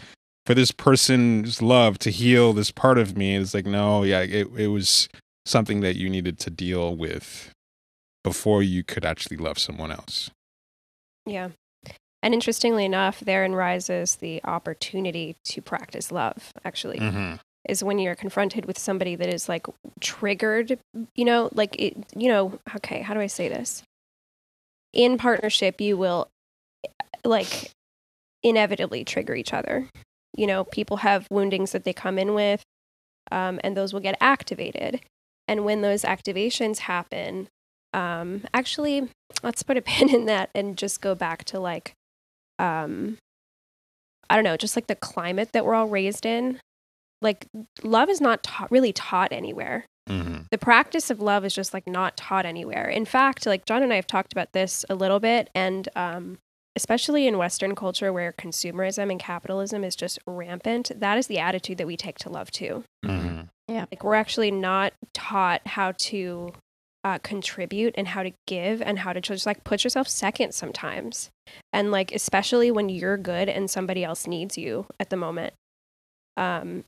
for 0.45 0.54
this 0.56 0.72
person's 0.72 1.62
love 1.62 2.00
to 2.00 2.10
heal 2.10 2.54
this 2.54 2.72
part 2.72 2.98
of 2.98 3.15
me. 3.15 3.36
It's 3.36 3.54
like, 3.54 3.65
no, 3.65 4.04
yeah, 4.04 4.22
it 4.22 4.48
it 4.58 4.67
was 4.67 5.08
something 5.45 5.82
that 5.82 5.95
you 5.95 6.10
needed 6.10 6.39
to 6.39 6.50
deal 6.50 6.95
with 6.95 7.54
before 8.24 8.62
you 8.62 8.84
could 8.84 9.06
actually 9.06 9.38
love 9.38 9.58
someone 9.58 9.91
else. 9.91 10.30
Yeah. 11.26 11.50
And 12.22 12.34
interestingly 12.34 12.84
enough, 12.84 13.22
therein 13.22 13.56
rises 13.56 14.17
the 14.17 14.41
opportunity 14.43 15.38
to 15.45 15.62
practice 15.62 16.12
love, 16.12 16.52
actually, 16.65 17.00
Mm-hmm. 17.00 17.36
Is 17.67 17.84
when 17.84 18.00
you're 18.00 18.15
confronted 18.15 18.65
with 18.65 18.80
somebody 18.80 19.15
that 19.15 19.28
is 19.28 19.50
like 19.50 19.67
triggered, 20.00 20.80
you 21.15 21.26
know, 21.26 21.50
like, 21.54 21.76
it, 21.80 21.98
you 22.15 22.30
know, 22.30 22.60
okay, 22.78 23.02
how 23.02 23.13
do 23.13 23.19
I 23.19 23.28
say 23.28 23.50
this? 23.50 23.84
In 24.93 25.17
partnership, 25.17 25.82
you 25.82 25.98
will 25.98 26.30
like 27.26 27.72
inevitably 28.43 29.04
trigger 29.04 29.36
each 29.36 29.54
other. 29.54 29.88
You 30.36 30.48
know, 30.48 30.63
people 30.63 30.98
have 30.98 31.28
woundings 31.30 31.72
that 31.74 31.84
they 31.84 31.93
come 31.93 32.18
in 32.18 32.34
with, 32.34 32.64
um, 33.32 33.60
and 33.64 33.76
those 33.76 33.93
will 33.93 33.99
get 33.99 34.18
activated. 34.22 35.01
And 35.47 35.66
when 35.66 35.82
those 35.82 36.03
activations 36.03 36.80
happen, 36.80 37.49
um, 37.93 38.43
actually, 38.53 39.10
let's 39.43 39.64
put 39.64 39.78
a 39.78 39.82
pin 39.84 40.10
in 40.10 40.26
that 40.26 40.49
and 40.55 40.78
just 40.78 41.01
go 41.01 41.16
back 41.16 41.43
to 41.45 41.60
like, 41.60 41.93
um, 42.57 43.18
I 44.30 44.36
don't 44.36 44.43
know, 44.43 44.57
just 44.57 44.76
like 44.76 44.88
the 44.88 44.95
climate 44.95 45.49
that 45.53 45.66
we're 45.66 45.74
all 45.74 45.88
raised 45.88 46.26
in. 46.26 46.60
Like, 47.22 47.47
love 47.84 48.09
is 48.09 48.22
not 48.22 48.43
taught, 48.43 48.72
really 48.72 48.93
taught 48.93 49.32
anywhere 49.32 49.86
Mm-hmm. 50.09 50.45
the 50.49 50.57
practice 50.57 51.11
of 51.11 51.20
love 51.20 51.45
is 51.45 51.53
just 51.53 51.72
like 51.72 51.86
not 51.86 52.17
taught 52.17 52.43
anywhere. 52.43 52.88
In 52.88 53.05
fact, 53.05 53.45
like 53.45 53.65
John 53.65 53.84
and 53.84 53.93
I 53.93 53.95
have 53.97 54.07
talked 54.07 54.32
about 54.34 54.53
this 54.53 54.84
a 54.89 54.95
little 54.95 55.20
bit, 55.20 55.51
and 55.53 55.88
um, 55.95 56.39
especially 56.76 57.28
in 57.28 57.38
Western 57.38 57.76
culture 57.76 58.11
where 58.11 58.34
consumerism 58.34 59.11
and 59.11 59.20
capitalism 59.20 59.84
is 59.84 59.95
just 59.95 60.17
rampant, 60.26 60.91
that 60.95 61.20
is 61.20 61.28
the 61.28 61.38
attitude 61.38 61.78
that 61.78 61.86
we 61.86 61.95
take 61.95 62.17
to 62.20 62.30
love 62.30 62.49
too. 62.49 62.84
Mhm. 63.05 63.49
Like 63.70 64.03
we're 64.03 64.15
actually 64.15 64.49
not 64.49 64.93
taught 65.13 65.61
how 65.67 65.91
to 65.99 66.53
uh, 67.03 67.20
contribute 67.20 67.93
and 67.95 68.07
how 68.07 68.24
to 68.24 68.32
give 68.47 68.82
and 68.82 68.97
how 68.97 69.13
to 69.13 69.22
just 69.22 69.45
like 69.45 69.63
put 69.63 69.84
yourself 69.84 70.07
second 70.07 70.53
sometimes, 70.55 71.30
and 71.72 71.91
like 71.91 72.11
especially 72.11 72.72
when 72.72 72.89
you're 72.89 73.15
good 73.17 73.47
and 73.47 73.70
somebody 73.70 74.03
else 74.03 74.26
needs 74.26 74.57
you 74.57 74.88
at 74.99 75.11
the 75.11 75.17
moment. 75.17 75.53
Um, 76.36 76.84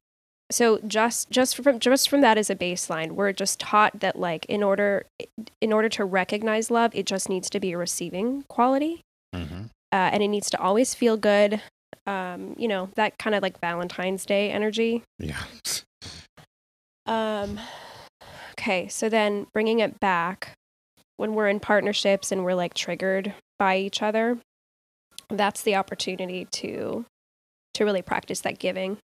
so 0.51 0.79
just 0.87 1.29
just 1.31 1.55
from 1.57 1.79
just 1.79 2.09
from 2.09 2.21
that 2.21 2.37
as 2.37 2.49
a 2.49 2.55
baseline, 2.55 3.11
we're 3.13 3.33
just 3.33 3.59
taught 3.59 3.99
that 4.01 4.17
like 4.17 4.45
in 4.45 4.61
order 4.63 5.05
in 5.59 5.73
order 5.73 5.89
to 5.89 6.05
recognize 6.05 6.69
love, 6.69 6.91
it 6.93 7.05
just 7.05 7.27
needs 7.29 7.49
to 7.49 7.59
be 7.59 7.71
a 7.71 7.77
receiving 7.77 8.43
quality 8.43 9.01
Mhm. 9.33 9.65
uh, 9.91 10.09
and 10.13 10.21
it 10.21 10.27
needs 10.27 10.49
to 10.51 10.59
always 10.59 10.93
feel 10.93 11.17
good. 11.17 11.61
Um, 12.07 12.55
you 12.57 12.67
know, 12.67 12.89
that 12.95 13.17
kind 13.17 13.35
of 13.35 13.41
like 13.43 13.59
Valentine's 13.59 14.25
Day 14.25 14.51
energy. 14.51 15.03
Yeah. 15.19 15.41
Um, 17.05 17.59
okay, 18.51 18.87
so 18.87 19.09
then 19.09 19.47
bringing 19.53 19.79
it 19.79 19.99
back 19.99 20.53
when 21.17 21.33
we're 21.33 21.47
in 21.49 21.59
partnerships 21.59 22.31
and 22.31 22.43
we're 22.43 22.53
like 22.55 22.73
triggered 22.73 23.33
by 23.59 23.77
each 23.77 24.01
other, 24.01 24.39
that's 25.29 25.61
the 25.61 25.75
opportunity 25.75 26.45
to 26.51 27.05
to 27.73 27.85
really 27.85 28.01
practice 28.01 28.41
that 28.41 28.59
giving. 28.59 28.97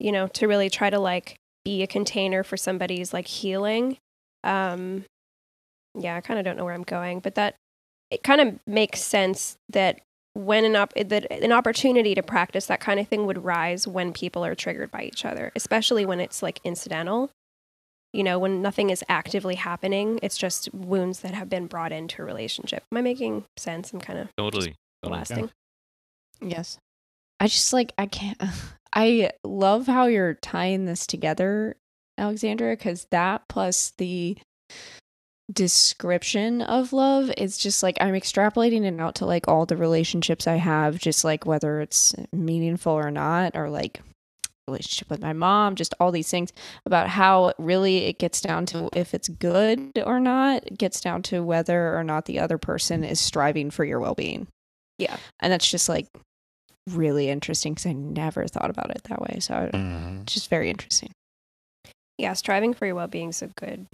You 0.00 0.12
know, 0.12 0.26
to 0.28 0.48
really 0.48 0.70
try 0.70 0.90
to 0.90 0.98
like 0.98 1.36
be 1.64 1.82
a 1.82 1.86
container 1.86 2.42
for 2.42 2.56
somebody's 2.56 3.12
like 3.12 3.26
healing. 3.26 3.96
Um, 4.42 5.04
yeah, 5.98 6.16
I 6.16 6.20
kind 6.20 6.38
of 6.38 6.44
don't 6.44 6.56
know 6.56 6.64
where 6.64 6.74
I'm 6.74 6.82
going, 6.82 7.20
but 7.20 7.36
that 7.36 7.54
it 8.10 8.22
kind 8.22 8.40
of 8.40 8.58
makes 8.66 9.02
sense 9.02 9.56
that 9.70 10.00
when 10.34 10.64
an 10.64 10.74
op- 10.76 10.92
that 10.94 11.30
an 11.30 11.52
opportunity 11.52 12.14
to 12.14 12.22
practice 12.22 12.66
that 12.66 12.80
kind 12.80 12.98
of 12.98 13.06
thing 13.08 13.24
would 13.26 13.44
rise 13.44 13.86
when 13.86 14.12
people 14.12 14.44
are 14.44 14.54
triggered 14.54 14.90
by 14.90 15.02
each 15.04 15.24
other, 15.24 15.52
especially 15.54 16.04
when 16.04 16.20
it's 16.20 16.42
like 16.42 16.60
incidental. 16.64 17.30
You 18.12 18.22
know, 18.22 18.38
when 18.38 18.62
nothing 18.62 18.90
is 18.90 19.02
actively 19.08 19.56
happening, 19.56 20.20
it's 20.22 20.36
just 20.38 20.72
wounds 20.72 21.20
that 21.20 21.34
have 21.34 21.48
been 21.48 21.66
brought 21.66 21.90
into 21.90 22.22
a 22.22 22.24
relationship. 22.24 22.84
Am 22.92 22.98
I 22.98 23.00
making 23.00 23.44
sense? 23.56 23.92
I'm 23.92 24.00
kind 24.00 24.18
of 24.20 24.28
Totally. 24.36 24.74
totally. 25.02 25.18
blasting. 25.18 25.50
Yes. 26.40 26.78
I 27.40 27.46
just 27.48 27.72
like 27.72 27.92
I 27.98 28.06
can't 28.06 28.40
I 28.94 29.30
love 29.42 29.86
how 29.86 30.06
you're 30.06 30.34
tying 30.34 30.84
this 30.84 31.06
together, 31.06 31.76
Alexandra, 32.16 32.76
because 32.76 33.06
that 33.10 33.48
plus 33.48 33.92
the 33.98 34.38
description 35.52 36.62
of 36.62 36.92
love 36.92 37.30
is 37.36 37.58
just 37.58 37.82
like 37.82 37.98
I'm 38.00 38.14
extrapolating 38.14 38.84
it 38.84 38.98
out 38.98 39.16
to 39.16 39.26
like 39.26 39.46
all 39.46 39.66
the 39.66 39.76
relationships 39.76 40.46
I 40.46 40.56
have, 40.56 40.98
just 40.98 41.24
like 41.24 41.44
whether 41.44 41.80
it's 41.80 42.14
meaningful 42.32 42.92
or 42.92 43.10
not, 43.10 43.54
or 43.54 43.68
like 43.68 44.00
relationship 44.66 45.10
with 45.10 45.20
my 45.20 45.32
mom, 45.32 45.74
just 45.74 45.94
all 46.00 46.10
these 46.10 46.30
things 46.30 46.52
about 46.86 47.08
how 47.08 47.52
really 47.58 48.04
it 48.06 48.18
gets 48.18 48.40
down 48.40 48.64
to 48.66 48.88
if 48.94 49.12
it's 49.12 49.28
good 49.28 49.92
or 50.06 50.20
not, 50.20 50.66
it 50.66 50.78
gets 50.78 51.00
down 51.00 51.22
to 51.22 51.42
whether 51.42 51.96
or 51.96 52.04
not 52.04 52.24
the 52.24 52.38
other 52.38 52.58
person 52.58 53.04
is 53.04 53.20
striving 53.20 53.70
for 53.70 53.84
your 53.84 54.00
well 54.00 54.14
being. 54.14 54.46
Yeah. 54.98 55.16
And 55.40 55.52
that's 55.52 55.70
just 55.70 55.88
like 55.88 56.06
really 56.90 57.28
interesting 57.30 57.72
because 57.74 57.86
I 57.86 57.92
never 57.92 58.46
thought 58.46 58.70
about 58.70 58.90
it 58.90 59.02
that 59.04 59.20
way. 59.20 59.38
So 59.40 59.70
Mhm. 59.72 60.22
it's 60.22 60.34
just 60.34 60.50
very 60.50 60.68
interesting. 60.70 61.10
Yeah, 62.18 62.32
striving 62.34 62.74
for 62.74 62.86
your 62.86 62.94
well 62.94 63.08
being 63.08 63.30
is 63.30 63.42
a 63.42 63.48
good 63.48 63.86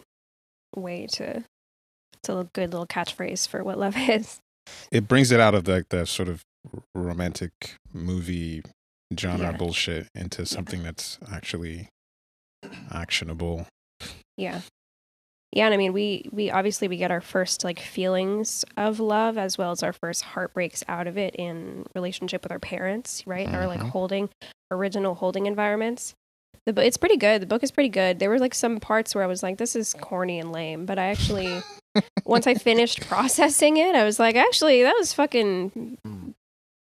way 0.76 1.06
to. 1.12 1.44
It's 2.14 2.28
a 2.28 2.34
little- 2.34 2.50
good 2.52 2.70
little 2.72 2.86
catchphrase 2.86 3.48
for 3.48 3.62
what 3.64 3.78
love 3.78 3.94
is. 3.96 4.40
It 4.92 5.08
brings 5.08 5.30
it 5.32 5.40
out 5.40 5.54
of 5.54 5.66
like 5.66 5.88
the 5.88 6.04
sort 6.06 6.28
of 6.28 6.42
romantic 6.94 7.52
movie 7.92 8.62
genre 9.18 9.52
Yeah. 9.52 9.56
bullshit 9.56 10.08
into 10.14 10.44
something 10.44 10.82
that's 10.82 11.18
actually 11.32 11.88
actionable. 12.90 13.66
Yeah. 14.36 14.60
Yeah, 15.52 15.64
and 15.64 15.74
I 15.74 15.76
mean 15.76 15.92
we 15.92 16.28
we 16.30 16.50
obviously 16.50 16.86
we 16.86 16.96
get 16.96 17.10
our 17.10 17.20
first 17.20 17.64
like 17.64 17.80
feelings 17.80 18.64
of 18.76 19.00
love 19.00 19.36
as 19.36 19.58
well 19.58 19.72
as 19.72 19.82
our 19.82 19.92
first 19.92 20.22
heartbreaks 20.22 20.84
out 20.88 21.06
of 21.08 21.18
it 21.18 21.34
in 21.34 21.84
relationship 21.94 22.42
with 22.44 22.52
our 22.52 22.60
parents, 22.60 23.26
right? 23.26 23.48
Our 23.48 23.66
like 23.66 23.80
holding 23.80 24.28
original 24.70 25.14
holding 25.16 25.46
environments. 25.46 26.14
The 26.66 26.80
it's 26.86 26.96
pretty 26.96 27.16
good. 27.16 27.42
The 27.42 27.46
book 27.46 27.64
is 27.64 27.72
pretty 27.72 27.88
good. 27.88 28.20
There 28.20 28.30
were 28.30 28.38
like 28.38 28.54
some 28.54 28.78
parts 28.78 29.14
where 29.14 29.24
I 29.24 29.26
was 29.26 29.42
like 29.42 29.58
this 29.58 29.74
is 29.74 29.92
corny 29.94 30.38
and 30.38 30.52
lame, 30.52 30.86
but 30.86 30.98
I 30.98 31.06
actually 31.06 31.62
once 32.24 32.46
I 32.46 32.54
finished 32.54 33.00
processing 33.08 33.76
it, 33.76 33.96
I 33.96 34.04
was 34.04 34.20
like 34.20 34.36
actually 34.36 34.82
that 34.84 34.94
was 34.96 35.12
fucking 35.12 35.96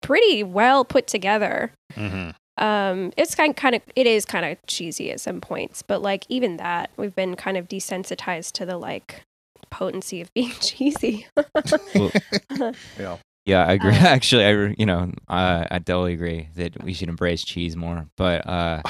pretty 0.01 0.43
well 0.43 0.85
put 0.85 1.07
together 1.07 1.71
Mm-hmm. 1.95 2.31
Um 2.57 3.11
it's 3.17 3.33
kind 3.35 3.55
kind 3.55 3.75
of 3.75 3.81
it 3.95 4.05
is 4.05 4.25
kind 4.25 4.45
of 4.45 4.57
cheesy 4.67 5.11
at 5.11 5.19
some 5.19 5.41
points 5.41 5.81
but 5.81 6.01
like 6.01 6.25
even 6.29 6.57
that 6.57 6.89
we've 6.97 7.15
been 7.15 7.35
kind 7.35 7.57
of 7.57 7.67
desensitized 7.67 8.51
to 8.51 8.65
the 8.65 8.77
like 8.77 9.23
potency 9.71 10.21
of 10.21 10.31
being 10.35 10.51
cheesy 10.61 11.27
Yeah. 12.99 13.17
Yeah, 13.45 13.65
I 13.65 13.73
agree. 13.73 13.91
Uh, 13.91 13.95
Actually, 14.07 14.45
I 14.45 14.75
you 14.77 14.85
know 14.85 15.11
uh, 15.27 15.65
I 15.69 15.79
totally 15.79 16.13
agree 16.13 16.49
that 16.55 16.81
we 16.83 16.93
should 16.93 17.09
embrace 17.09 17.43
cheese 17.43 17.75
more. 17.75 18.07
But 18.15 18.47
uh, 18.47 18.81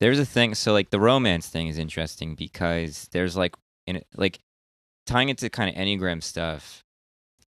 there's 0.00 0.18
a 0.18 0.24
thing. 0.24 0.54
So 0.54 0.72
like 0.72 0.90
the 0.90 1.00
romance 1.00 1.48
thing 1.48 1.68
is 1.68 1.78
interesting 1.78 2.34
because 2.34 3.08
there's 3.12 3.36
like 3.36 3.54
in 3.86 4.02
like 4.16 4.38
tying 5.06 5.28
it 5.28 5.38
to 5.38 5.50
kind 5.50 5.68
of 5.68 5.76
enneagram 5.76 6.22
stuff. 6.22 6.82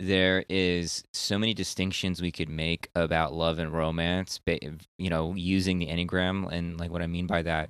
There 0.08 0.44
is 0.50 1.04
so 1.14 1.38
many 1.38 1.54
distinctions 1.54 2.22
we 2.22 2.32
could 2.32 2.50
make 2.50 2.90
about 2.96 3.34
love 3.34 3.60
and 3.60 3.72
romance. 3.72 4.40
Ba- 4.46 4.60
you 4.98 5.10
know, 5.10 5.34
using 5.36 5.80
the 5.80 5.88
enneagram 5.88 6.52
and 6.52 6.80
like 6.80 6.92
what 6.92 7.02
I 7.02 7.08
mean 7.08 7.28
by 7.28 7.42
that 7.44 7.70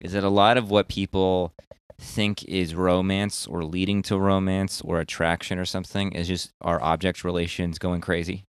is 0.00 0.12
that 0.12 0.24
a 0.24 0.28
lot 0.30 0.56
of 0.56 0.70
what 0.70 0.88
people 0.88 1.52
think 2.00 2.42
is 2.44 2.74
romance 2.74 3.46
or 3.46 3.62
leading 3.62 4.00
to 4.02 4.18
romance 4.18 4.80
or 4.80 5.00
attraction 5.00 5.58
or 5.58 5.66
something 5.66 6.12
is 6.12 6.26
just 6.26 6.50
our 6.62 6.82
object 6.82 7.24
relations 7.24 7.78
going 7.78 8.00
crazy 8.00 8.44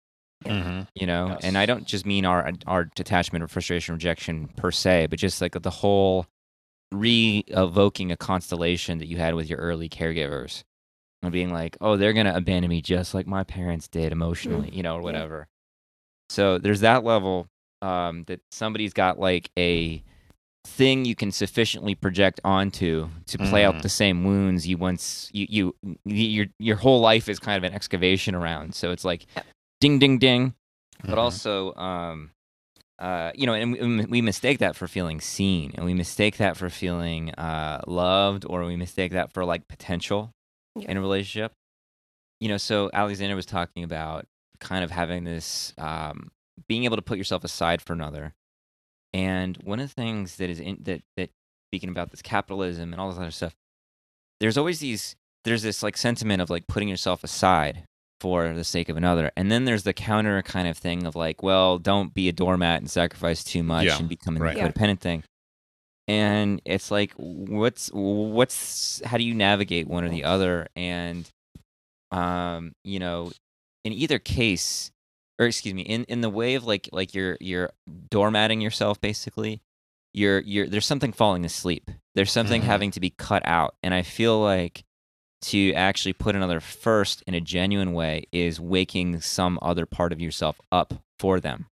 Mm-hmm. 0.46 0.84
you 0.94 1.06
know 1.06 1.36
and 1.42 1.58
i 1.58 1.66
don't 1.66 1.84
just 1.84 2.06
mean 2.06 2.24
our 2.24 2.50
our 2.66 2.84
detachment 2.94 3.42
or 3.44 3.48
frustration 3.48 3.94
rejection 3.94 4.48
per 4.56 4.70
se 4.70 5.06
but 5.10 5.18
just 5.18 5.42
like 5.42 5.52
the 5.60 5.68
whole 5.68 6.24
re-evoking 6.92 8.10
a 8.10 8.16
constellation 8.16 8.98
that 8.98 9.06
you 9.06 9.16
had 9.16 9.34
with 9.34 9.50
your 9.50 9.58
early 9.58 9.88
caregivers 9.88 10.62
and 11.22 11.32
being 11.32 11.52
like 11.52 11.76
oh 11.80 11.96
they're 11.96 12.12
gonna 12.12 12.34
abandon 12.34 12.68
me 12.70 12.80
just 12.82 13.14
like 13.14 13.26
my 13.26 13.44
parents 13.44 13.88
did 13.88 14.12
emotionally 14.12 14.70
you 14.72 14.82
know 14.82 14.96
or 14.96 15.02
whatever. 15.02 15.48
So 16.30 16.58
there's 16.58 16.80
that 16.80 17.02
level 17.04 17.48
um, 17.82 18.24
that 18.28 18.40
somebody's 18.52 18.92
got 18.92 19.18
like 19.18 19.50
a 19.58 20.02
thing 20.64 21.04
you 21.04 21.14
can 21.16 21.32
sufficiently 21.32 21.94
project 21.94 22.38
onto 22.44 23.08
to 23.26 23.38
play 23.38 23.64
out 23.64 23.76
Mm. 23.78 23.82
the 23.82 23.88
same 23.88 24.24
wounds 24.24 24.68
you 24.68 24.76
once 24.76 25.28
you 25.32 25.46
you 25.48 25.74
your 26.04 26.46
your 26.58 26.76
whole 26.76 27.00
life 27.00 27.28
is 27.28 27.38
kind 27.38 27.56
of 27.56 27.64
an 27.64 27.74
excavation 27.74 28.34
around. 28.34 28.74
So 28.74 28.90
it's 28.92 29.04
like 29.04 29.26
ding 29.80 29.98
ding 29.98 30.18
ding 30.18 30.54
but 31.02 31.14
Mhm. 31.14 31.18
also 31.18 31.74
um 31.74 32.30
uh 32.98 33.32
you 33.34 33.46
know 33.46 33.54
and 33.54 33.72
we, 33.72 34.04
we 34.06 34.20
mistake 34.20 34.58
that 34.58 34.76
for 34.76 34.86
feeling 34.86 35.20
seen 35.20 35.72
and 35.74 35.86
we 35.86 35.94
mistake 35.94 36.36
that 36.36 36.56
for 36.58 36.68
feeling 36.68 37.30
uh 37.32 37.80
loved 37.86 38.44
or 38.46 38.64
we 38.66 38.76
mistake 38.76 39.12
that 39.12 39.32
for 39.32 39.44
like 39.46 39.66
potential 39.68 40.30
Yeah. 40.76 40.90
in 40.90 40.96
a 40.96 41.00
relationship 41.00 41.52
you 42.40 42.48
know 42.48 42.56
so 42.56 42.90
alexandra 42.92 43.36
was 43.36 43.46
talking 43.46 43.82
about 43.82 44.26
kind 44.60 44.84
of 44.84 44.90
having 44.90 45.24
this 45.24 45.72
um 45.78 46.30
being 46.68 46.84
able 46.84 46.96
to 46.96 47.02
put 47.02 47.18
yourself 47.18 47.44
aside 47.44 47.82
for 47.82 47.92
another 47.92 48.34
and 49.12 49.56
one 49.64 49.80
of 49.80 49.88
the 49.88 49.94
things 49.94 50.36
that 50.36 50.48
is 50.50 50.60
in 50.60 50.78
that 50.82 51.02
that 51.16 51.30
speaking 51.68 51.88
about 51.88 52.10
this 52.10 52.22
capitalism 52.22 52.92
and 52.92 53.00
all 53.00 53.08
this 53.08 53.18
other 53.18 53.30
stuff 53.30 53.54
there's 54.40 54.56
always 54.56 54.80
these 54.80 55.16
there's 55.44 55.62
this 55.62 55.82
like 55.82 55.96
sentiment 55.96 56.40
of 56.42 56.50
like 56.50 56.66
putting 56.66 56.88
yourself 56.88 57.24
aside 57.24 57.84
for 58.20 58.52
the 58.52 58.64
sake 58.64 58.88
of 58.88 58.96
another. 58.96 59.32
And 59.36 59.50
then 59.50 59.64
there's 59.64 59.82
the 59.82 59.94
counter 59.94 60.42
kind 60.42 60.68
of 60.68 60.76
thing 60.76 61.06
of 61.06 61.16
like, 61.16 61.42
well, 61.42 61.78
don't 61.78 62.12
be 62.12 62.28
a 62.28 62.32
doormat 62.32 62.80
and 62.80 62.90
sacrifice 62.90 63.42
too 63.42 63.62
much 63.62 63.86
Yeah, 63.86 63.98
and 63.98 64.08
become 64.08 64.36
a 64.36 64.40
right. 64.40 64.56
Yeah. 64.56 64.70
thing. 64.96 65.24
And 66.10 66.60
it's 66.64 66.90
like, 66.90 67.12
what's 67.16 67.88
what's 67.92 69.00
how 69.04 69.16
do 69.16 69.22
you 69.22 69.32
navigate 69.34 69.86
one 69.86 70.02
or 70.02 70.08
the 70.08 70.24
other? 70.24 70.66
And 70.74 71.30
um, 72.10 72.72
you 72.82 72.98
know, 72.98 73.30
in 73.84 73.92
either 73.92 74.18
case, 74.18 74.90
or 75.38 75.46
excuse 75.46 75.72
me, 75.72 75.82
in, 75.82 76.02
in 76.04 76.20
the 76.20 76.28
way 76.28 76.56
of 76.56 76.64
like 76.64 76.88
like 76.90 77.14
you're 77.14 77.36
you're 77.40 77.70
doormatting 78.08 78.60
yourself 78.60 79.00
basically, 79.00 79.60
you're 80.12 80.40
you're 80.40 80.66
there's 80.66 80.86
something 80.86 81.12
falling 81.12 81.44
asleep. 81.44 81.92
There's 82.16 82.32
something 82.32 82.62
Mhm. 82.62 82.66
having 82.66 82.90
to 82.90 83.00
be 83.00 83.10
cut 83.10 83.46
out. 83.46 83.76
And 83.84 83.94
I 83.94 84.02
feel 84.02 84.40
like 84.40 84.82
to 85.42 85.72
actually 85.74 86.12
put 86.12 86.34
another 86.34 86.58
first 86.58 87.22
in 87.28 87.34
a 87.34 87.40
genuine 87.40 87.92
way 87.92 88.24
is 88.32 88.58
waking 88.60 89.20
some 89.20 89.60
other 89.62 89.86
part 89.86 90.12
of 90.12 90.20
yourself 90.20 90.60
up 90.72 90.94
for 91.20 91.38
them. 91.38 91.66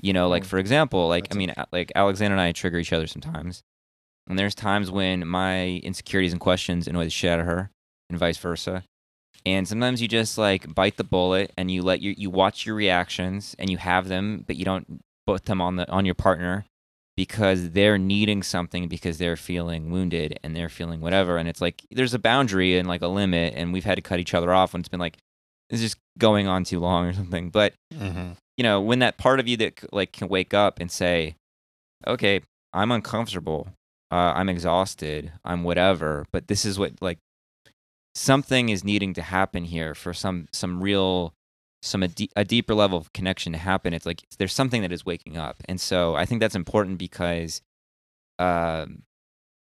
You 0.00 0.12
know, 0.12 0.28
like 0.28 0.44
Mm. 0.44 0.46
for 0.46 0.58
example, 0.58 1.08
like 1.08 1.24
That's 1.24 1.36
I 1.36 1.38
mean, 1.38 1.50
a- 1.56 1.66
like 1.72 1.90
Alexandra 1.94 2.38
and 2.38 2.40
I 2.40 2.52
trigger 2.52 2.78
each 2.78 2.92
other 2.92 3.06
sometimes, 3.06 3.62
and 4.28 4.38
there's 4.38 4.54
times 4.54 4.90
when 4.90 5.26
my 5.26 5.80
insecurities 5.82 6.32
and 6.32 6.40
questions 6.40 6.86
annoy 6.86 7.04
the 7.04 7.10
shit 7.10 7.30
out 7.30 7.40
of 7.40 7.46
her, 7.46 7.70
and 8.08 8.18
vice 8.18 8.38
versa. 8.38 8.84
and 9.46 9.66
sometimes 9.68 10.02
you 10.02 10.08
just 10.08 10.36
like 10.36 10.74
bite 10.74 10.96
the 10.96 11.04
bullet 11.04 11.52
and 11.56 11.70
you 11.70 11.80
let 11.82 12.02
your 12.02 12.12
you 12.18 12.28
watch 12.30 12.66
your 12.66 12.74
reactions 12.74 13.54
and 13.58 13.70
you 13.70 13.76
have 13.78 14.08
them, 14.08 14.44
but 14.46 14.56
you 14.56 14.64
don't 14.64 15.00
put 15.26 15.44
them 15.46 15.60
on 15.60 15.76
the 15.76 15.88
on 15.90 16.04
your 16.04 16.14
partner 16.14 16.64
because 17.16 17.70
they're 17.70 17.98
needing 17.98 18.42
something 18.42 18.88
because 18.88 19.18
they're 19.18 19.36
feeling 19.36 19.90
wounded 19.90 20.38
and 20.42 20.54
they're 20.54 20.68
feeling 20.68 21.00
whatever 21.00 21.36
and 21.36 21.48
it's 21.48 21.60
like 21.60 21.84
there's 21.90 22.14
a 22.14 22.18
boundary 22.18 22.78
and 22.78 22.86
like 22.88 23.02
a 23.02 23.08
limit 23.08 23.52
and 23.56 23.72
we've 23.72 23.84
had 23.84 23.96
to 23.96 24.02
cut 24.02 24.20
each 24.20 24.34
other 24.34 24.52
off 24.52 24.72
when 24.72 24.80
it's 24.80 24.88
been 24.88 25.00
like 25.00 25.18
it's 25.70 25.80
just 25.82 25.96
going 26.18 26.46
on 26.46 26.64
too 26.64 26.80
long 26.80 27.06
or 27.06 27.12
something. 27.12 27.50
But 27.50 27.74
Mhm. 27.94 28.36
you 28.56 28.62
know 28.64 28.80
when 28.80 28.98
that 29.00 29.18
part 29.18 29.40
of 29.40 29.46
you 29.48 29.56
that 29.58 29.92
like 29.92 30.12
can 30.12 30.28
wake 30.28 30.52
up 30.54 30.80
and 30.80 30.90
say 30.90 31.36
okay 32.06 32.40
i'm 32.72 32.90
uncomfortable 32.92 33.68
uh, 34.10 34.32
i'm 34.36 34.48
exhausted 34.48 35.32
i'm 35.44 35.62
whatever 35.64 36.26
but 36.32 36.46
this 36.48 36.64
is 36.64 36.78
what 36.78 36.92
like 37.00 37.18
something 38.14 38.68
is 38.68 38.84
needing 38.84 39.14
to 39.14 39.22
happen 39.22 39.64
here 39.64 39.94
for 39.94 40.12
some 40.12 40.48
some 40.52 40.82
real 40.82 41.32
some 41.82 42.02
a, 42.02 42.08
de- 42.08 42.30
a 42.34 42.44
deeper 42.44 42.74
level 42.74 42.98
of 42.98 43.12
connection 43.12 43.52
to 43.52 43.58
happen. 43.58 43.94
It's 43.94 44.04
like 44.06 44.22
there's 44.38 44.52
something 44.52 44.82
that 44.82 44.90
is 44.90 45.06
waking 45.06 45.36
up. 45.36 45.56
And 45.68 45.80
so 45.80 46.16
i 46.16 46.24
think 46.24 46.40
that's 46.40 46.56
important 46.56 46.98
because 46.98 47.62
um, 48.40 49.02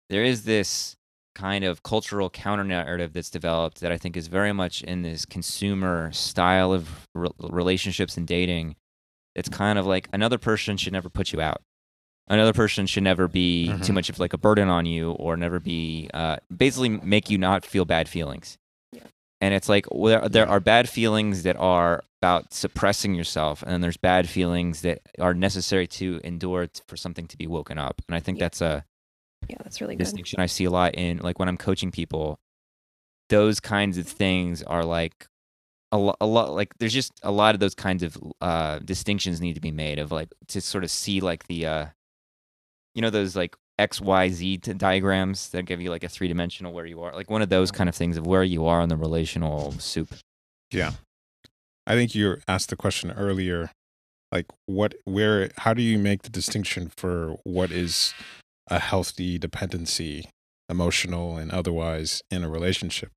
there 0.09 0.25
is 0.25 0.43
this 0.45 0.97
kind 1.35 1.65
of 1.65 1.83
cultural 1.83 2.29
counter 2.31 2.65
narrative 2.65 3.13
that's 3.13 3.31
developed 3.31 3.81
that 3.81 3.93
i 3.93 3.97
think 3.97 4.17
is 4.17 4.27
very 4.27 4.53
much 4.53 4.83
in 4.83 5.03
this 5.03 5.25
consumer 5.25 6.11
style 6.13 6.73
of 6.73 7.07
re- 7.15 7.31
relationships 7.39 8.17
and 8.17 8.27
dating. 8.27 8.77
It's 9.37 9.49
kind 9.49 9.79
of 9.79 9.87
like 9.87 10.09
another 10.13 10.39
person 10.39 10.77
should 10.77 10.93
never 10.93 11.09
put 11.09 11.33
you 11.33 11.41
out. 11.41 11.63
Another 12.27 12.53
person 12.53 12.87
should 12.87 13.05
never 13.05 13.29
be 13.29 13.69
too 13.69 13.93
Mhm. 13.93 13.95
much 13.95 14.09
of 14.11 14.19
like 14.19 14.33
a 14.33 14.39
burden 14.39 14.69
on 14.69 14.87
you 14.87 15.13
or 15.13 15.37
never 15.37 15.61
be 15.61 16.11
uh, 16.13 16.37
basically 16.55 16.89
make 16.89 17.31
you 17.31 17.39
not 17.39 17.65
feel 17.65 17.85
bad 17.85 18.09
feelings. 18.09 18.59
And 19.41 19.55
it's 19.55 19.69
like 19.69 19.87
well, 19.91 20.21
there, 20.21 20.29
there 20.29 20.49
are 20.49 20.61
bad 20.61 20.89
feelings 20.89 21.45
that 21.45 21.57
are 21.57 22.03
about 22.21 22.53
suppressing 22.53 23.15
yourself 23.15 23.63
and 23.63 23.71
then 23.73 23.81
there's 23.81 23.97
bad 23.97 24.29
feelings 24.29 24.83
that 24.83 25.01
are 25.21 25.33
necessary 25.33 25.87
to 25.87 26.21
endure 26.25 26.67
t- 26.67 26.83
for 26.89 26.97
something 26.97 27.27
to 27.29 27.37
be 27.39 27.47
woken 27.47 27.79
up. 27.79 28.03
And 28.09 28.15
i 28.17 28.21
think 28.21 28.39
Yeah. 28.39 28.45
that's 28.47 28.61
a 28.61 28.85
Yeah, 29.49 29.57
that's 29.63 29.81
really 29.81 29.97
good. 29.97 30.05
distinction 30.05 30.41
i 30.41 30.47
see 30.47 30.65
a 30.65 30.71
lot 30.71 30.95
in 30.95 31.19
like 31.19 31.39
when 31.39 31.49
i'm 31.49 31.57
coaching 31.57 31.91
people 31.91 32.39
those 33.31 33.61
kinds 33.61 33.97
of 33.99 34.07
things 34.07 34.63
are 34.63 34.85
like 34.85 35.27
a, 35.93 35.99
lo- 35.99 36.17
a 36.21 36.27
lot 36.27 36.53
like 36.53 36.73
there's 36.79 36.93
just 36.93 37.13
a 37.23 37.31
lot 37.33 37.55
of 37.55 37.61
those 37.61 37.75
kinds 37.75 38.03
of 38.03 38.17
uh 38.41 38.79
distinctions 38.81 39.41
need 39.41 39.55
to 39.55 39.61
be 39.61 39.71
made 39.73 39.99
of 39.99 40.13
like 40.13 40.29
to 40.49 40.61
sort 40.61 40.85
of 40.85 40.91
see 40.91 41.21
like 41.21 41.47
the 41.49 41.67
uh 41.67 41.87
you 42.95 43.03
know 43.03 43.11
those 43.11 43.35
like 43.37 43.57
xyz 43.81 44.77
diagrams 44.79 45.49
that 45.51 45.65
give 45.65 45.81
you 45.81 45.91
like 45.91 46.05
a 46.05 46.09
three 46.09 46.29
dimensional 46.29 46.73
where 46.73 46.87
you 46.87 47.01
are 47.03 47.13
like 47.15 47.31
one 47.31 47.41
of 47.43 47.49
those 47.49 47.71
kind 47.71 47.89
of 47.89 47.95
things 47.95 48.17
of 48.17 48.27
where 48.27 48.45
you 48.45 48.67
are 48.67 48.81
on 48.81 48.89
the 48.89 48.97
relational 48.97 49.73
soup 49.79 50.15
Yeah. 50.71 50.93
I 51.87 51.95
think 51.95 52.15
you 52.15 52.37
asked 52.47 52.69
the 52.71 52.77
question 52.77 53.11
earlier 53.11 53.71
like 54.31 54.47
what 54.67 54.95
where 55.05 55.51
how 55.57 55.73
do 55.75 55.83
you 55.83 55.99
make 55.99 56.23
the 56.23 56.29
distinction 56.31 56.93
for 56.95 57.37
what 57.45 57.71
is 57.73 58.13
a 58.71 58.79
healthy 58.79 59.39
dependency 59.39 60.31
emotional 60.69 61.37
and 61.37 61.51
otherwise 61.51 62.23
in 62.31 62.45
a 62.45 62.49
relationship. 62.49 63.11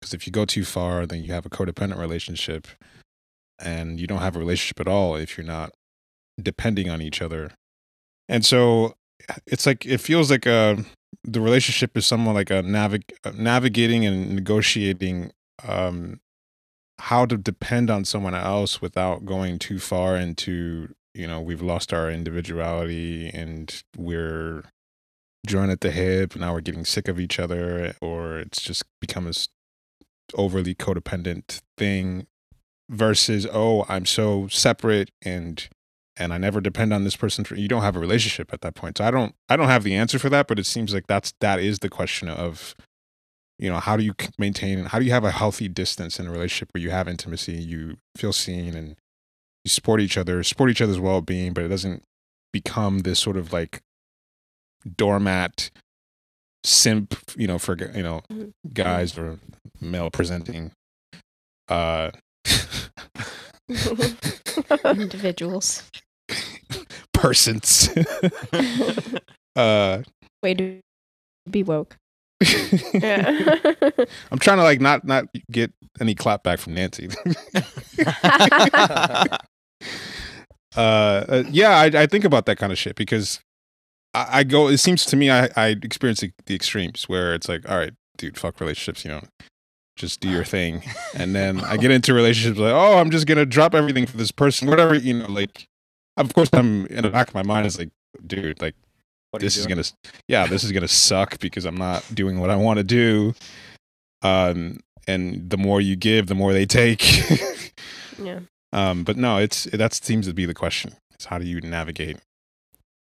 Because 0.00 0.14
if 0.14 0.26
you 0.26 0.32
go 0.32 0.44
too 0.44 0.64
far 0.64 1.06
then 1.06 1.22
you 1.22 1.32
have 1.32 1.46
a 1.46 1.50
codependent 1.50 1.98
relationship 1.98 2.68
and 3.58 3.98
you 3.98 4.06
don't 4.06 4.20
have 4.20 4.36
a 4.36 4.38
relationship 4.38 4.80
at 4.80 4.88
all 4.88 5.16
if 5.16 5.36
you're 5.36 5.46
not 5.46 5.72
depending 6.40 6.88
on 6.88 7.02
each 7.02 7.20
other. 7.20 7.52
And 8.28 8.44
so 8.44 8.94
it's 9.46 9.66
like 9.66 9.84
it 9.86 9.98
feels 9.98 10.30
like 10.30 10.46
uh 10.46 10.76
the 11.24 11.40
relationship 11.40 11.96
is 11.96 12.06
somewhat 12.06 12.34
like 12.34 12.50
a 12.50 12.62
navig- 12.62 13.16
uh, 13.24 13.32
navigating 13.34 14.04
and 14.04 14.34
negotiating 14.34 15.32
um 15.66 16.20
how 16.98 17.26
to 17.26 17.36
depend 17.36 17.90
on 17.90 18.04
someone 18.04 18.34
else 18.34 18.80
without 18.80 19.24
going 19.24 19.58
too 19.58 19.78
far 19.78 20.16
into 20.16 20.94
you 21.14 21.26
know 21.26 21.40
we've 21.40 21.62
lost 21.62 21.92
our 21.92 22.10
individuality 22.10 23.30
and 23.30 23.82
we're 23.96 24.64
joined 25.46 25.70
at 25.70 25.80
the 25.80 25.90
hip 25.90 26.36
now 26.36 26.52
we're 26.52 26.60
getting 26.60 26.84
sick 26.84 27.08
of 27.08 27.18
each 27.18 27.38
other 27.38 27.94
or 28.00 28.38
it's 28.38 28.60
just 28.60 28.84
become 29.00 29.24
this 29.24 29.48
overly 30.34 30.74
codependent 30.74 31.60
thing 31.78 32.26
versus 32.90 33.46
oh 33.52 33.84
i'm 33.88 34.04
so 34.04 34.46
separate 34.48 35.10
and 35.22 35.68
and 36.16 36.32
i 36.32 36.38
never 36.38 36.60
depend 36.60 36.92
on 36.92 37.04
this 37.04 37.16
person 37.16 37.44
for 37.44 37.54
you 37.54 37.68
don't 37.68 37.82
have 37.82 37.96
a 37.96 38.00
relationship 38.00 38.52
at 38.52 38.60
that 38.60 38.74
point. 38.74 38.98
So 38.98 39.04
i 39.04 39.10
don't 39.10 39.34
i 39.48 39.56
don't 39.56 39.68
have 39.68 39.84
the 39.84 39.94
answer 39.94 40.18
for 40.18 40.28
that 40.30 40.46
but 40.48 40.58
it 40.58 40.66
seems 40.66 40.92
like 40.92 41.06
that's 41.06 41.32
that 41.40 41.60
is 41.60 41.78
the 41.78 41.88
question 41.88 42.28
of 42.28 42.74
you 43.58 43.70
know 43.70 43.78
how 43.78 43.96
do 43.96 44.04
you 44.04 44.14
maintain 44.38 44.84
how 44.86 44.98
do 44.98 45.04
you 45.04 45.12
have 45.12 45.24
a 45.24 45.30
healthy 45.30 45.68
distance 45.68 46.18
in 46.20 46.26
a 46.26 46.30
relationship 46.30 46.68
where 46.72 46.82
you 46.82 46.90
have 46.90 47.08
intimacy 47.08 47.54
you 47.54 47.96
feel 48.16 48.32
seen 48.32 48.74
and 48.74 48.96
you 49.64 49.68
support 49.68 50.00
each 50.00 50.18
other 50.18 50.42
support 50.42 50.70
each 50.70 50.82
other's 50.82 51.00
well-being 51.00 51.52
but 51.52 51.64
it 51.64 51.68
doesn't 51.68 52.02
become 52.52 53.00
this 53.00 53.18
sort 53.18 53.36
of 53.36 53.52
like 53.52 53.82
doormat 54.96 55.70
simp 56.64 57.14
you 57.36 57.46
know 57.46 57.58
for 57.58 57.76
you 57.94 58.02
know 58.02 58.20
Mhm. 58.30 58.50
guys 58.72 59.16
or 59.18 59.38
male 59.80 60.10
presenting 60.10 60.72
uh 61.68 62.10
Individuals. 64.84 65.82
persons 67.12 67.88
uh 69.56 70.02
Way 70.42 70.54
to 70.54 70.80
be 71.50 71.62
woke. 71.62 71.96
yeah. 72.92 73.30
i'm 74.30 74.38
trying 74.38 74.58
to 74.58 74.62
like 74.62 74.80
not 74.80 75.04
not 75.04 75.24
get 75.50 75.72
any 76.00 76.14
clap 76.14 76.42
back 76.42 76.58
from 76.58 76.74
nancy 76.74 77.08
uh, 80.76 80.78
uh 80.78 81.42
yeah 81.50 81.70
I, 81.78 81.86
I 81.86 82.06
think 82.06 82.24
about 82.24 82.46
that 82.46 82.58
kind 82.58 82.72
of 82.72 82.78
shit 82.78 82.96
because 82.96 83.40
I, 84.16 84.38
I 84.38 84.44
go 84.44 84.68
it 84.68 84.78
seems 84.78 85.04
to 85.06 85.16
me 85.16 85.30
i 85.30 85.48
i 85.56 85.68
experience 85.68 86.20
the, 86.20 86.32
the 86.46 86.54
extremes 86.54 87.08
where 87.08 87.34
it's 87.34 87.48
like 87.48 87.68
all 87.68 87.76
right 87.76 87.92
dude 88.16 88.38
fuck 88.38 88.60
relationships 88.60 89.04
you 89.04 89.10
know 89.10 89.22
just 89.96 90.20
do 90.20 90.28
your 90.28 90.44
thing. 90.56 90.82
And 91.14 91.34
then 91.34 91.60
i 91.60 91.76
get 91.76 91.90
into 91.90 92.14
relationships 92.14 92.58
like 92.58 92.72
oh 92.72 92.98
i'm 92.98 93.10
just 93.10 93.26
gonna 93.26 93.46
drop 93.46 93.74
everything 93.74 94.06
for 94.06 94.16
this 94.16 94.30
person 94.32 94.68
whatever 94.68 94.94
you 94.94 95.14
know 95.14 95.30
like 95.30 95.68
of 96.16 96.32
course 96.34 96.48
i'm 96.52 96.86
in 96.86 97.02
the 97.02 97.10
back 97.10 97.28
of 97.28 97.34
my 97.34 97.42
mind 97.42 97.66
is 97.66 97.78
like 97.78 97.90
dude 98.26 98.60
like 98.60 98.74
What 99.30 99.42
this 99.42 99.56
is 99.56 99.66
gonna 99.66 99.84
yeah 100.28 100.46
this 100.46 100.64
is 100.64 100.72
gonna 100.72 100.88
suck 100.88 101.38
because 101.38 101.64
i'm 101.66 101.76
not 101.76 102.04
doing 102.14 102.40
what 102.40 102.50
i 102.50 102.56
want 102.56 102.78
to 102.78 102.84
do. 102.84 103.34
Um 104.22 104.80
and 105.06 105.48
the 105.50 105.56
more 105.58 105.80
you 105.80 105.94
give 105.94 106.26
the 106.26 106.34
more 106.34 106.52
they 106.52 106.66
take. 106.66 107.04
Yeah. 108.20 108.40
um 108.72 109.04
but 109.04 109.16
no 109.16 109.36
it's 109.38 109.64
that 109.64 109.92
seems 109.94 110.26
to 110.26 110.32
be 110.32 110.46
the 110.46 110.54
question 110.54 110.94
it's 111.12 111.26
how 111.26 111.38
do 111.38 111.46
you 111.46 111.60
navigate 111.60 112.16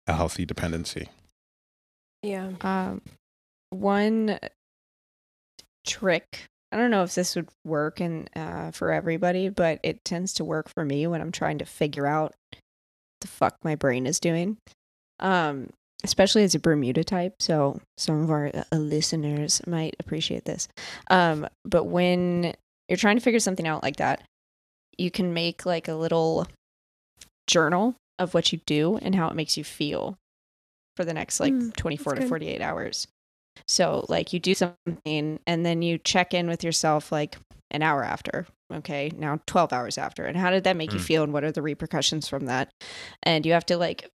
a 0.07 0.13
healthy 0.13 0.45
dependency 0.45 1.09
Yeah. 2.21 2.51
Um, 2.61 3.01
one 3.69 4.39
trick. 5.85 6.45
I 6.71 6.77
don't 6.77 6.91
know 6.91 7.03
if 7.03 7.15
this 7.15 7.35
would 7.35 7.47
work 7.63 7.99
and 7.99 8.29
uh, 8.35 8.71
for 8.71 8.91
everybody, 8.91 9.49
but 9.49 9.79
it 9.83 10.03
tends 10.03 10.33
to 10.33 10.43
work 10.43 10.69
for 10.69 10.83
me 10.83 11.07
when 11.07 11.21
I'm 11.21 11.31
trying 11.31 11.59
to 11.59 11.65
figure 11.65 12.07
out 12.07 12.33
the 13.21 13.27
fuck 13.27 13.55
my 13.63 13.75
brain 13.75 14.05
is 14.05 14.19
doing. 14.19 14.57
Um, 15.19 15.69
especially 16.03 16.43
as 16.43 16.53
a 16.53 16.59
Bermuda 16.59 17.03
type, 17.03 17.41
so 17.41 17.79
some 17.97 18.21
of 18.21 18.29
our 18.29 18.51
uh, 18.53 18.75
listeners 18.75 19.61
might 19.65 19.95
appreciate 19.99 20.45
this. 20.45 20.67
Um, 21.09 21.47
but 21.63 21.85
when 21.85 22.53
you're 22.89 22.97
trying 22.97 23.17
to 23.17 23.23
figure 23.23 23.39
something 23.39 23.67
out 23.67 23.81
like 23.81 23.95
that, 23.97 24.21
you 24.97 25.09
can 25.09 25.33
make 25.33 25.65
like 25.65 25.87
a 25.87 25.95
little 25.95 26.47
journal 27.47 27.95
of 28.19 28.33
what 28.33 28.51
you 28.51 28.59
do 28.65 28.97
and 29.01 29.15
how 29.15 29.29
it 29.29 29.35
makes 29.35 29.57
you 29.57 29.63
feel 29.63 30.17
for 30.95 31.05
the 31.05 31.13
next 31.13 31.39
like 31.39 31.53
Mm, 31.53 31.75
24 31.75 32.15
to 32.15 32.21
good. 32.21 32.29
48 32.29 32.61
hours. 32.61 33.07
So, 33.67 34.05
like, 34.09 34.33
you 34.33 34.39
do 34.39 34.53
something 34.53 35.39
and 35.47 35.65
then 35.65 35.81
you 35.81 35.97
check 35.97 36.33
in 36.33 36.47
with 36.47 36.63
yourself 36.63 37.11
like 37.11 37.37
an 37.71 37.81
hour 37.81 38.03
after. 38.03 38.45
Okay, 38.73 39.11
now 39.15 39.39
12 39.45 39.71
hours 39.73 39.97
after. 39.97 40.25
And 40.25 40.37
how 40.37 40.49
did 40.51 40.63
that 40.65 40.75
make 40.77 40.93
you 40.93 40.99
Mm. 40.99 41.03
feel? 41.03 41.23
And 41.23 41.33
what 41.33 41.43
are 41.43 41.51
the 41.51 41.61
repercussions 41.61 42.27
from 42.27 42.45
that? 42.47 42.69
And 43.23 43.45
you 43.45 43.53
have 43.53 43.65
to 43.67 43.77
like 43.77 44.09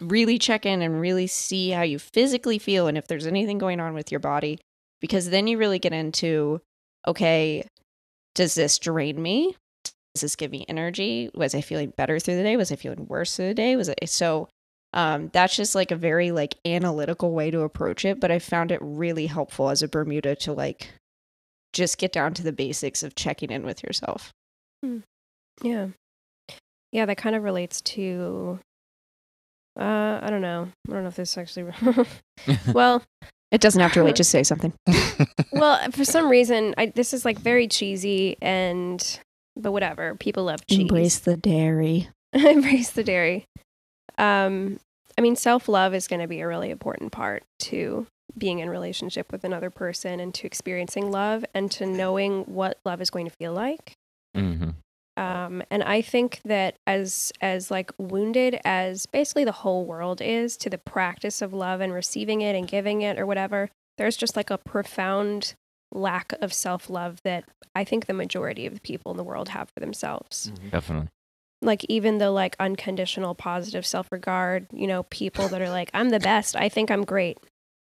really 0.00 0.38
check 0.38 0.66
in 0.66 0.82
and 0.82 1.00
really 1.00 1.26
see 1.26 1.70
how 1.70 1.82
you 1.82 1.98
physically 1.98 2.58
feel 2.58 2.86
and 2.86 2.98
if 2.98 3.06
there's 3.06 3.26
anything 3.26 3.58
going 3.58 3.80
on 3.80 3.94
with 3.94 4.10
your 4.10 4.20
body. 4.20 4.58
Because 5.00 5.30
then 5.30 5.46
you 5.46 5.58
really 5.58 5.78
get 5.78 5.92
into 5.92 6.60
okay, 7.06 7.66
does 8.34 8.54
this 8.54 8.78
drain 8.78 9.20
me? 9.20 9.56
Does 10.14 10.22
this 10.22 10.36
give 10.36 10.50
me 10.52 10.64
energy? 10.68 11.28
Was 11.34 11.54
I 11.54 11.60
feeling 11.60 11.92
better 11.96 12.18
through 12.20 12.36
the 12.36 12.42
day? 12.42 12.56
Was 12.56 12.70
I 12.70 12.76
feeling 12.76 13.06
worse 13.08 13.34
through 13.36 13.48
the 13.48 13.54
day? 13.54 13.76
Was 13.76 13.88
it 13.88 14.08
so? 14.08 14.48
Um, 14.92 15.28
that's 15.32 15.56
just 15.56 15.74
like 15.74 15.90
a 15.90 15.96
very 15.96 16.30
like 16.30 16.54
analytical 16.64 17.32
way 17.32 17.50
to 17.50 17.62
approach 17.62 18.04
it, 18.04 18.20
but 18.20 18.30
I 18.30 18.38
found 18.38 18.70
it 18.70 18.78
really 18.80 19.26
helpful 19.26 19.70
as 19.70 19.82
a 19.82 19.88
Bermuda 19.88 20.36
to 20.36 20.52
like 20.52 20.88
just 21.72 21.98
get 21.98 22.12
down 22.12 22.32
to 22.34 22.44
the 22.44 22.52
basics 22.52 23.02
of 23.02 23.16
checking 23.16 23.50
in 23.50 23.64
with 23.66 23.82
yourself. 23.82 24.30
Yeah. 25.62 25.88
Yeah, 26.92 27.06
that 27.06 27.16
kind 27.16 27.34
of 27.34 27.42
relates 27.42 27.80
to 27.80 28.60
uh 29.80 30.20
I 30.22 30.28
don't 30.30 30.42
know. 30.42 30.68
I 30.88 30.92
don't 30.92 31.02
know 31.02 31.08
if 31.08 31.16
this 31.16 31.36
actually 31.36 31.72
Well, 32.72 33.02
It 33.50 33.60
doesn't 33.60 33.80
have 33.80 33.92
to 33.94 34.00
relate, 34.00 34.14
just 34.22 34.30
say 34.30 34.44
something. 34.44 34.72
well, 35.52 35.90
for 35.90 36.04
some 36.04 36.28
reason, 36.28 36.72
I, 36.78 36.86
this 36.86 37.12
is 37.12 37.24
like 37.24 37.38
very 37.40 37.66
cheesy 37.66 38.36
and, 38.40 39.18
but 39.56 39.72
whatever. 39.72 40.14
People 40.14 40.44
love 40.44 40.66
cheese. 40.66 40.80
Embrace 40.80 41.18
the 41.18 41.36
dairy. 41.36 42.08
Embrace 42.32 42.90
the 42.90 43.04
dairy. 43.04 43.46
Um, 44.18 44.80
I 45.16 45.20
mean, 45.20 45.36
self 45.36 45.68
love 45.68 45.94
is 45.94 46.08
going 46.08 46.20
to 46.20 46.28
be 46.28 46.40
a 46.40 46.48
really 46.48 46.70
important 46.70 47.12
part 47.12 47.44
to 47.60 48.06
being 48.36 48.58
in 48.58 48.68
relationship 48.68 49.30
with 49.30 49.44
another 49.44 49.70
person 49.70 50.18
and 50.18 50.34
to 50.34 50.46
experiencing 50.46 51.10
love 51.10 51.44
and 51.54 51.70
to 51.70 51.86
knowing 51.86 52.42
what 52.42 52.78
love 52.84 53.00
is 53.00 53.10
going 53.10 53.26
to 53.26 53.32
feel 53.32 53.52
like. 53.52 53.94
hmm 54.34 54.70
Um, 55.16 55.62
and 55.70 55.82
I 55.84 56.02
think 56.02 56.40
that 56.44 56.74
as 56.86 57.32
as 57.40 57.70
like 57.70 57.92
wounded 57.98 58.58
as 58.64 59.06
basically 59.06 59.44
the 59.44 59.52
whole 59.52 59.84
world 59.84 60.20
is 60.20 60.56
to 60.58 60.70
the 60.70 60.78
practice 60.78 61.40
of 61.40 61.52
love 61.52 61.80
and 61.80 61.92
receiving 61.92 62.40
it 62.40 62.56
and 62.56 62.66
giving 62.66 63.02
it 63.02 63.18
or 63.18 63.26
whatever, 63.26 63.70
there's 63.98 64.16
just 64.16 64.34
like 64.34 64.50
a 64.50 64.58
profound 64.58 65.54
lack 65.94 66.34
of 66.40 66.52
self 66.52 66.90
love 66.90 67.20
that 67.24 67.44
I 67.74 67.84
think 67.84 68.06
the 68.06 68.14
majority 68.14 68.66
of 68.66 68.74
the 68.74 68.80
people 68.80 69.10
in 69.12 69.16
the 69.16 69.24
world 69.24 69.48
have 69.50 69.70
for 69.70 69.80
themselves. 69.80 70.52
Definitely. 70.70 71.08
Like 71.62 71.84
even 71.88 72.18
the 72.18 72.30
like 72.30 72.56
unconditional 72.60 73.34
positive 73.34 73.86
self 73.86 74.10
regard, 74.12 74.66
you 74.72 74.86
know, 74.86 75.04
people 75.04 75.48
that 75.48 75.62
are 75.62 75.70
like, 75.70 75.90
I'm 75.94 76.10
the 76.10 76.20
best, 76.20 76.56
I 76.56 76.68
think 76.68 76.90
I'm 76.90 77.04
great. 77.04 77.38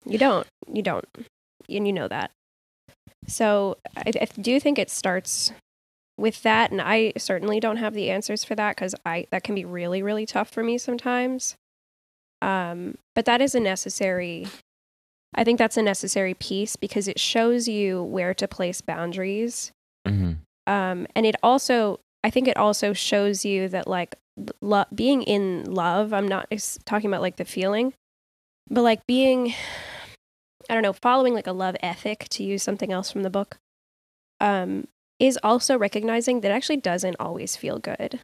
You 0.05 0.18
don't. 0.18 0.47
You 0.72 0.82
don't. 0.82 1.05
And 1.70 1.86
you 1.86 1.93
know 1.93 2.08
that. 2.08 2.32
So 3.28 3.78
I, 3.95 4.12
I 4.22 4.26
do 4.41 4.60
think 4.60 4.80
it 4.80 4.89
starts 4.89 5.51
with 6.18 6.41
that 6.41 6.72
and 6.72 6.82
i 6.82 7.14
certainly 7.18 7.60
don't 7.60 7.78
have 7.78 7.93
the 7.93 8.10
answers 8.10 8.43
for 8.43 8.55
that 8.55 8.76
because 8.76 8.95
i 9.05 9.26
that 9.32 9.43
can 9.43 9.53
be 9.55 9.64
really 9.64 10.01
really 10.01 10.26
tough 10.26 10.49
for 10.49 10.64
me 10.64 10.78
sometimes 10.78 11.55
um 12.41 12.95
but 13.16 13.26
that 13.26 13.39
is 13.39 13.53
a 13.53 13.60
necessary 13.60 14.47
i 15.38 15.44
think 15.44 15.58
that's 15.58 15.78
a 15.78 15.82
necessary 15.82 16.34
piece 16.34 16.76
because 16.76 17.08
it 17.08 17.20
shows 17.20 17.68
you 17.68 18.04
where 18.04 18.34
to 18.34 18.48
place 18.48 18.82
boundaries. 18.82 19.72
Hmm 20.06 20.34
um 20.68 21.08
and 21.16 21.26
it 21.26 21.36
also 21.42 22.00
i 22.24 22.30
think 22.30 22.48
it 22.48 22.58
also 22.58 22.94
shows 22.94 23.44
you 23.44 23.68
that 23.70 23.88
like 23.88 24.16
lo- 24.62 24.86
being 24.94 25.24
in 25.24 25.64
love 25.74 26.14
i'm 26.14 26.28
not 26.28 26.52
talking 26.86 27.10
about 27.10 27.22
like 27.22 27.38
the 27.38 27.46
feeling 27.46 27.94
but 28.70 28.84
like 28.84 29.08
being 29.08 29.54
i 30.70 30.74
don't 30.74 30.84
know 30.84 30.94
following 30.94 31.34
like 31.34 31.48
a 31.48 31.54
love 31.54 31.76
ethic 31.82 32.28
to 32.30 32.44
use 32.44 32.62
something 32.62 32.92
else 32.92 33.10
from 33.10 33.24
the 33.24 33.30
book 33.30 33.58
um 34.42 34.86
is 35.20 35.40
also 35.42 35.76
recognizing 35.78 36.42
that 36.42 36.52
it 36.52 36.54
actually 36.54 36.78
doesn't 36.78 37.16
always 37.20 37.56
feel 37.56 37.80
good. 37.80 38.20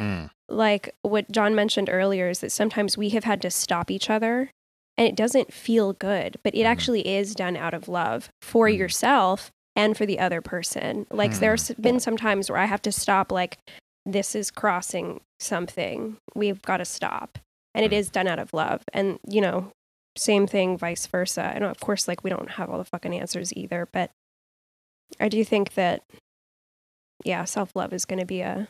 Mm. 0.00 0.30
like 0.48 0.94
what 1.02 1.28
John 1.32 1.56
mentioned 1.56 1.90
earlier 1.90 2.28
is 2.28 2.38
that 2.38 2.52
sometimes 2.52 2.96
we 2.96 3.08
have 3.08 3.24
had 3.24 3.42
to 3.42 3.50
stop 3.50 3.90
each 3.90 4.08
other 4.08 4.52
and 4.98 5.06
it 5.06 5.16
doesn't 5.16 5.52
feel 5.54 5.92
good, 5.94 6.36
but 6.42 6.54
it 6.54 6.64
Mhm. 6.64 6.70
actually 6.70 7.06
is 7.08 7.34
done 7.34 7.56
out 7.56 7.72
of 7.72 7.88
love 7.88 8.28
for 8.42 8.66
Mhm. 8.68 8.76
yourself 8.76 9.50
and 9.76 9.96
for 9.96 10.04
the 10.04 10.18
other 10.18 10.42
person. 10.42 11.06
Like 11.10 11.32
Hmm. 11.34 11.40
there's 11.40 11.70
been 11.72 12.00
some 12.00 12.16
times 12.16 12.50
where 12.50 12.58
I 12.58 12.66
have 12.66 12.82
to 12.82 12.92
stop 12.92 13.30
like 13.32 13.58
this 14.04 14.34
is 14.34 14.50
crossing 14.50 15.20
something. 15.38 16.16
We've 16.34 16.60
got 16.62 16.78
to 16.78 16.84
stop. 16.84 17.38
And 17.74 17.84
it 17.84 17.92
Mhm. 17.92 18.12
done 18.12 18.26
out 18.26 18.38
of 18.40 18.52
love. 18.52 18.82
And 18.92 19.20
you 19.26 19.40
know, 19.40 19.70
same 20.16 20.46
thing 20.48 20.76
vice 20.76 21.06
versa. 21.06 21.52
And 21.54 21.62
of 21.64 21.78
course 21.78 22.08
like 22.08 22.24
we 22.24 22.30
don't 22.30 22.50
have 22.52 22.68
all 22.68 22.78
the 22.78 22.84
fucking 22.84 23.14
answers 23.14 23.52
either, 23.54 23.86
but 23.92 24.10
I 25.20 25.28
do 25.28 25.44
think 25.44 25.74
that 25.74 26.02
yeah, 27.24 27.44
self-love 27.44 27.92
is 27.92 28.04
going 28.04 28.20
to 28.20 28.26
be 28.26 28.40
a 28.42 28.68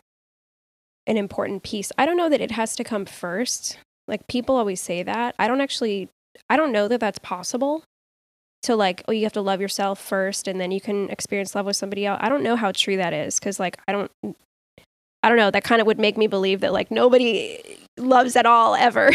an 1.07 1.17
important 1.17 1.63
piece. 1.63 1.91
I 1.97 2.05
don't 2.05 2.17
know 2.19 2.29
that 2.29 2.41
it 2.43 2.51
has 2.51 2.77
to 2.77 2.85
come 2.85 3.07
first. 3.07 3.79
Like 4.07 4.27
people 4.27 4.57
always 4.57 4.81
say 4.81 5.03
that. 5.03 5.35
I 5.39 5.49
don't 5.49 5.61
actually 5.63 6.11
I 6.49 6.57
don't 6.57 6.73
know 6.73 6.89
that 6.89 7.01
that's 7.01 7.19
possible. 7.19 7.85
To 8.63 8.75
like, 8.75 9.05
oh, 9.07 9.13
you 9.13 9.23
have 9.23 9.33
to 9.35 9.41
love 9.41 9.61
yourself 9.61 10.01
first 10.01 10.49
and 10.49 10.61
then 10.61 10.73
you 10.73 10.81
can 10.81 11.09
experience 11.11 11.55
love 11.55 11.67
with 11.67 11.77
somebody 11.77 12.05
else. 12.07 12.19
I 12.21 12.29
don't 12.29 12.43
know 12.43 12.57
how 12.57 12.73
true 12.73 12.97
that 12.97 13.13
is 13.13 13.39
cuz 13.39 13.61
like 13.61 13.79
I 13.87 13.93
don't 13.93 14.11
I 15.23 15.29
don't 15.29 15.39
know, 15.39 15.51
that 15.51 15.65
kind 15.65 15.81
of 15.81 15.87
would 15.87 15.99
make 15.99 16.17
me 16.17 16.27
believe 16.27 16.61
that 16.61 16.73
like 16.73 16.91
nobody 16.91 17.61
loves 17.97 18.37
at 18.37 18.47
all 18.47 18.75
ever. 18.75 19.11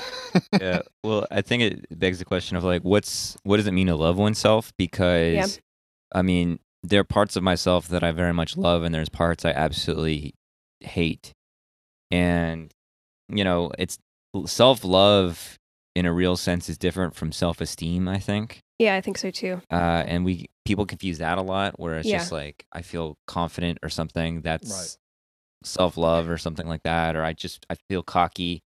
yeah. 0.60 0.80
Well, 1.04 1.26
I 1.30 1.42
think 1.42 1.62
it 1.62 1.98
begs 1.98 2.18
the 2.18 2.24
question 2.24 2.56
of 2.56 2.64
like, 2.64 2.82
what's 2.82 3.36
what 3.42 3.58
does 3.58 3.66
it 3.66 3.72
mean 3.72 3.86
to 3.88 3.96
love 3.96 4.16
oneself? 4.16 4.72
Because 4.78 5.60
I 6.14 6.22
mean, 6.22 6.58
there 6.82 7.00
are 7.00 7.04
parts 7.04 7.36
of 7.36 7.42
myself 7.42 7.88
that 7.88 8.02
I 8.02 8.12
very 8.12 8.32
much 8.32 8.56
love, 8.56 8.82
and 8.82 8.94
there's 8.94 9.08
parts 9.08 9.44
I 9.44 9.50
absolutely 9.50 10.34
hate. 10.80 11.32
And 12.10 12.72
you 13.28 13.44
know, 13.44 13.72
it's 13.78 13.98
self 14.46 14.84
love 14.84 15.58
in 15.94 16.06
a 16.06 16.12
real 16.12 16.36
sense 16.36 16.68
is 16.68 16.78
different 16.78 17.14
from 17.14 17.32
self 17.32 17.60
esteem. 17.60 18.08
I 18.08 18.18
think. 18.18 18.60
yeah, 18.78 18.94
I 18.96 19.00
think 19.00 19.18
so 19.18 19.30
too. 19.30 19.60
Uh, 19.70 20.02
and 20.06 20.24
we 20.24 20.48
people 20.64 20.86
confuse 20.86 21.18
that 21.18 21.38
a 21.38 21.42
lot, 21.42 21.78
where 21.78 21.98
it's 21.98 22.08
Yeah. 22.08 22.18
just 22.18 22.32
like 22.32 22.64
I 22.72 22.82
feel 22.82 23.16
confident 23.26 23.78
or 23.82 23.88
something. 23.88 24.40
That's 24.42 24.98
self 25.64 25.96
love 25.96 26.28
or 26.28 26.38
something 26.38 26.66
like 26.66 26.82
that, 26.84 27.14
or 27.16 27.22
I 27.24 27.32
just 27.32 27.66
I 27.70 27.76
feel 27.88 28.02
cocky. 28.02 28.62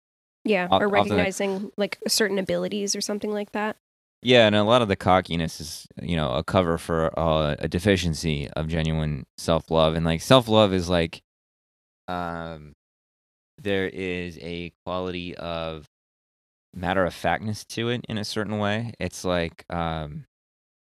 Yeah, 0.46 0.68
O- 0.70 0.80
or 0.80 0.86
often 0.98 1.14
I- 1.14 1.16
recognizing 1.16 1.72
like 1.78 1.98
certain 2.08 2.38
abilities 2.38 2.96
or 2.96 3.02
something 3.02 3.32
like 3.32 3.52
that. 3.54 3.78
Yeah, 4.22 4.46
and 4.48 4.56
a 4.56 4.64
lot 4.64 4.82
of 4.82 4.88
the 4.88 4.96
cockiness 4.96 5.60
is, 5.60 5.86
you 6.02 6.16
know, 6.16 6.32
a 6.32 6.44
cover 6.46 6.78
for 6.78 7.18
uh, 7.20 7.56
a 7.60 7.68
deficiency 7.68 8.50
of 8.56 8.68
genuine 8.70 9.26
self 9.38 9.70
love, 9.72 9.96
and 9.96 10.06
like 10.06 10.22
self 10.22 10.48
love 10.48 10.74
is 10.74 10.88
like, 10.90 11.22
um, 12.08 12.74
there 13.62 13.88
is 13.88 14.38
a 14.42 14.72
quality 14.86 15.36
of 15.36 15.88
matter 16.74 17.06
of 17.06 17.14
factness 17.14 17.64
to 17.66 17.90
it 17.90 18.06
in 18.10 18.18
a 18.18 18.26
certain 18.26 18.58
way. 18.58 18.94
It's 19.00 19.24
like, 19.24 19.66
um, 19.70 20.26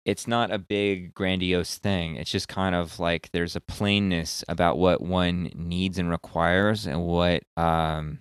it's 0.06 0.28
not 0.28 0.52
a 0.52 0.58
big 0.58 1.14
grandiose 1.14 1.78
thing. 1.78 2.16
It's 2.16 2.32
just 2.32 2.48
kind 2.48 2.76
of 2.76 3.00
like 3.00 3.30
there's 3.34 3.56
a 3.56 3.62
plainness 3.62 4.44
about 4.48 4.78
what 4.78 5.02
one 5.02 5.52
needs 5.54 5.98
and 5.98 6.10
requires, 6.10 6.88
and 6.88 7.04
what, 7.04 7.44
um, 7.58 8.20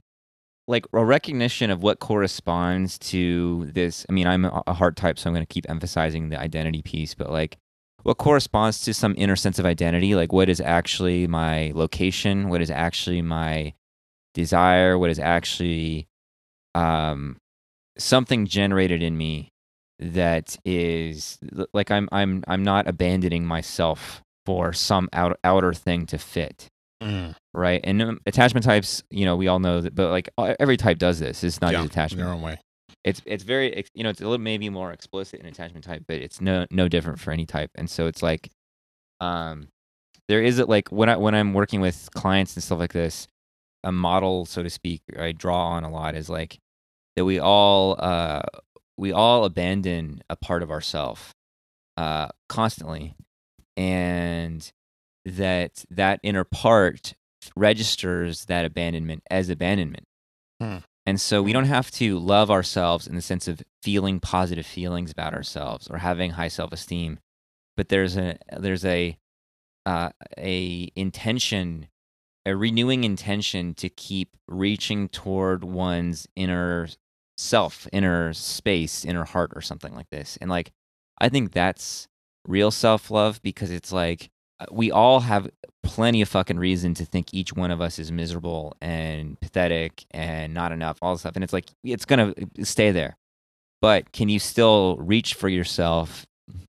like 0.68 0.86
a 0.92 1.04
recognition 1.04 1.70
of 1.70 1.82
what 1.82 1.98
corresponds 1.98 2.98
to 2.98 3.70
this. 3.72 4.06
I 4.08 4.12
mean, 4.12 4.26
I'm 4.26 4.44
a 4.44 4.74
heart 4.74 4.96
type, 4.96 5.18
so 5.18 5.28
I'm 5.28 5.34
going 5.34 5.44
to 5.44 5.52
keep 5.52 5.68
emphasizing 5.68 6.28
the 6.28 6.38
identity 6.38 6.82
piece, 6.82 7.14
but 7.14 7.30
like 7.30 7.58
what 8.02 8.18
corresponds 8.18 8.82
to 8.84 8.94
some 8.94 9.14
inner 9.18 9.36
sense 9.36 9.58
of 9.58 9.66
identity, 9.66 10.14
like 10.14 10.32
what 10.32 10.48
is 10.48 10.60
actually 10.60 11.26
my 11.26 11.72
location, 11.74 12.48
what 12.48 12.62
is 12.62 12.70
actually 12.70 13.20
my 13.20 13.74
desire, 14.32 14.98
what 14.98 15.10
is 15.10 15.18
actually 15.18 16.08
um, 16.74 17.36
something 17.98 18.46
generated 18.46 19.02
in 19.02 19.16
me 19.16 19.52
that 19.98 20.56
is 20.64 21.38
like 21.74 21.90
I'm 21.90 22.08
I'm 22.12 22.42
I'm 22.48 22.62
not 22.62 22.88
abandoning 22.88 23.44
myself 23.44 24.22
for 24.46 24.72
some 24.72 25.08
out, 25.12 25.38
outer 25.44 25.72
thing 25.74 26.06
to 26.06 26.18
fit 26.18 26.68
Mm. 27.02 27.34
right? 27.54 27.80
And 27.82 28.02
um, 28.02 28.20
attachment 28.26 28.62
types, 28.64 29.02
you 29.10 29.24
know, 29.24 29.34
we 29.34 29.48
all 29.48 29.58
know 29.58 29.80
that, 29.80 29.94
but 29.94 30.10
like 30.10 30.28
every 30.60 30.76
type 30.76 30.98
does 30.98 31.18
this. 31.18 31.42
It's 31.42 31.58
not 31.62 31.72
Yeah, 31.72 31.78
just 31.80 31.92
attachment. 31.92 32.26
Their 32.26 32.34
own 32.34 32.42
way. 32.42 32.60
It's 33.04 33.22
it's 33.24 33.42
very 33.42 33.84
you 33.94 34.02
know 34.04 34.10
it's 34.10 34.20
a 34.20 34.24
little 34.24 34.36
maybe 34.36 34.68
more 34.68 34.92
explicit 34.92 35.40
in 35.40 35.46
attachment 35.46 35.86
type, 35.86 36.04
but 36.06 36.16
it's 36.16 36.42
no 36.42 36.66
no 36.70 36.88
different 36.88 37.18
for 37.18 37.30
any 37.32 37.46
type. 37.46 37.70
And 37.74 37.88
so 37.88 38.06
it's 38.06 38.22
like, 38.22 38.50
um, 39.20 39.68
there 40.28 40.42
is 40.42 40.58
it 40.58 40.68
like 40.68 40.90
when 40.90 41.08
I 41.08 41.16
when 41.16 41.34
I'm 41.34 41.54
working 41.54 41.80
with 41.80 42.10
clients 42.14 42.54
and 42.54 42.62
stuff 42.62 42.78
like 42.78 42.92
this, 42.92 43.26
a 43.82 43.92
model 43.92 44.44
so 44.44 44.62
to 44.62 44.68
speak 44.68 45.00
I 45.18 45.32
draw 45.32 45.68
on 45.68 45.84
a 45.84 45.90
lot 45.90 46.14
is 46.14 46.28
like 46.28 46.58
that 47.20 47.24
we 47.26 47.38
all 47.38 47.96
uh 47.98 48.40
we 48.96 49.12
all 49.12 49.44
abandon 49.44 50.22
a 50.30 50.36
part 50.36 50.62
of 50.62 50.70
ourself 50.70 51.34
uh 51.98 52.28
constantly 52.48 53.14
and 53.76 54.72
that 55.24 55.84
that 55.90 56.18
inner 56.22 56.44
part 56.44 57.14
registers 57.56 58.46
that 58.46 58.64
abandonment 58.64 59.22
as 59.30 59.48
abandonment. 59.48 60.06
Hmm. 60.60 60.78
And 61.06 61.20
so 61.20 61.42
we 61.42 61.52
don't 61.52 61.64
have 61.64 61.90
to 61.92 62.18
love 62.18 62.50
ourselves 62.50 63.06
in 63.06 63.14
the 63.16 63.22
sense 63.22 63.48
of 63.48 63.62
feeling 63.82 64.20
positive 64.20 64.66
feelings 64.66 65.10
about 65.10 65.34
ourselves 65.34 65.88
or 65.88 65.98
having 65.98 66.32
high 66.32 66.48
self-esteem, 66.48 67.18
but 67.76 67.88
there's 67.88 68.16
a 68.16 68.36
there's 68.56 68.84
a 68.84 69.16
uh, 69.86 70.10
a 70.38 70.90
intention, 70.94 71.88
a 72.44 72.54
renewing 72.54 73.04
intention 73.04 73.74
to 73.74 73.88
keep 73.88 74.36
reaching 74.46 75.08
toward 75.08 75.64
one's 75.64 76.28
inner 76.36 76.88
self, 77.40 77.88
inner 77.92 78.32
space, 78.34 79.04
inner 79.04 79.24
heart, 79.24 79.52
or 79.54 79.62
something 79.62 79.94
like 79.94 80.10
this. 80.10 80.36
And 80.40 80.50
like, 80.50 80.72
I 81.18 81.28
think 81.28 81.52
that's 81.52 82.06
real 82.46 82.70
self-love 82.70 83.40
because 83.42 83.70
it's 83.70 83.92
like 83.92 84.30
uh, 84.60 84.66
we 84.70 84.90
all 84.90 85.20
have 85.20 85.48
plenty 85.82 86.20
of 86.20 86.28
fucking 86.28 86.58
reason 86.58 86.92
to 86.94 87.04
think 87.04 87.32
each 87.32 87.54
one 87.54 87.70
of 87.70 87.80
us 87.80 87.98
is 87.98 88.12
miserable 88.12 88.76
and 88.80 89.40
pathetic 89.40 90.04
and 90.10 90.52
not 90.52 90.70
enough, 90.70 90.98
all 91.00 91.14
this 91.14 91.22
stuff. 91.22 91.34
And 91.34 91.42
it's 91.42 91.52
like, 91.52 91.66
it's 91.82 92.04
going 92.04 92.34
to 92.34 92.64
stay 92.64 92.90
there. 92.90 93.16
But 93.80 94.12
can 94.12 94.28
you 94.28 94.38
still 94.38 94.98
reach 94.98 95.32
for 95.32 95.48
yourself 95.48 96.26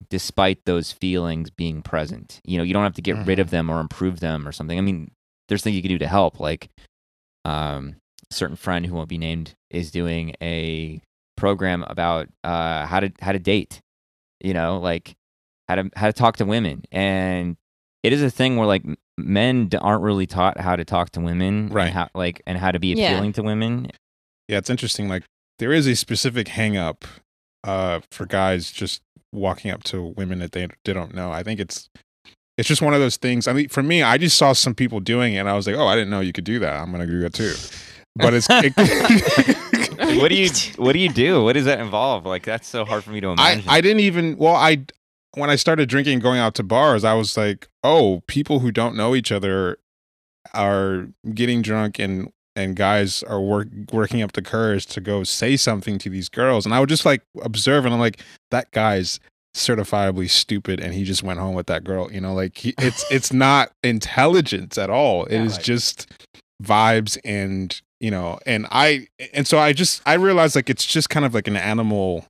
despite 0.09 0.65
those 0.65 0.93
feelings 0.93 1.51
being 1.51 1.83
present? 1.83 2.41
You 2.45 2.59
know, 2.59 2.65
you 2.65 2.73
don't 2.73 2.85
have 2.85 2.95
to 2.95 3.03
get 3.03 3.27
rid 3.27 3.41
of 3.41 3.51
them 3.51 3.69
or 3.69 3.81
improve 3.81 4.21
them 4.21 4.47
or 4.47 4.53
something. 4.53 4.79
I 4.79 4.83
mean, 4.83 5.11
there's 5.49 5.63
things 5.63 5.75
you 5.75 5.83
can 5.83 5.91
do 5.91 5.99
to 5.99 6.07
help. 6.07 6.39
Like, 6.39 6.71
um, 7.45 7.97
certain 8.31 8.57
friend 8.57 8.87
who 8.87 8.95
won't 8.95 9.09
be 9.09 9.19
named 9.19 9.55
is 9.71 9.91
doing 9.91 10.35
a 10.43 11.01
program 11.37 11.85
about 11.89 12.29
uh, 12.45 12.87
how 12.87 13.01
to 13.01 13.13
how 13.21 13.33
to 13.33 13.39
date. 13.39 13.81
You 14.43 14.55
know, 14.55 14.79
like 14.79 15.15
how 15.69 15.77
to 15.77 15.91
how 15.97 16.07
to 16.07 16.13
talk 16.13 16.37
to 16.39 16.45
women, 16.45 16.85
and 16.91 17.57
it 18.03 18.13
is 18.13 18.23
a 18.23 18.31
thing 18.31 18.57
where 18.57 18.67
like 18.67 18.85
men 19.19 19.69
aren't 19.81 20.03
really 20.03 20.27
taught 20.27 20.59
how 20.59 20.77
to 20.77 20.85
talk 20.85 21.11
to 21.11 21.21
women, 21.21 21.67
and 21.67 21.75
Right. 21.75 21.93
how, 21.93 22.09
like 22.15 22.41
and 22.47 22.57
how 22.57 22.71
to 22.73 22.79
be 22.79 22.89
Yeah. 22.89 23.11
appealing 23.13 23.33
to 23.35 23.43
women. 23.43 23.91
Yeah, 24.49 24.59
it's 24.59 24.71
interesting. 24.71 25.09
Like 25.09 25.25
there 25.59 25.73
is 25.73 25.87
a 25.87 25.95
specific 25.95 26.49
hang 26.49 26.77
up 26.77 27.05
uh, 27.65 28.01
for 28.11 28.25
guys 28.25 28.71
just 28.73 29.03
walking 29.33 29.71
up 29.71 29.83
to 29.85 30.03
women 30.03 30.39
that 30.39 30.53
they 30.53 30.67
they 30.85 30.93
don't 30.95 31.15
know. 31.15 31.31
I 31.31 31.43
think 31.43 31.61
it's 31.61 31.91
it's 32.57 32.69
just 32.69 32.81
one 32.83 32.95
of 32.95 33.01
those 33.01 33.17
things. 33.19 33.47
I 33.47 33.53
mean, 33.53 33.69
for 33.69 33.83
me, 33.83 34.03
I 34.03 34.17
just 34.19 34.37
saw 34.39 34.53
some 34.55 34.75
people 34.75 35.01
doing 35.01 35.35
it, 35.35 35.39
and 35.39 35.49
I 35.51 35.55
was 35.55 35.67
like, 35.67 35.77
oh, 35.77 35.87
I 35.87 35.95
didn't 35.97 36.11
know 36.11 36.21
you 36.21 36.33
could 36.33 36.45
do 36.45 36.59
that. 36.61 36.81
I'm 36.81 36.91
gonna 36.91 37.07
do 37.07 37.21
that 37.21 37.35
too. 37.35 37.53
But 38.17 38.35
it's 38.35 38.47
it, 38.51 38.73
what 40.21 40.29
do 40.29 40.35
you 40.35 40.51
what 40.77 40.93
do 40.93 40.99
you 40.99 41.09
do? 41.09 41.43
What 41.45 41.55
does 41.55 41.65
that 41.67 41.81
involve? 41.81 42.27
Like 42.27 42.45
that's 42.45 42.69
so 42.69 42.85
hard 42.85 43.05
for 43.05 43.11
me 43.11 43.21
to 43.21 43.29
I 43.29 43.53
imagine. 43.53 43.65
I 43.69 43.81
didn't 43.81 44.01
even 44.01 44.37
well 44.37 44.57
I 44.57 44.85
when 45.35 45.49
I 45.51 45.57
started 45.57 45.89
drinking 45.89 46.15
and 46.15 46.23
going 46.23 46.41
out 46.41 46.55
to 46.57 46.65
bars, 46.65 47.05
I 47.05 47.15
was 47.15 47.37
like, 47.37 47.69
oh, 47.85 48.21
people 48.27 48.59
who 48.59 48.73
don't 48.73 48.97
know 48.97 49.15
each 49.15 49.31
other 49.31 49.79
are 50.55 51.09
getting 51.35 51.63
drunk 51.63 51.99
and 51.99 52.33
and 52.57 52.75
guys 52.75 53.23
are 53.23 53.41
work, 53.41 53.69
working 53.93 54.23
up 54.23 54.33
the 54.33 54.43
courage 54.43 54.87
to 54.87 55.01
go 55.01 55.23
say 55.23 55.57
something 55.57 55.99
to 55.99 56.11
these 56.11 56.29
girls 56.29 56.67
and 56.67 56.75
I 56.75 56.81
would 56.81 56.89
just 56.89 57.07
like 57.07 57.23
observe 57.43 57.85
and 57.85 57.95
I'm 57.95 58.01
like 58.01 58.21
that 58.51 58.71
guy's 58.73 59.21
certifiably 59.57 60.29
stupid 60.29 60.81
and 60.81 60.93
he 60.95 61.05
just 61.05 61.23
went 61.23 61.39
home 61.39 61.55
with 61.55 61.67
that 61.69 61.85
girl 61.85 62.11
you 62.13 62.21
know 62.21 62.35
like 62.35 62.57
he, 62.59 62.75
it's 62.79 63.05
it's 63.11 63.33
not 63.33 63.71
intelligence 63.85 64.79
at 64.79 64.91
all 64.91 65.27
It 65.27 65.41
is 65.41 65.55
Right. 65.57 65.65
just 65.65 66.11
vibes 66.63 67.19
and 67.25 67.81
you 68.01 68.11
know 68.11 68.39
and 68.47 68.67
i 68.71 69.07
and 69.35 69.47
so 69.47 69.59
i 69.59 69.73
just 69.73 70.01
i 70.07 70.15
realized 70.15 70.57
like 70.57 70.71
it's 70.71 70.87
just 70.87 71.11
kind 71.11 71.25
of 71.27 71.35
like 71.35 71.47
an 71.47 71.57
animal 71.57 72.27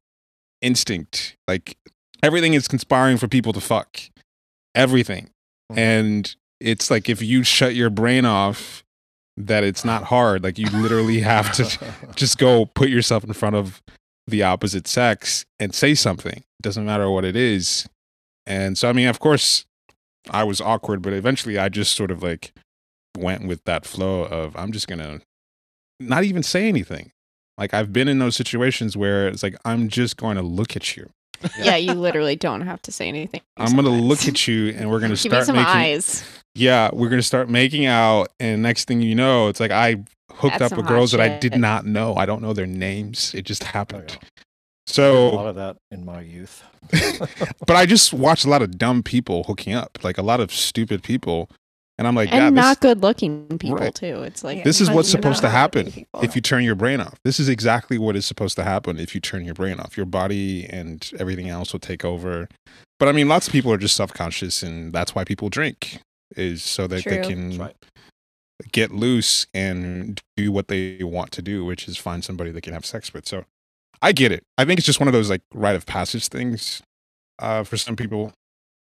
instinct 0.62 1.36
like 1.48 1.76
everything 2.22 2.54
is 2.54 2.68
conspiring 2.68 3.16
for 3.16 3.28
people 3.28 3.52
to 3.52 3.60
fuck 3.60 4.00
everything 4.74 5.30
Mhm. 5.72 5.78
and 5.78 6.36
it's 6.60 6.90
like 6.90 7.08
if 7.08 7.22
you 7.22 7.42
shut 7.44 7.74
your 7.74 7.90
brain 7.90 8.24
off 8.24 8.82
that 9.36 9.62
it's 9.64 9.84
not 9.84 10.04
hard 10.04 10.42
like 10.42 10.58
you 10.58 10.68
literally 10.70 11.20
have 11.20 11.52
to 11.52 11.78
just 12.16 12.36
go 12.38 12.66
put 12.66 12.88
yourself 12.90 13.24
in 13.24 13.32
front 13.32 13.56
of 13.56 13.80
the 14.26 14.42
opposite 14.42 14.86
sex 14.86 15.44
and 15.58 15.74
say 15.74 15.92
something. 15.92 16.36
It 16.38 16.62
doesn't 16.62 16.84
matter 16.84 17.10
what 17.10 17.24
it 17.24 17.34
is. 17.34 17.88
And 18.46 18.78
so, 18.78 18.88
I 18.88 18.92
mean, 18.92 19.08
of 19.08 19.18
course, 19.18 19.64
I 20.30 20.44
was 20.44 20.60
awkward, 20.60 21.02
but 21.02 21.12
eventually 21.12 21.58
I 21.58 21.68
just 21.68 21.96
sort 21.96 22.12
of 22.12 22.22
like 22.22 22.52
went 23.18 23.48
with 23.48 23.64
that 23.64 23.84
flow 23.86 24.22
of 24.24 24.54
I'm 24.56 24.70
just 24.70 24.86
going 24.86 25.00
to 25.00 25.20
not 26.00 26.24
even 26.24 26.42
say 26.42 26.68
anything. 26.68 27.12
Like 27.58 27.74
I've 27.74 27.92
been 27.92 28.08
in 28.08 28.18
those 28.18 28.36
situations 28.36 28.96
where 28.96 29.28
it's 29.28 29.42
like, 29.42 29.56
I'm 29.64 29.88
just 29.88 30.16
going 30.16 30.36
to 30.36 30.42
look 30.42 30.76
at 30.76 30.96
you. 30.96 31.10
yeah, 31.58 31.76
you 31.76 31.92
literally 31.92 32.36
don't 32.36 32.62
have 32.62 32.82
to 32.82 32.92
say 32.92 33.08
anything. 33.08 33.40
I'm 33.56 33.72
going 33.72 33.84
to 33.84 33.90
look 33.90 34.26
at 34.26 34.48
you 34.48 34.70
and 34.70 34.90
we're 34.90 35.00
going 35.00 35.10
to 35.14 35.22
Give 35.22 35.32
me 35.32 35.36
start 35.36 35.46
some 35.46 35.56
making, 35.56 35.70
eyes. 35.70 36.24
yeah, 36.54 36.90
we're 36.92 37.08
going 37.08 37.20
to 37.20 37.26
start 37.26 37.48
making 37.48 37.86
out. 37.86 38.28
And 38.40 38.62
next 38.62 38.88
thing 38.88 39.00
you 39.00 39.14
know, 39.14 39.48
it's 39.48 39.60
like 39.60 39.70
I 39.70 40.04
hooked 40.32 40.58
That's 40.58 40.72
up 40.72 40.78
with 40.78 40.86
hot 40.86 40.92
girls 40.92 41.12
that 41.12 41.20
I 41.20 41.38
did 41.38 41.56
not 41.56 41.86
know. 41.86 42.14
I 42.14 42.26
don't 42.26 42.42
know 42.42 42.52
their 42.52 42.66
names. 42.66 43.34
It 43.34 43.42
just 43.42 43.62
oh, 43.62 43.66
happened. 43.66 44.18
So 44.86 45.28
a 45.28 45.30
lot 45.30 45.46
of 45.46 45.54
that 45.56 45.76
in 45.90 46.04
my 46.04 46.20
youth. 46.20 46.64
but 47.66 47.76
I 47.76 47.86
just 47.86 48.12
watched 48.12 48.44
a 48.44 48.50
lot 48.50 48.62
of 48.62 48.76
dumb 48.76 49.02
people 49.02 49.44
hooking 49.44 49.72
up, 49.72 49.98
like 50.02 50.18
a 50.18 50.22
lot 50.22 50.40
of 50.40 50.52
stupid 50.52 51.02
people. 51.02 51.50
And 52.00 52.08
I'm 52.08 52.14
like, 52.14 52.32
and 52.32 52.56
yeah, 52.56 52.62
not 52.62 52.80
this, 52.80 52.94
good 52.94 53.02
looking 53.02 53.58
people 53.58 53.76
Right. 53.76 53.94
too. 53.94 54.22
It's 54.22 54.42
like 54.42 54.64
this 54.64 54.80
is 54.80 54.90
what's 54.90 55.10
supposed 55.10 55.42
to 55.42 55.50
happen 55.50 56.06
if 56.22 56.34
you 56.34 56.40
turn 56.40 56.64
your 56.64 56.74
brain 56.74 56.98
off. 56.98 57.20
This 57.24 57.38
is 57.38 57.46
exactly 57.46 57.98
what 57.98 58.16
is 58.16 58.24
supposed 58.24 58.56
to 58.56 58.64
happen 58.64 58.98
if 58.98 59.14
you 59.14 59.20
turn 59.20 59.44
your 59.44 59.52
brain 59.52 59.78
off. 59.78 59.98
Your 59.98 60.06
body 60.06 60.64
and 60.64 61.10
everything 61.18 61.50
else 61.50 61.74
will 61.74 61.80
take 61.80 62.02
over. 62.02 62.48
But 62.98 63.10
I 63.10 63.12
mean, 63.12 63.28
lots 63.28 63.48
of 63.48 63.52
people 63.52 63.70
are 63.70 63.76
just 63.76 63.96
self 63.96 64.14
conscious, 64.14 64.62
and 64.62 64.94
that's 64.94 65.14
why 65.14 65.24
people 65.24 65.50
drink, 65.50 66.00
is 66.38 66.62
so 66.62 66.86
that 66.86 67.04
they 67.04 67.20
can 67.20 67.58
right. 67.58 67.76
get 68.72 68.92
loose 68.92 69.46
and 69.52 70.18
do 70.38 70.50
what 70.50 70.68
they 70.68 71.04
want 71.04 71.32
to 71.32 71.42
do, 71.42 71.66
which 71.66 71.86
is 71.86 71.98
find 71.98 72.24
somebody 72.24 72.50
they 72.50 72.62
can 72.62 72.72
have 72.72 72.86
sex 72.86 73.12
with. 73.12 73.28
So 73.28 73.44
I 74.00 74.12
get 74.12 74.32
it. 74.32 74.42
I 74.56 74.64
think 74.64 74.78
it's 74.78 74.86
just 74.86 75.00
one 75.00 75.08
of 75.08 75.12
those 75.12 75.28
like 75.28 75.42
rite 75.52 75.76
of 75.76 75.84
passage 75.84 76.28
things 76.28 76.80
uh, 77.38 77.62
for 77.62 77.76
some 77.76 77.94
people, 77.94 78.32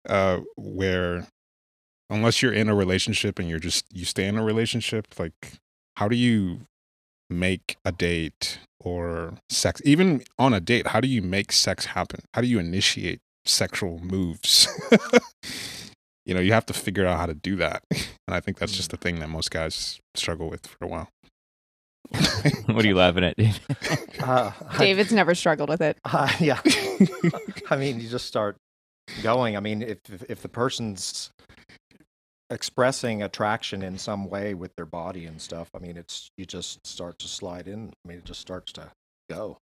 uh, 0.09 0.39
where 0.55 1.27
unless 2.09 2.41
you're 2.41 2.53
in 2.53 2.69
a 2.69 2.75
relationship 2.75 3.39
and 3.39 3.49
you're 3.49 3.59
just 3.59 3.85
you 3.91 4.05
stay 4.05 4.25
in 4.27 4.37
a 4.37 4.43
relationship, 4.43 5.07
like 5.19 5.53
how 5.97 6.07
do 6.07 6.15
you 6.15 6.61
make 7.29 7.77
a 7.85 7.91
date 7.91 8.59
or 8.79 9.33
sex? 9.49 9.81
Even 9.85 10.23
on 10.37 10.53
a 10.53 10.59
date, 10.59 10.87
how 10.87 10.99
do 10.99 11.07
you 11.07 11.21
make 11.21 11.51
sex 11.51 11.85
happen? 11.85 12.21
How 12.33 12.41
do 12.41 12.47
you 12.47 12.59
initiate 12.59 13.19
sexual 13.45 13.99
moves? 13.99 14.67
you 16.25 16.33
know, 16.33 16.41
you 16.41 16.53
have 16.53 16.65
to 16.67 16.73
figure 16.73 17.05
out 17.05 17.17
how 17.17 17.25
to 17.25 17.33
do 17.33 17.55
that, 17.57 17.83
and 17.91 18.35
I 18.35 18.39
think 18.39 18.57
that's 18.57 18.75
just 18.75 18.91
the 18.91 18.97
thing 18.97 19.19
that 19.19 19.29
most 19.29 19.51
guys 19.51 19.99
struggle 20.15 20.49
with 20.49 20.67
for 20.67 20.85
a 20.85 20.87
while. 20.87 21.09
what 22.65 22.85
are 22.85 22.87
you 22.87 22.95
laughing 23.03 23.23
at, 23.23 23.35
Dave? 23.35 23.59
Uh, 24.21 24.51
I- 24.69 24.77
David's 24.77 25.11
never 25.11 25.33
struggled 25.33 25.69
with 25.69 25.81
it. 25.81 25.97
Uh, 26.05 26.31
yeah. 26.39 26.61
I 27.69 27.77
mean, 27.77 27.99
you 27.99 28.07
just 28.09 28.27
start 28.27 28.57
going. 29.23 29.57
I 29.57 29.59
mean, 29.59 29.81
if 29.81 29.97
if, 30.11 30.23
if 30.29 30.41
the 30.41 30.49
person's 30.49 31.31
expressing 32.49 33.23
attraction 33.23 33.81
in 33.81 33.97
some 33.97 34.29
way 34.29 34.53
with 34.53 34.71
their 34.75 34.85
body 34.85 35.25
and 35.25 35.41
stuff, 35.41 35.69
I 35.75 35.79
mean, 35.79 35.97
it's 35.97 36.29
you 36.37 36.45
just 36.45 36.85
start 36.85 37.17
to 37.19 37.27
slide 37.27 37.67
in. 37.67 37.91
I 38.05 38.07
mean, 38.07 38.17
it 38.19 38.25
just 38.25 38.39
starts 38.41 38.71
to 38.73 38.91
go. 39.29 39.57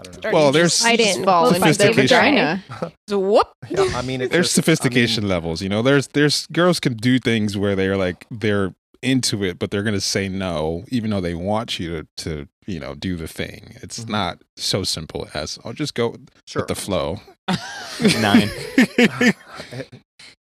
I 0.00 0.04
don't 0.04 0.24
know. 0.24 0.30
Well, 0.32 0.52
there's 0.52 0.74
slide 0.74 1.00
in. 1.00 1.24
fall 1.24 1.48
into 1.48 1.60
find 1.60 1.74
the 1.74 1.84
sophistication. 1.84 2.06
vagina. 2.08 2.64
So 3.08 3.18
whoop. 3.18 3.48
Yeah, 3.70 3.84
I 3.94 4.02
mean, 4.02 4.18
there's 4.20 4.30
just- 4.30 4.32
I 4.32 4.36
mean, 4.38 4.44
sophistication 4.44 5.28
levels. 5.28 5.62
You 5.62 5.68
know, 5.68 5.80
there's 5.82 6.08
there's 6.08 6.46
girls 6.48 6.80
can 6.80 6.94
do 6.94 7.18
things 7.18 7.56
where 7.56 7.74
they're 7.76 7.96
like 7.96 8.26
they're 8.30 8.74
into 9.02 9.44
it, 9.44 9.58
but 9.58 9.70
they're 9.70 9.82
gonna 9.84 10.00
say 10.00 10.28
no, 10.28 10.84
even 10.88 11.10
though 11.10 11.20
they 11.20 11.34
want 11.34 11.78
you 11.78 12.02
to 12.02 12.06
to 12.24 12.48
you 12.66 12.80
know 12.80 12.94
do 12.94 13.16
the 13.16 13.28
thing. 13.28 13.76
It's 13.82 14.00
Mhm. 14.04 14.08
not 14.10 14.42
so 14.56 14.82
simple 14.84 15.28
as 15.34 15.58
I'll 15.64 15.72
just 15.72 15.94
go 15.94 16.16
sure. 16.46 16.62
with 16.62 16.68
the 16.68 16.74
flow. 16.74 17.20
Nine. 18.20 18.50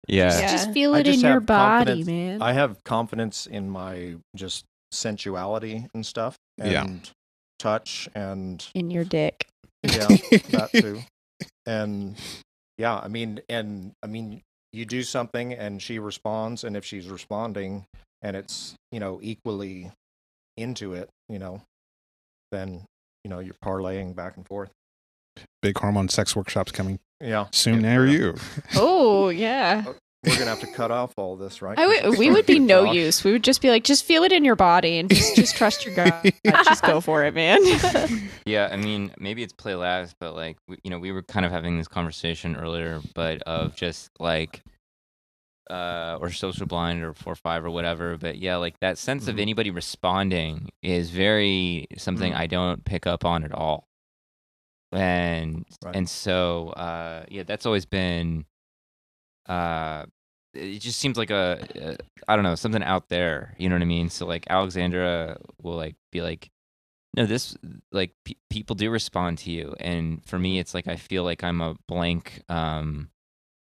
Yeah. 0.08 0.40
Yeah. 0.40 0.52
Just 0.52 0.72
feel 0.72 0.96
it 0.96 1.04
just 1.04 1.24
in 1.24 1.30
your 1.30 1.40
body, 1.40 2.04
man. 2.04 2.42
I 2.42 2.54
have 2.54 2.84
confidence 2.84 3.46
in 3.46 3.70
my 3.70 4.16
just 4.36 4.66
sensuality 4.94 5.88
and 5.94 6.06
stuff, 6.06 6.38
and 6.58 6.72
Yeah. 6.72 7.12
touch, 7.60 8.08
and 8.16 8.66
in 8.74 8.90
your 8.90 9.04
dick. 9.04 9.48
yeah, 9.84 10.08
that 10.08 10.70
too. 10.74 11.02
And 11.66 12.16
yeah, 12.78 12.98
I 12.98 13.08
mean, 13.10 13.42
and 13.50 13.92
I 14.02 14.08
mean, 14.08 14.42
you 14.72 14.86
do 14.86 15.04
something 15.04 15.54
and 15.54 15.82
she 15.82 16.00
responds, 16.00 16.64
and 16.64 16.78
if 16.78 16.86
she's 16.86 17.08
responding 17.08 17.86
and 18.22 18.36
it's, 18.36 18.76
you 18.92 19.00
know, 19.00 19.20
equally 19.22 19.92
into 20.56 20.94
it, 20.94 21.10
you 21.30 21.40
know, 21.40 21.62
then, 22.52 22.86
you 23.24 23.30
know, 23.30 23.40
you're 23.40 23.56
parlaying 23.64 24.16
back 24.16 24.38
and 24.38 24.48
forth. 24.48 24.72
Big 25.62 25.78
hormone 25.78 26.10
sex 26.10 26.36
workshops 26.36 26.72
coming 26.72 27.00
Yeah. 27.22 27.48
soon 27.52 27.76
Yeah, 27.84 27.90
near 27.90 28.06
yeah. 28.06 28.18
you. 28.20 28.36
Oh 28.76 29.30
yeah. 29.46 29.84
We're 30.24 30.34
going 30.34 30.46
to 30.46 30.50
have 30.50 30.60
to 30.62 30.68
cut 30.68 30.92
off 30.92 31.14
all 31.16 31.38
this, 31.38 31.62
right? 31.62 31.78
I 31.80 31.86
Because 31.88 32.04
would, 32.04 32.10
it's 32.14 32.20
we 32.20 32.32
would 32.32 32.46
be 32.46 32.60
no 32.76 32.86
talk. 32.86 32.96
use. 32.96 33.24
We 33.24 33.32
would 33.32 33.44
just 33.44 33.62
be 33.62 33.70
like, 33.70 33.84
just 33.86 34.04
feel 34.04 34.24
it 34.24 34.32
in 34.34 34.44
your 34.44 34.56
body 34.58 34.98
and 34.98 35.10
just, 35.10 35.36
just 35.36 35.56
trust 35.56 35.86
your 35.86 35.96
gut. 35.96 36.34
just 36.46 36.84
go 36.84 37.00
for 37.00 37.24
it, 37.24 37.34
man. 37.34 37.60
Yeah, 38.46 38.68
I 38.70 38.76
mean, 38.76 39.14
maybe 39.20 39.42
it's 39.44 39.54
play 39.54 39.76
last, 39.76 40.16
but 40.20 40.36
like, 40.36 40.58
we, 40.68 40.78
you 40.84 40.90
know, 40.90 41.00
we 41.00 41.12
were 41.14 41.22
kind 41.22 41.46
of 41.46 41.52
having 41.54 41.78
this 41.78 41.88
conversation 41.88 42.58
earlier, 42.58 43.00
but 43.14 43.42
of 43.44 43.76
just 43.76 44.10
like, 44.20 44.64
uh, 45.70 46.18
or 46.20 46.32
social 46.32 46.66
blind 46.66 47.04
or 47.04 47.14
four 47.14 47.36
five 47.36 47.64
or 47.64 47.70
whatever. 47.70 48.18
But 48.18 48.38
yeah, 48.38 48.58
like 48.58 48.80
that 48.82 48.98
sense 48.98 49.28
of 49.30 49.36
Mhm. 49.36 49.42
anybody 49.42 49.70
responding 49.72 50.70
is 50.82 51.10
very 51.12 51.88
something 51.98 52.34
Mhm. 52.34 52.38
I 52.38 52.48
don't 52.48 52.84
pick 52.84 53.06
up 53.08 53.24
on 53.24 53.44
at 53.46 53.54
all. 53.54 53.87
And 54.92 55.66
Right. 55.84 55.96
and 55.96 56.10
so 56.10 56.70
uh, 56.70 57.26
yeah, 57.30 57.44
that's 57.44 57.66
always 57.66 57.86
been. 57.86 58.46
Uh, 59.48 60.06
it 60.54 60.80
just 60.80 61.00
seems 61.00 61.18
like 61.18 61.30
a, 61.30 61.66
a 61.76 61.98
I 62.28 62.36
don't 62.36 62.44
know 62.44 62.56
something 62.56 62.84
out 62.84 63.10
there. 63.10 63.56
You 63.58 63.70
know 63.70 63.76
what 63.76 63.82
I 63.82 63.86
mean? 63.86 64.10
So 64.10 64.26
like 64.26 64.46
Alexandra 64.50 65.38
will 65.62 65.76
like 65.76 65.96
be 66.12 66.22
like, 66.22 66.50
no, 67.16 67.26
this 67.26 67.56
like 67.92 68.14
pe- 68.26 68.36
people 68.50 68.76
do 68.76 68.90
respond 68.90 69.38
to 69.40 69.52
you, 69.52 69.76
and 69.80 70.26
for 70.26 70.40
me, 70.40 70.60
it's 70.60 70.74
like 70.74 70.88
I 70.88 70.96
feel 70.96 71.24
like 71.24 71.44
I'm 71.44 71.62
a 71.62 71.76
blank, 71.88 72.42
um, 72.50 73.10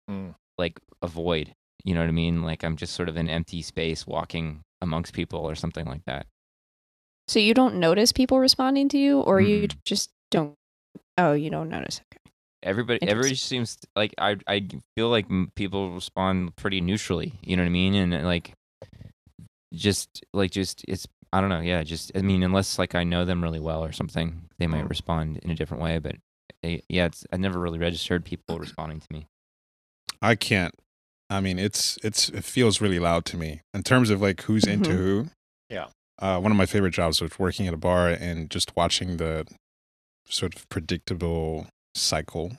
Mm. 0.09 0.35
like 0.57 0.79
a 1.01 1.07
void. 1.07 1.53
You 1.83 1.93
know 1.93 2.01
what 2.01 2.09
I 2.09 2.11
mean? 2.13 2.41
Like 2.43 2.63
I'm 2.63 2.75
just 2.75 2.93
sort 2.93 3.09
of 3.09 3.15
an 3.17 3.29
empty 3.29 3.61
space 3.61 4.05
walking 4.05 4.61
amongst 4.81 5.13
people 5.13 5.39
or 5.39 5.55
something 5.55 5.85
like 5.85 6.03
that. 6.05 6.25
so 7.27 7.39
you 7.39 7.53
don't 7.53 7.75
notice 7.75 8.11
people 8.11 8.39
responding 8.39 8.89
to 8.89 8.97
you, 8.97 9.21
or 9.21 9.39
you 9.39 9.67
Mm. 9.67 9.77
just 9.85 10.09
don't. 10.31 10.55
Oh, 11.21 11.33
you 11.33 11.49
don't 11.49 11.69
notice. 11.69 12.01
Okay. 12.11 12.19
Everybody, 12.63 12.99
everybody 13.07 13.35
seems 13.35 13.77
like 13.95 14.13
I 14.17 14.37
I 14.47 14.67
feel 14.95 15.09
like 15.09 15.25
people 15.55 15.91
respond 15.93 16.55
pretty 16.55 16.79
neutrally. 16.81 17.33
You 17.41 17.55
know 17.57 17.63
what 17.63 17.67
I 17.67 17.71
mean? 17.71 17.95
And 17.95 18.13
uh, 18.13 18.19
like, 18.19 18.53
just 19.73 20.23
like 20.33 20.51
just 20.51 20.83
it's 20.87 21.07
I 21.33 21.39
don't 21.41 21.49
know. 21.49 21.61
Yeah, 21.61 21.83
just 21.83 22.11
I 22.15 22.21
mean, 22.21 22.43
unless 22.43 22.77
like 22.77 22.93
I 22.95 23.03
know 23.03 23.25
them 23.25 23.41
really 23.41 23.59
well 23.59 23.83
or 23.83 23.91
something, 23.91 24.49
they 24.59 24.67
might 24.67 24.85
Mm. 24.85 24.89
respond 24.89 25.37
in 25.43 25.49
a 25.49 25.55
different 25.55 25.81
way. 25.81 25.97
But 25.99 26.15
they, 26.61 26.83
yeah, 26.89 27.05
it's 27.05 27.25
I 27.31 27.37
never 27.37 27.59
really 27.59 27.79
registered 27.79 28.25
people 28.25 28.59
responding 28.59 28.99
to 28.99 29.07
me. 29.11 29.27
I 30.21 30.35
can't. 30.35 30.75
I 31.29 31.39
mean, 31.39 31.57
it's 31.57 31.97
it's 32.03 32.29
it 32.29 32.43
feels 32.43 32.81
really 32.81 32.99
loud 32.99 33.25
to 33.25 33.37
me 33.37 33.61
in 33.73 33.83
terms 33.83 34.09
of 34.09 34.21
like 34.21 34.41
who's 34.43 34.67
into 34.67 34.89
Mhm. 34.91 34.95
who. 34.97 35.27
Yeah. 35.69 35.87
Uh, 36.19 36.39
one 36.39 36.51
of 36.51 36.57
my 36.57 36.67
favorite 36.67 36.93
jobs 36.93 37.21
was 37.21 37.39
working 37.39 37.65
at 37.67 37.73
a 37.73 37.77
bar 37.77 38.09
and 38.09 38.51
just 38.51 38.75
watching 38.75 39.17
the 39.17 39.47
sort 40.31 40.55
of 40.55 40.67
predictable 40.69 41.67
cycle 41.95 42.53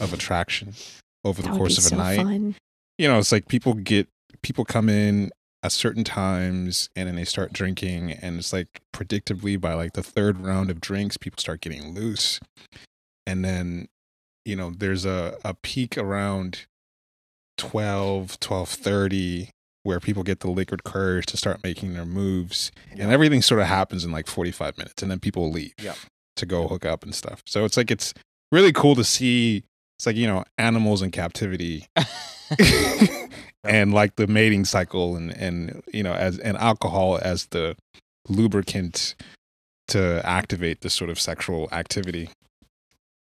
of 0.00 0.12
attraction 0.12 0.74
over 1.24 1.42
the 1.42 1.48
course 1.50 1.76
of 1.78 1.84
a 1.84 1.88
so 1.88 1.96
night. 1.96 2.16
fun. 2.18 2.54
You 2.96 3.08
know, 3.08 3.18
it's 3.18 3.32
like 3.32 3.48
people 3.48 3.74
get 3.74 4.08
people 4.42 4.64
come 4.64 4.88
in 4.88 5.30
at 5.62 5.72
certain 5.72 6.04
times 6.04 6.88
and 6.94 7.08
then 7.08 7.16
they 7.16 7.24
start 7.24 7.52
drinking 7.52 8.12
and 8.12 8.38
it's 8.38 8.52
like 8.52 8.80
predictably 8.94 9.60
by 9.60 9.74
like 9.74 9.94
the 9.94 10.02
third 10.02 10.38
round 10.38 10.70
of 10.70 10.80
drinks 10.80 11.16
people 11.16 11.38
start 11.38 11.60
getting 11.60 11.94
loose 11.94 12.38
and 13.26 13.44
then 13.44 13.88
you 14.44 14.54
know 14.54 14.70
there's 14.70 15.04
a, 15.04 15.36
a 15.44 15.54
peak 15.54 15.98
around 15.98 16.66
12 17.56 18.38
12.30 18.38 19.48
where 19.82 19.98
people 20.00 20.22
get 20.22 20.40
the 20.40 20.50
liquid 20.50 20.84
courage 20.84 21.26
to 21.26 21.36
start 21.36 21.60
making 21.64 21.94
their 21.94 22.04
moves 22.06 22.70
and 22.92 23.10
everything 23.10 23.42
sort 23.42 23.60
of 23.60 23.66
happens 23.66 24.04
in 24.04 24.12
like 24.12 24.28
45 24.28 24.78
minutes 24.78 25.02
and 25.02 25.10
then 25.10 25.18
people 25.18 25.50
leave 25.50 25.74
Yeah. 25.82 25.94
To 26.38 26.46
go 26.46 26.68
hook 26.68 26.84
up 26.84 27.02
and 27.02 27.14
stuff. 27.14 27.42
So 27.46 27.64
it's 27.64 27.76
like 27.76 27.90
it's 27.90 28.14
really 28.50 28.72
cool 28.72 28.94
to 28.96 29.04
see 29.04 29.64
it's 29.98 30.06
like 30.06 30.16
you 30.16 30.26
know 30.26 30.44
animals 30.56 31.02
in 31.02 31.10
captivity 31.10 31.86
and 33.64 33.92
like 33.92 34.16
the 34.16 34.26
mating 34.26 34.64
cycle 34.64 35.16
and 35.16 35.30
and 35.36 35.82
you 35.92 36.02
know 36.02 36.14
as 36.14 36.38
and 36.38 36.56
alcohol 36.56 37.18
as 37.22 37.46
the 37.46 37.76
lubricant 38.28 39.14
to 39.88 40.20
activate 40.24 40.82
this 40.82 40.94
sort 40.94 41.10
of 41.10 41.20
sexual 41.20 41.68
activity. 41.72 42.30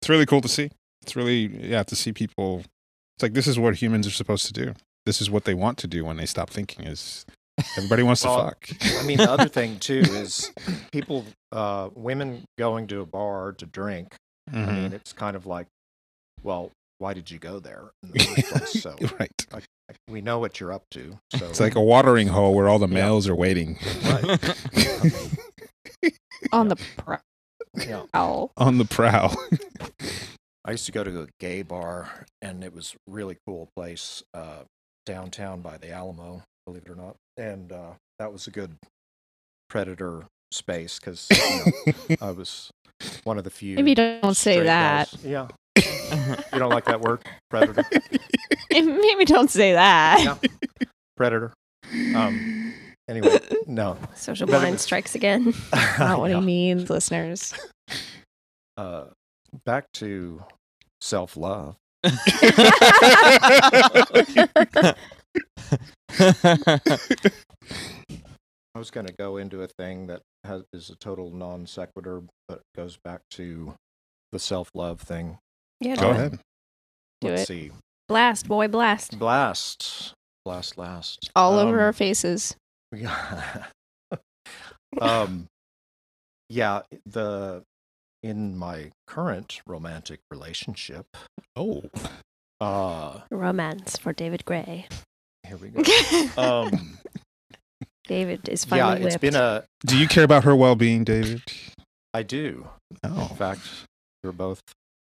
It's 0.02 0.10
really 0.10 0.26
cool 0.26 0.42
to 0.42 0.48
see. 0.48 0.72
It's 1.02 1.16
really 1.16 1.48
yeah 1.70 1.84
to 1.84 1.96
see 1.96 2.14
people 2.14 2.64
it's 3.16 3.24
like 3.24 3.34
this 3.34 3.48
is 3.48 3.58
what 3.58 3.76
humans 3.76 4.08
are 4.08 4.12
supposed 4.12 4.46
to 4.48 4.54
do. 4.54 4.74
This 5.06 5.22
is 5.22 5.30
what 5.30 5.46
they 5.46 5.54
want 5.54 5.78
to 5.80 5.88
do 5.88 6.04
when 6.04 6.18
they 6.18 6.26
stop 6.26 6.50
thinking 6.50 6.86
is 6.86 7.26
everybody 7.78 8.04
wants 8.04 8.22
to 8.22 8.28
fuck 8.28 8.68
I 9.00 9.04
mean, 9.04 9.18
the 9.18 9.32
other 9.32 9.48
thing 9.60 9.80
too 9.80 10.00
is 10.06 10.52
people, 10.92 11.26
uh, 11.52 11.90
women 11.96 12.44
going 12.58 12.88
to 12.88 13.02
a 13.02 13.06
bar 13.06 13.54
to 13.54 13.66
drink. 13.66 14.16
I 14.52 14.56
Mhm. 14.58 14.68
mean, 14.84 14.94
it's 14.94 15.14
kind 15.14 15.36
of 15.36 15.46
like, 15.46 15.68
well, 16.44 16.72
why 17.00 17.14
did 17.14 17.30
you 17.32 17.40
go 17.40 17.60
there 17.60 17.92
in 18.04 18.12
the 18.12 18.20
first 18.20 18.48
place? 18.52 18.74
So 18.84 18.96
right 19.20 19.32
like, 19.52 19.64
like, 19.90 19.98
we 20.10 20.22
know 20.22 20.40
what 20.40 20.60
you're 20.60 20.72
up 20.74 20.84
to. 20.92 21.18
So 21.36 21.46
it's 21.48 21.60
like 21.60 21.76
a 21.76 21.82
watering 21.82 22.28
hole 22.28 22.54
where 22.54 22.68
all 22.70 22.80
the 22.80 22.88
Yeah. 22.88 22.94
males 23.06 23.28
are 23.28 23.36
waiting 23.36 23.78
On 26.52 26.68
the 26.70 26.76
prowl. 26.98 27.20
yeah. 27.76 28.04
on 28.58 28.78
the 28.78 28.86
prowl 28.86 29.36
I 30.64 30.72
used 30.72 30.86
to 30.88 30.92
go 30.92 31.04
to 31.04 31.22
a 31.22 31.28
gay 31.40 31.62
bar, 31.62 32.26
and 32.42 32.64
it 32.64 32.74
was 32.74 32.96
a 33.08 33.12
really 33.12 33.38
cool 33.46 33.70
place 33.76 34.24
uh, 34.34 34.64
downtown 35.06 35.62
by 35.62 35.78
the 35.78 35.92
Alamo, 35.92 36.42
believe 36.66 36.84
it 36.86 36.92
or 36.92 36.96
not. 36.96 37.16
And 37.38 37.72
uh, 37.72 37.92
that 38.20 38.32
was 38.32 38.48
a 38.48 38.52
good 38.52 38.76
predator 39.70 40.24
space 40.52 41.00
because 41.00 41.28
you 41.88 41.94
know, 42.10 42.16
I 42.22 42.32
was 42.32 42.70
one 43.24 43.38
of 43.38 43.44
the 43.44 43.50
few. 43.50 43.76
Maybe 43.76 43.94
don't 43.96 44.36
say 44.36 44.62
that. 44.62 45.12
guys- 45.12 45.24
Yeah. 45.26 45.48
you 46.54 46.60
don't 46.60 46.70
like 46.72 46.86
that 46.86 47.02
word, 47.02 47.22
predator? 47.50 47.84
Maybe 48.72 49.26
don't 49.26 49.50
say 49.50 49.74
that. 49.74 50.22
Yeah. 50.24 50.38
Predator. 51.18 51.54
Um. 52.16 52.74
Anyway, 53.08 53.38
no. 53.68 53.98
Social 54.16 54.48
Better- 54.48 54.60
blind 54.62 54.80
strikes 54.80 55.14
again. 55.14 55.54
Not 56.00 56.20
what 56.20 56.32
Yeah. 56.32 56.40
he 56.40 56.46
means, 56.46 56.90
listeners. 56.90 57.54
Uh, 58.78 59.06
back 59.66 59.86
to 59.94 60.42
self 61.02 61.38
love. 61.38 61.76
I 66.20 66.80
was 68.80 68.92
going 68.92 69.08
to 69.08 69.14
go 69.14 69.38
into 69.38 69.62
a 69.62 69.68
thing 69.68 70.08
that 70.08 70.22
has, 70.44 70.64
is 70.74 70.90
a 70.90 70.96
total 70.96 71.32
non 71.32 71.66
sequitur, 71.66 72.22
but 72.48 72.62
goes 72.76 72.98
back 73.04 73.22
to 73.32 73.74
the 74.32 74.40
self 74.40 74.70
love 74.74 75.02
thing. 75.02 75.38
Yeah, 75.80 75.96
go 75.96 76.02
do 76.02 76.08
ahead 76.10 76.40
Do 77.22 77.28
Let's 77.30 77.44
it. 77.44 77.48
see. 77.48 77.72
Blast, 78.08 78.48
boy, 78.48 78.68
blast. 78.68 79.18
Blast. 79.18 80.14
Blast 80.46 80.78
last. 80.78 81.32
All 81.36 81.58
over 81.58 81.78
Um, 81.80 81.86
our 81.86 81.94
faces. 81.94 82.56
Yeah. 82.92 83.66
um, 85.02 85.48
yeah. 86.50 86.82
The 87.06 87.64
in 88.22 88.58
my 88.58 88.92
current 89.08 89.62
romantic 89.68 90.20
relationship, 90.32 91.06
oh 91.56 91.84
uh, 92.62 93.20
Romance 93.32 93.98
for 93.98 94.14
David 94.14 94.46
Gray. 94.46 94.88
Here 95.46 95.58
we 95.58 95.70
go. 95.70 95.82
Um, 96.38 96.98
David 98.08 98.48
is 98.50 98.66
finally 98.66 98.80
yeah, 98.80 98.94
finally 98.94 99.06
it's 99.08 99.14
whipped. 99.16 99.22
been 99.22 99.36
a. 99.36 99.64
do 99.86 99.98
you 99.98 100.08
care 100.08 100.24
about 100.24 100.44
her 100.44 100.56
well-being 100.56 101.04
david 101.04 101.42
I 102.14 102.22
do. 102.24 102.68
oh 103.04 103.28
In 103.32 103.36
fact, 103.36 103.62
we're 104.24 104.32
both 104.32 104.62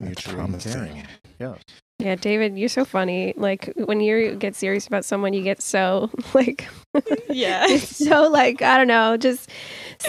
That's 0.00 0.08
mutually 0.08 0.34
promising. 0.36 0.72
caring. 0.72 1.06
Yeah. 1.38 1.54
Yeah, 2.00 2.14
David, 2.14 2.56
you're 2.58 2.68
so 2.68 2.84
funny. 2.84 3.34
Like 3.36 3.72
when 3.76 4.00
you 4.00 4.34
get 4.36 4.54
serious 4.56 4.86
about 4.86 5.04
someone, 5.04 5.32
you 5.32 5.42
get 5.42 5.60
so 5.62 6.10
like 6.34 6.66
Yeah. 7.28 7.76
so 7.78 8.28
like 8.28 8.62
I 8.62 8.76
don't 8.78 8.88
know, 8.88 9.16
just 9.16 9.50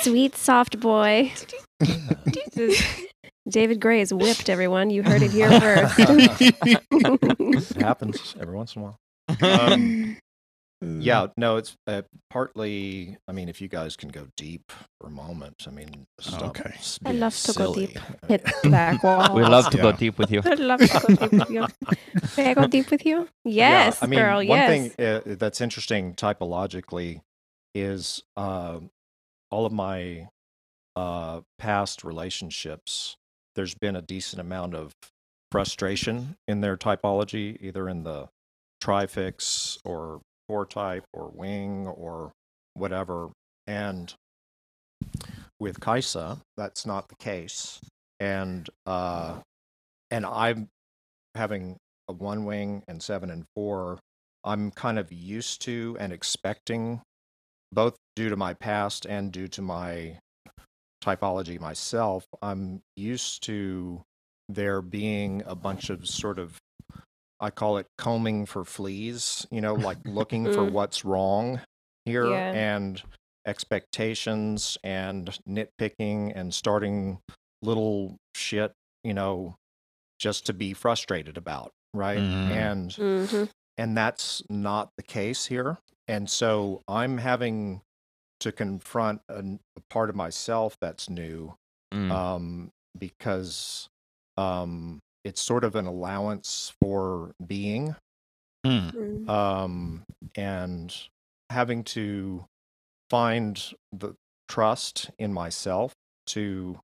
sweet 0.01 0.36
soft 0.36 0.80
boy. 0.80 1.32
Just- 2.55 2.84
David 3.47 3.80
Gray 3.80 4.01
is 4.01 4.13
whipped. 4.13 4.49
Everyone, 4.49 4.89
you 4.91 5.01
heard 5.03 5.22
it 5.24 5.32
here 5.32 5.49
first. 5.59 5.95
It 5.99 7.82
happens 7.82 8.36
every 8.39 8.55
once 8.55 8.76
in 8.76 8.82
a 8.82 8.86
while. 8.86 8.95
Um, 9.42 10.18
yeah, 10.82 11.28
no, 11.38 11.58
it's 11.58 11.76
uh, 11.88 12.04
partly. 12.30 13.18
I 13.28 13.32
mean, 13.32 13.50
if 13.50 13.62
you 13.62 13.68
guys 13.68 13.96
can 13.96 14.10
go 14.10 14.28
deep 14.38 14.72
for 15.00 15.08
a 15.08 15.12
moment, 15.12 15.66
I 15.68 15.72
mean, 15.72 16.08
stop 16.20 16.60
Okay. 16.60 16.72
s- 16.76 17.00
I 17.06 17.10
being 17.10 17.20
love 17.22 17.36
to 17.36 17.54
go 17.54 17.74
deep. 17.74 17.98
Hit 18.28 18.46
the 18.64 18.70
back 18.70 19.04
wall. 19.04 19.34
we 19.36 19.44
love 19.44 19.70
to 19.72 19.78
go 19.78 19.92
deep 19.92 20.18
with 20.18 20.32
you. 20.32 20.42
I'd 20.46 20.60
love 20.60 20.80
to 20.80 20.88
go 20.88 21.16
deep 21.16 21.32
with 21.32 21.50
you. 21.50 21.68
May 22.38 22.52
I 22.52 22.54
go 22.54 22.68
deep 22.68 22.90
with 22.92 23.06
you? 23.06 23.28
Yes, 23.44 23.98
yeah, 24.00 24.06
I 24.06 24.08
mean, 24.08 24.20
girl. 24.20 24.38
one 24.38 24.46
yes. 24.48 24.94
thing 24.96 25.06
uh, 25.06 25.22
that's 25.26 25.62
interesting 25.62 26.14
typologically 26.16 27.22
is 27.76 28.24
uh, 28.38 28.80
all 29.52 29.66
of 29.66 29.74
my 29.74 30.28
uh, 30.96 31.42
past 31.58 32.04
relationships. 32.04 33.18
There's 33.56 33.76
been 33.76 33.96
a 33.96 34.02
decent 34.02 34.40
amount 34.40 34.76
of 34.76 34.96
frustration 35.52 36.38
in 36.48 36.62
their 36.62 36.78
typology, 36.78 37.58
either 37.62 37.90
in 37.90 38.04
the 38.04 38.30
trifix 38.82 39.78
or 39.86 40.22
four 40.48 40.66
type 40.66 41.04
or 41.14 41.30
wing 41.34 41.88
or 41.88 42.32
whatever. 42.74 43.30
And 43.68 44.14
with 45.60 45.80
Kaisa, 45.80 46.40
that's 46.58 46.86
not 46.86 47.08
the 47.10 47.16
case. 47.16 47.80
And 48.20 48.70
uh, 48.86 49.40
and 50.12 50.26
I'm 50.26 50.68
having 51.36 51.78
a 52.08 52.14
one 52.14 52.46
wing 52.46 52.84
and 52.88 53.02
seven 53.02 53.30
and 53.30 53.46
four. 53.56 54.00
I'm 54.44 54.72
kind 54.72 54.98
of 54.98 55.12
used 55.12 55.62
to 55.64 55.98
and 56.00 56.12
expecting, 56.14 57.02
both 57.72 57.96
due 58.16 58.30
to 58.30 58.36
my 58.36 58.54
past 58.54 59.06
and 59.06 59.32
due 59.32 59.48
to 59.50 59.62
my 59.62 60.18
typology 61.04 61.60
myself. 61.60 62.26
I'm 62.42 62.82
used 62.96 63.44
to 63.44 64.02
there 64.48 64.82
being 64.82 65.44
a 65.46 65.56
bunch 65.56 65.90
of 65.90 66.08
sort 66.08 66.40
of 66.40 66.58
I 67.40 67.50
call 67.50 67.78
it 67.78 67.88
combing 67.98 68.46
for 68.46 68.66
fleas, 68.66 69.48
you 69.52 69.62
know, 69.62 69.76
like 69.76 69.98
looking 70.06 70.50
for 70.50 70.66
Mm. 70.66 70.72
what's 70.72 71.06
wrong 71.06 71.62
here 72.06 72.26
Yeah. 72.26 72.52
and 72.54 73.02
expectations 73.46 74.78
and 74.84 75.38
nitpicking 75.48 76.34
and 76.36 76.54
starting 76.54 77.20
little 77.62 78.18
shit, 78.36 78.74
you 79.04 79.14
know, 79.14 79.56
just 80.20 80.46
to 80.48 80.54
be 80.54 80.74
frustrated 80.74 81.38
about, 81.38 81.72
right? 81.94 82.20
Mhm. 82.20 82.52
And 82.52 82.92
Mhm. 82.98 83.50
and 83.78 83.98
that's 83.98 84.44
not 84.50 84.90
the 84.98 85.04
case 85.04 85.46
here. 85.46 85.78
And 86.08 86.30
so 86.30 86.82
I'm 86.88 87.18
having 87.20 87.82
to 88.42 88.52
confront 88.52 89.22
a 89.30 89.44
part 89.90 90.10
of 90.10 90.16
myself 90.16 90.78
that's 90.82 91.10
new 91.10 91.56
Mm. 91.94 92.12
um, 92.12 92.72
because 92.98 93.88
um, 94.38 95.00
it's 95.30 95.40
sort 95.42 95.64
of 95.64 95.76
an 95.76 95.86
allowance 95.86 96.74
for 96.82 97.32
being. 97.46 97.96
Mm. 98.66 99.30
um, 99.30 100.04
and 100.36 100.94
having 101.50 101.86
to 101.86 102.44
find 103.10 103.74
the 103.94 104.16
trust 104.50 105.10
in 105.18 105.32
myself 105.32 105.94
to 106.28 106.80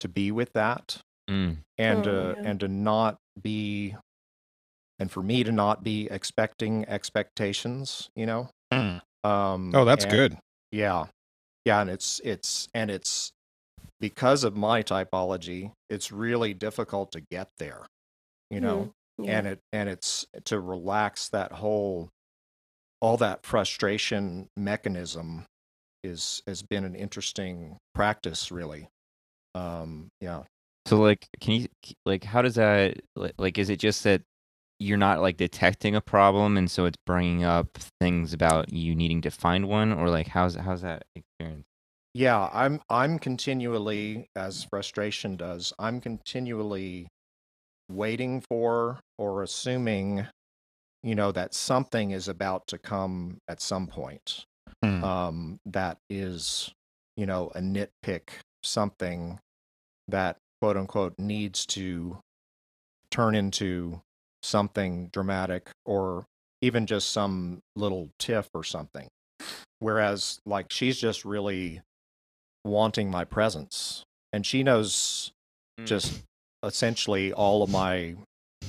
to 0.00 0.08
be 0.08 0.30
with 0.32 0.54
that 0.54 1.02
Mm. 1.28 1.58
and 1.76 1.98
Oh, 1.98 2.02
to 2.02 2.40
yeah. 2.40 2.48
and 2.48 2.60
to 2.60 2.68
not 2.68 3.18
be 3.38 3.94
and 4.98 5.10
for 5.12 5.22
me 5.22 5.44
to 5.44 5.52
not 5.52 5.84
be 5.84 6.08
expecting 6.10 6.88
expectations 6.88 8.08
you 8.16 8.24
know 8.24 8.48
Mm. 8.72 9.02
um 9.22 9.74
oh 9.74 9.84
that's 9.84 10.04
and- 10.04 10.12
good 10.12 10.38
yeah 10.72 11.08
yeah 11.66 11.82
and 11.82 11.90
it's 11.90 12.20
it's 12.24 12.68
and 12.72 12.90
it's 12.90 13.32
because 14.00 14.44
of 14.44 14.56
my 14.56 14.82
typology 14.82 15.72
it's 15.90 16.12
really 16.12 16.54
difficult 16.54 17.12
to 17.12 17.20
get 17.30 17.48
there 17.58 17.86
you 18.50 18.60
know 18.60 18.90
Yeah. 19.18 19.38
and 19.38 19.46
it 19.48 19.60
and 19.72 19.88
it's 19.88 20.26
to 20.44 20.60
relax 20.60 21.28
that 21.30 21.52
whole 21.52 22.10
all 23.00 23.16
that 23.18 23.44
frustration 23.44 24.48
mechanism 24.56 25.44
is 26.04 26.42
has 26.46 26.62
been 26.62 26.84
an 26.84 26.94
interesting 26.94 27.76
practice 27.94 28.50
really 28.52 28.88
um 29.54 30.08
yeah 30.20 30.44
So 30.86 31.00
like, 31.00 31.28
can 31.40 31.54
you 31.62 31.66
like 32.06 32.24
how 32.24 32.42
does 32.42 32.54
that 32.56 33.00
like, 33.16 33.34
like 33.38 33.58
is 33.58 33.70
it 33.70 33.78
just 33.78 34.04
that 34.04 34.22
you're 34.80 34.96
not 34.98 35.20
like 35.20 35.36
detecting 35.36 35.96
a 35.96 36.00
problem 36.00 36.56
and 36.56 36.70
so 36.70 36.84
it's 36.86 36.96
bringing 37.06 37.44
up 37.44 37.78
things 38.00 38.32
about 38.32 38.72
you 38.72 38.94
needing 38.94 39.20
to 39.22 39.30
find 39.30 39.68
one 39.68 39.92
or 39.92 40.08
like 40.08 40.28
how's 40.28 40.54
how's 40.56 40.82
that 40.82 41.04
experience? 41.16 41.66
Yeah 42.18 42.48
i'm 42.52 42.80
i'm 42.90 43.18
continually 43.18 44.28
as 44.34 44.64
frustration 44.64 45.36
does 45.36 45.72
i'm 45.78 46.00
continually 46.00 47.06
waiting 47.88 48.40
for 48.40 48.98
or 49.18 49.42
assuming 49.42 50.26
you 51.02 51.14
know 51.14 51.30
that 51.30 51.54
something 51.54 52.10
is 52.10 52.26
about 52.28 52.66
to 52.66 52.76
come 52.78 53.38
at 53.48 53.60
some 53.60 53.86
point 53.86 54.44
Hmm. 54.82 55.02
um, 55.02 55.60
that 55.66 55.98
is, 56.08 56.72
you 57.16 57.26
know, 57.26 57.50
a 57.54 57.60
nitpick, 57.60 58.30
something 58.62 59.40
that 60.06 60.36
quote 60.60 60.76
unquote 60.76 61.18
needs 61.18 61.66
to 61.66 62.18
turn 63.10 63.34
into 63.34 64.00
something 64.42 65.08
dramatic 65.12 65.70
or 65.84 66.26
even 66.62 66.86
just 66.86 67.10
some 67.10 67.60
little 67.74 68.08
tiff 68.18 68.48
or 68.54 68.62
something. 68.62 69.08
Whereas, 69.80 70.38
like, 70.46 70.70
she's 70.70 70.98
just 70.98 71.24
really 71.24 71.80
wanting 72.68 73.10
my 73.10 73.24
presence 73.24 74.04
and 74.32 74.44
she 74.44 74.62
knows 74.62 75.32
hmm. 75.78 75.84
just 75.84 76.22
essentially 76.62 77.32
all 77.32 77.62
of 77.62 77.70
my 77.70 78.14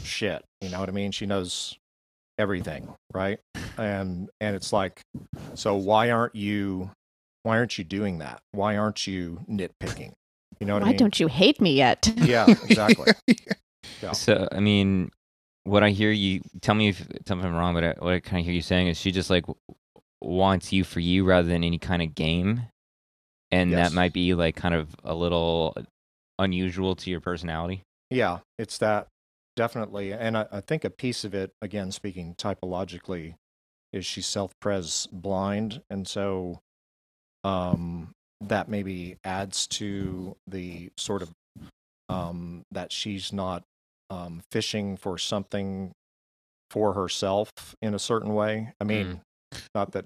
shit. 0.04 0.43
You 0.62 0.70
know 0.70 0.80
what 0.80 0.89
I 0.89 0.91
mean? 0.91 1.12
She 1.12 1.26
knows 1.26 1.78
everything, 2.38 2.93
right? 3.14 3.39
And 3.78 4.30
and 4.39 4.56
it's 4.56 4.74
like, 4.74 5.02
so 5.54 5.76
why 5.76 6.12
aren't 6.12 6.36
you 6.36 6.91
why 7.43 7.58
aren't 7.58 7.78
you 7.78 7.84
doing 7.84 8.20
that? 8.20 8.41
Why 8.52 8.78
aren't 8.78 9.08
you 9.08 9.41
nitpicking? 9.50 10.14
You 10.60 10.68
know 10.68 10.74
what 10.74 10.84
Why 10.84 10.89
I 10.89 10.91
mean? 10.91 10.95
Why 10.95 10.97
don't 10.97 11.20
you 11.20 11.28
hate 11.28 11.62
me 11.62 11.74
yet? 11.74 12.12
Yeah, 12.16 12.45
exactly. 12.50 13.14
Yeah. 14.04 14.12
So 14.12 14.47
I 14.52 14.60
mean, 14.60 15.10
what 15.64 15.84
I 15.84 15.89
hear 15.89 16.12
you 16.12 16.41
tell 16.62 16.76
me 16.76 16.89
if 16.89 17.06
tell 17.26 17.36
me 17.38 17.41
if 17.41 17.47
I'm 17.47 17.56
wrong, 17.56 17.74
but 17.74 17.84
I, 17.84 17.95
what 18.00 18.14
I 18.14 18.20
kind 18.20 18.39
of 18.39 18.45
hear 18.45 18.54
you 18.54 18.62
saying 18.62 18.88
is 18.88 18.97
she 18.97 19.12
just 19.12 19.30
like 19.30 19.45
wants 20.22 20.72
you 20.72 20.84
for 20.84 21.00
you 21.00 21.26
rather 21.26 21.47
than 21.47 21.64
any 21.64 21.80
kind 21.80 22.02
of 22.02 22.14
game, 22.14 22.64
and 23.52 23.72
Yes. 23.72 23.89
that 23.89 23.95
might 23.95 24.14
be 24.14 24.34
like 24.34 24.56
kind 24.56 24.76
of 24.76 24.95
a 25.04 25.14
little 25.16 25.76
unusual 26.38 26.95
to 26.95 27.10
your 27.10 27.20
personality. 27.20 27.82
Yeah, 28.10 28.39
it's 28.58 28.78
that 28.80 29.08
definitely. 29.56 30.14
And 30.14 30.38
I, 30.38 30.47
I 30.52 30.62
think 30.62 30.84
a 30.84 30.89
piece 30.89 31.24
of 31.24 31.34
it, 31.34 31.52
again, 31.62 31.91
speaking 31.91 32.36
typologically, 32.36 33.36
is 33.91 34.06
she's 34.06 34.28
self 34.28 34.52
pres 34.62 35.08
blind. 35.12 35.82
And 35.89 36.08
so 36.08 36.60
um, 37.43 38.12
that 38.41 38.70
maybe 38.70 39.18
adds 39.24 39.68
to 39.68 40.36
the 40.47 40.89
sort 40.97 41.22
of 41.22 41.32
um, 42.08 42.64
that 42.72 42.91
she's 42.91 43.32
not 43.34 43.64
um, 44.10 44.41
fishing 44.52 44.97
for 44.97 45.18
something 45.18 45.91
for 46.72 46.93
herself 46.93 47.50
in 47.82 47.93
a 47.93 48.00
certain 48.00 48.34
way. 48.34 48.74
I 48.80 48.84
mean, 48.84 49.22
not 49.76 49.91
that, 49.91 50.06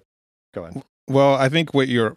go 0.53 0.65
ahead. 0.65 0.83
Well, 1.09 1.35
I 1.35 1.49
think 1.49 1.73
what 1.73 1.87
you're, 1.87 2.15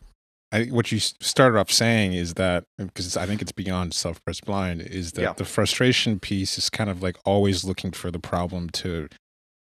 I, 0.52 0.64
what 0.66 0.92
you 0.92 0.98
started 1.00 1.58
off 1.58 1.70
saying 1.72 2.12
is 2.12 2.34
that 2.34 2.64
because 2.78 3.16
I 3.16 3.26
think 3.26 3.42
it's 3.42 3.52
beyond 3.52 3.94
self-pres 3.94 4.40
blind 4.40 4.80
is 4.82 5.12
that 5.12 5.22
Yeah. 5.22 5.32
the 5.32 5.44
frustration 5.44 6.20
piece 6.20 6.56
is 6.56 6.70
kind 6.70 6.88
of 6.88 7.02
like 7.02 7.16
always 7.24 7.64
looking 7.64 7.90
for 7.90 8.10
the 8.10 8.18
problem 8.20 8.70
to, 8.70 9.08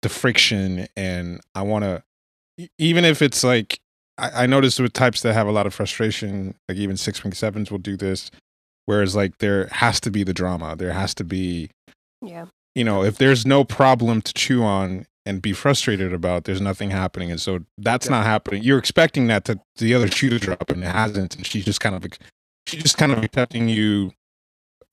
the 0.02 0.08
friction, 0.08 0.86
and 0.96 1.40
I 1.54 1.62
want 1.62 1.84
to, 1.84 2.02
even 2.78 3.04
if 3.04 3.22
it's 3.22 3.42
like 3.42 3.80
I, 4.18 4.44
I 4.44 4.46
notice 4.46 4.78
with 4.78 4.92
types 4.92 5.22
that 5.22 5.32
have 5.32 5.46
a 5.48 5.52
lot 5.52 5.66
of 5.66 5.74
frustration, 5.74 6.54
like 6.68 6.78
even 6.78 6.96
six 6.96 7.24
wing 7.24 7.32
sevens 7.32 7.70
will 7.70 7.78
do 7.78 7.96
this, 7.96 8.30
whereas 8.86 9.16
like 9.16 9.38
there 9.38 9.66
has 9.72 10.00
to 10.00 10.10
be 10.10 10.22
the 10.22 10.34
drama, 10.34 10.76
there 10.76 10.92
has 10.92 11.14
to 11.14 11.24
be 11.24 11.70
Yeah. 12.22 12.46
you 12.74 12.84
know, 12.84 13.02
if 13.02 13.16
there's 13.18 13.46
no 13.46 13.64
problem 13.64 14.20
to 14.22 14.32
chew 14.34 14.62
on 14.62 15.06
and 15.28 15.42
be 15.42 15.52
frustrated 15.52 16.12
about, 16.12 16.44
there's 16.44 16.60
nothing 16.60 16.90
happening. 16.90 17.30
And 17.30 17.40
so 17.40 17.60
that's 17.76 18.06
Yeah. 18.06 18.12
not 18.16 18.24
happening. 18.26 18.62
You're 18.62 18.78
expecting 18.78 19.26
that 19.28 19.44
to 19.46 19.60
the 19.76 19.94
other 19.94 20.08
shoe 20.10 20.30
to 20.30 20.38
drop 20.38 20.70
and 20.70 20.82
it 20.82 20.88
hasn't. 20.88 21.36
And 21.36 21.46
she's 21.46 21.64
just 21.64 21.80
kind 21.80 21.94
of, 21.94 22.04
she's 22.66 22.82
just 22.82 22.96
kind 22.98 23.12
of 23.12 23.22
accepting 23.22 23.68
you, 23.68 24.12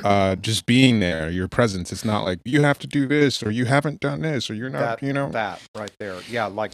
uh, 0.03 0.35
just 0.35 0.65
being 0.65 0.99
there, 0.99 1.29
your 1.29 1.47
presence. 1.47 1.91
It's 1.93 2.03
not 2.03 2.25
like 2.25 2.39
you 2.43 2.61
have 2.63 2.77
to 2.79 2.87
do 2.87 3.07
this 3.07 3.41
or 3.41 3.49
you 3.49 3.65
haven't 3.65 4.01
done 4.01 4.21
this 4.21 4.49
or 4.49 4.53
you're 4.53 4.69
not, 4.69 4.99
that, 4.99 5.07
you 5.07 5.13
know, 5.13 5.29
that 5.31 5.61
right 5.75 5.91
there 5.99 6.19
yeah 6.29 6.45
like 6.45 6.73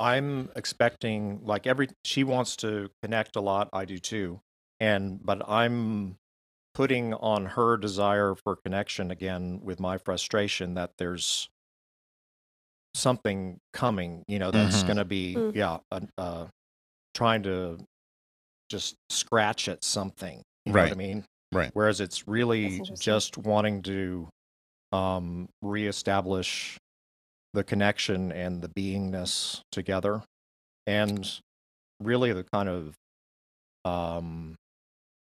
i'm 0.00 0.48
expecting 0.56 1.40
like 1.44 1.68
every 1.68 1.88
she 2.04 2.24
wants 2.24 2.56
to 2.56 2.90
connect 3.02 3.36
a 3.36 3.40
lot 3.40 3.68
i 3.72 3.84
do 3.84 3.96
too 3.98 4.40
and 4.80 5.24
but 5.24 5.40
i'm 5.48 6.16
putting 6.74 7.14
on 7.14 7.46
her 7.46 7.76
desire 7.76 8.34
for 8.34 8.56
connection 8.56 9.12
again 9.12 9.60
with 9.62 9.78
my 9.78 9.96
frustration 9.96 10.74
that 10.74 10.90
there's 10.98 11.48
something 12.94 13.58
coming 13.72 14.22
you 14.28 14.38
know 14.38 14.50
that's 14.50 14.82
Mhm. 14.82 14.86
going 14.86 14.96
to 14.96 15.04
be 15.04 15.34
Mm. 15.36 15.54
yeah 15.54 15.78
uh, 15.90 16.00
uh 16.18 16.46
trying 17.14 17.42
to 17.42 17.78
just 18.68 18.94
scratch 19.10 19.68
at 19.68 19.84
something 19.84 20.42
you 20.64 20.72
know 20.72 20.80
what 20.82 20.92
i 20.92 20.94
mean 20.94 21.24
Right. 21.52 21.70
whereas 21.74 22.00
it's 22.00 22.26
really 22.26 22.80
just 22.98 23.36
wanting 23.38 23.82
to 23.82 24.28
um 24.92 25.48
reestablish 25.62 26.76
the 27.52 27.62
connection 27.64 28.32
and 28.32 28.62
the 28.62 28.68
beingness 28.68 29.60
together 29.70 30.22
and 30.86 31.40
really 32.00 32.32
the 32.32 32.44
kind 32.52 32.68
of 32.68 32.94
um 33.84 34.54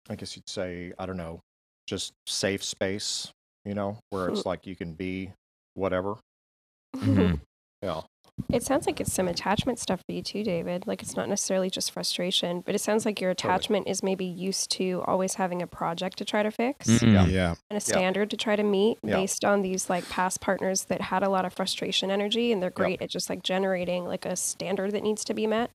i 0.09 0.15
guess 0.15 0.35
you'd 0.35 0.47
say 0.49 0.93
i 0.99 1.05
don't 1.05 1.17
know 1.17 1.39
just 1.87 2.13
safe 2.27 2.63
space 2.63 3.31
you 3.65 3.73
know 3.73 3.97
where 4.11 4.27
it's 4.29 4.45
like 4.45 4.65
you 4.67 4.75
can 4.75 4.93
be 4.93 5.31
whatever 5.73 6.15
Mhm. 7.03 7.39
Yeah 7.81 8.01
It 8.49 8.63
sounds 8.63 8.87
like 8.87 8.99
it's 8.99 9.13
some 9.13 9.27
attachment 9.27 9.77
stuff 9.77 9.99
for 10.05 10.13
you 10.13 10.23
too, 10.23 10.43
David. 10.43 10.87
Like 10.87 11.01
it's 11.03 11.15
not 11.15 11.29
necessarily 11.29 11.69
just 11.69 11.91
frustration, 11.91 12.61
but 12.61 12.73
it 12.73 12.79
sounds 12.79 13.05
like 13.05 13.21
your 13.21 13.33
Totally. 13.35 13.53
attachment 13.53 13.87
is 13.87 14.01
maybe 14.01 14.25
used 14.25 14.71
to 14.71 15.03
always 15.05 15.35
having 15.35 15.61
a 15.61 15.67
project 15.67 16.17
to 16.19 16.25
try 16.25 16.41
to 16.41 16.49
fix 16.49 16.87
Mm. 16.87 17.29
yeah. 17.31 17.55
and 17.69 17.77
a 17.77 17.79
standard 17.81 18.29
to 18.31 18.37
try 18.37 18.55
to 18.55 18.63
meet 18.63 18.97
Yeah. 19.03 19.17
based 19.17 19.45
on 19.45 19.61
these 19.61 19.89
like 19.89 20.07
past 20.09 20.41
partners 20.41 20.85
that 20.85 21.01
had 21.01 21.21
a 21.23 21.29
lot 21.29 21.45
of 21.45 21.53
frustration 21.53 22.09
energy 22.09 22.51
and 22.51 22.61
they're 22.63 22.69
Yep. 22.69 22.75
great 22.75 23.01
at 23.01 23.09
just 23.09 23.29
like 23.29 23.43
generating 23.43 24.05
like 24.05 24.25
a 24.25 24.35
standard 24.35 24.91
that 24.93 25.03
needs 25.03 25.23
to 25.25 25.33
be 25.33 25.45
met. 25.45 25.69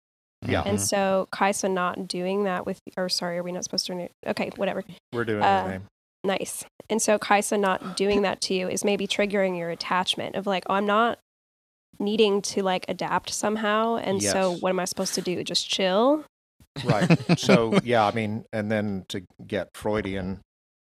Yeah. 0.44 0.62
And 0.66 0.78
Mhm. 0.78 0.82
so 0.88 1.28
Kaisa 1.32 1.68
not 1.68 2.08
doing 2.08 2.44
that 2.44 2.66
with, 2.66 2.80
or 2.96 3.08
sorry, 3.08 3.38
are 3.38 3.42
we 3.44 3.52
not 3.52 3.64
supposed 3.64 3.86
to? 3.86 3.92
renew- 3.94 4.08
Okay, 4.26 4.50
whatever. 4.56 4.82
we're 5.12 5.24
doing 5.24 5.42
Uh, 5.42 5.62
the 5.64 5.70
name 5.70 5.82
Nice. 6.24 6.64
And 6.90 7.00
so 7.00 7.18
Kaisa 7.18 7.56
not 7.56 7.96
doing 7.96 8.22
that 8.22 8.40
to 8.42 8.54
you 8.54 8.68
is 8.68 8.84
maybe 8.84 9.06
triggering 9.06 9.56
your 9.56 9.70
attachment 9.70 10.34
of 10.34 10.46
like, 10.46 10.64
oh, 10.68 10.74
I'm 10.74 10.86
not 10.86 11.20
needing 11.98 12.42
to 12.42 12.62
like 12.62 12.84
adapt 12.88 13.30
somehow. 13.30 13.96
And 13.96 14.22
so 14.22 14.52
what 14.52 14.70
am 14.70 14.80
I 14.80 14.84
supposed 14.84 15.14
to 15.14 15.22
do? 15.22 15.42
Just 15.44 15.68
chill? 15.68 16.24
right 16.84 17.08
so 17.38 17.80
yeah 17.82 18.04
i 18.06 18.12
mean 18.12 18.44
and 18.52 18.70
then 18.70 19.02
to 19.08 19.22
get 19.46 19.70
freudian 19.74 20.38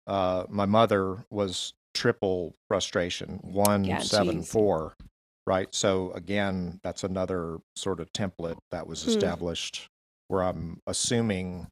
uh 0.07 0.45
my 0.47 0.65
mother 0.65 1.25
was 1.29 1.73
triple 1.93 2.55
frustration 2.69 3.39
one 3.43 3.83
Yeah, 3.83 3.97
seven 3.99 4.39
geez. 4.39 4.49
four 4.49 4.93
right 5.45 5.67
so 5.75 6.11
again 6.13 6.79
that's 6.81 7.03
another 7.03 7.57
sort 7.75 7.99
of 7.99 8.11
template 8.13 8.57
that 8.71 8.87
was 8.87 9.03
Hmm. 9.03 9.09
established 9.09 9.87
where 10.29 10.43
i'm 10.43 10.79
assuming 10.87 11.67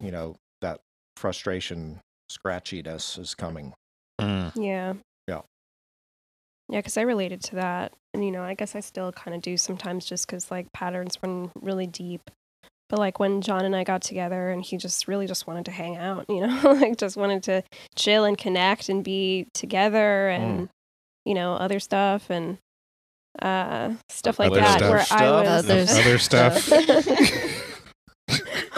you 0.00 0.10
know 0.10 0.34
that 0.62 0.80
frustration 1.16 2.00
scratchiness 2.30 3.18
is 3.20 3.36
coming 3.36 3.72
Mm. 4.20 4.52
Yeah. 4.56 4.94
Yeah. 6.70 6.76
Yeah, 6.76 6.78
because 6.80 6.96
I 6.96 7.02
related 7.02 7.42
to 7.44 7.56
that. 7.56 7.92
And, 8.14 8.24
you 8.24 8.30
know, 8.30 8.42
I 8.42 8.54
guess 8.54 8.74
I 8.74 8.80
still 8.80 9.12
kind 9.12 9.34
of 9.34 9.42
do 9.42 9.56
sometimes 9.56 10.04
just 10.04 10.26
because, 10.26 10.50
like, 10.50 10.72
patterns 10.72 11.18
run 11.22 11.50
really 11.60 11.86
deep. 11.86 12.30
But, 12.88 12.98
like, 12.98 13.20
when 13.20 13.40
John 13.40 13.64
and 13.64 13.76
I 13.76 13.84
got 13.84 14.02
together 14.02 14.50
and 14.50 14.64
he 14.64 14.76
just 14.76 15.06
really 15.06 15.26
just 15.28 15.46
wanted 15.46 15.64
to 15.66 15.70
hang 15.70 15.96
out, 15.96 16.26
you 16.28 16.40
know, 16.46 16.60
like, 16.64 16.96
just 16.96 17.16
wanted 17.16 17.42
to 17.44 17.62
chill 17.94 18.24
and 18.24 18.36
connect 18.36 18.88
and 18.88 19.04
be 19.04 19.46
together 19.54 20.28
and, 20.28 20.68
you 21.24 21.34
know, 21.34 21.54
other 21.54 21.78
stuff 21.78 22.30
and 22.30 22.58
uh, 23.40 23.92
stuff 24.08 24.38
like 24.38 24.50
Other 24.50 24.60
that. 24.60 24.78
stuff. 24.78 24.90
Where 24.90 25.06
I 25.20 25.26
Other 25.26 25.74
was. 25.76 25.98
Other 25.98 26.18
stuff. 26.18 26.68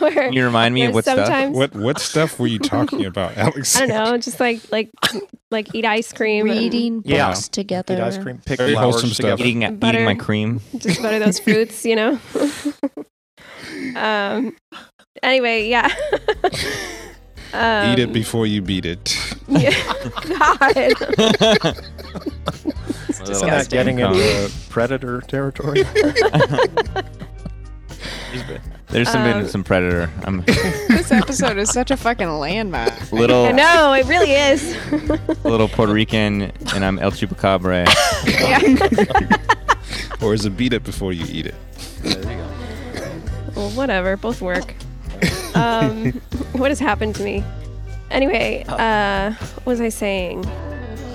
where, 0.03 0.12
Can 0.12 0.32
you 0.34 0.44
remind 0.44 0.74
me 0.74 0.84
of 0.84 0.94
what 0.94 1.05
stuff? 1.05 1.50
What 1.50 1.74
what 1.74 1.98
stuff 1.98 2.38
were 2.38 2.46
you 2.46 2.59
talking 2.59 3.07
about, 3.07 3.36
Alex? 3.38 3.76
I 3.80 3.86
don't 3.86 3.88
know, 4.05 4.18
just 4.18 4.38
like, 4.40 4.61
like, 4.70 4.90
like 5.50 5.74
eat 5.74 5.84
ice 5.84 6.12
cream. 6.12 6.46
and- 6.50 6.59
Reading 6.59 7.03
Yeah. 7.07 7.28
books 7.28 7.48
together. 7.48 7.94
eat 7.94 8.00
ice 8.00 8.18
cream 8.18 8.40
pick 8.44 8.59
Very 8.59 8.72
flowers 8.74 8.94
wholesome 8.96 9.11
stuff. 9.11 9.38
together. 9.38 9.44
Eating 9.48 9.62
eating 9.62 10.05
my 10.05 10.14
cream. 10.14 10.61
just 10.76 11.00
butter 11.00 11.18
those 11.18 11.38
fruits, 11.44 11.84
you 11.84 11.96
know. 11.96 12.18
um. 13.96 14.57
Anyway, 15.22 15.68
yeah. 15.68 15.88
um, 17.53 17.92
Eat 17.92 17.98
it 18.00 18.12
before 18.12 18.46
you 18.46 18.61
beat 18.62 18.84
it. 18.86 19.16
Yeah. 19.46 19.70
God. 20.38 20.76
little 23.20 23.30
Isn't 23.30 23.46
that 23.48 23.68
getting 23.70 23.96
cream 23.98 24.12
into 24.14 24.50
predator 24.68 25.20
territory? 25.20 25.84
There's 28.93 29.11
some 29.11 29.22
Um, 29.22 29.49
some 29.49 29.64
predator. 29.64 30.11
I'm 30.24 30.43
this 30.47 31.11
episode 31.11 31.57
is 31.57 31.70
such 31.70 31.90
a 31.90 31.97
fucking 31.97 32.28
landmark. 32.28 32.93
little 33.12 33.47
I 33.47 33.53
know 33.53 33.95
it 33.95 34.07
really 34.07 34.32
is. 34.32 34.76
little 35.45 35.66
Puerto 35.66 35.95
Rican, 35.95 36.53
and 36.74 36.84
I'm 36.84 36.99
El 36.99 37.11
Chupacabra. 37.11 37.88
Or 40.22 40.34
is 40.34 40.45
it 40.45 40.57
beat 40.59 40.74
it 40.74 40.84
before 40.84 41.12
you 41.14 41.24
eat 41.26 41.47
it? 41.47 41.55
well, 43.57 43.70
whatever. 43.70 44.18
Both 44.18 44.43
work. 44.43 44.74
Um, 45.55 46.12
what 46.53 46.70
has 46.70 46.78
happened 46.78 47.16
to 47.16 47.22
me? 47.22 47.43
Anyway, 48.11 48.64
uh, 48.68 49.32
what 49.32 49.66
was 49.66 49.80
I 49.80 49.88
saying? 49.88 50.45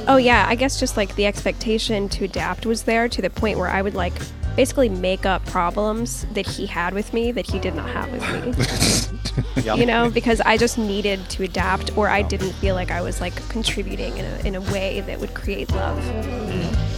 Oh 0.08 0.18
yeah, 0.18 0.48
I 0.50 0.56
guess 0.56 0.80
just 0.80 0.98
like 0.98 1.14
the 1.16 1.28
expectation 1.28 2.10
to 2.10 2.26
adapt 2.26 2.66
was 2.66 2.84
there 2.84 3.08
to 3.08 3.22
the 3.22 3.30
point 3.30 3.60
where 3.60 3.70
I 3.70 3.84
would 3.84 3.94
like 3.94 4.14
basically 4.58 4.90
make 4.90 5.26
up 5.26 5.46
problems 5.46 6.26
that 6.34 6.46
he 6.46 6.66
had 6.66 6.94
with 6.94 7.14
me 7.14 7.32
that 7.32 7.50
he 7.50 7.60
did 7.60 7.76
not 7.76 7.90
have 7.90 8.12
with 8.12 8.22
me. 8.22 9.14
Yep. 9.56 9.78
you 9.78 9.86
know, 9.86 10.10
because 10.10 10.42
I 10.42 10.58
just 10.58 10.80
needed 10.80 11.30
to 11.32 11.44
adapt, 11.44 11.96
or 11.96 12.10
I 12.10 12.24
didn't 12.24 12.54
feel 12.54 12.74
like 12.74 12.90
I 12.90 13.02
was 13.02 13.22
like 13.22 13.36
contributing 13.50 14.18
in 14.18 14.26
a, 14.26 14.48
in 14.48 14.56
a 14.56 14.62
way 14.72 15.02
that 15.02 15.20
would 15.20 15.36
create 15.36 15.70
love. 15.72 16.00
Mm. 16.00 16.97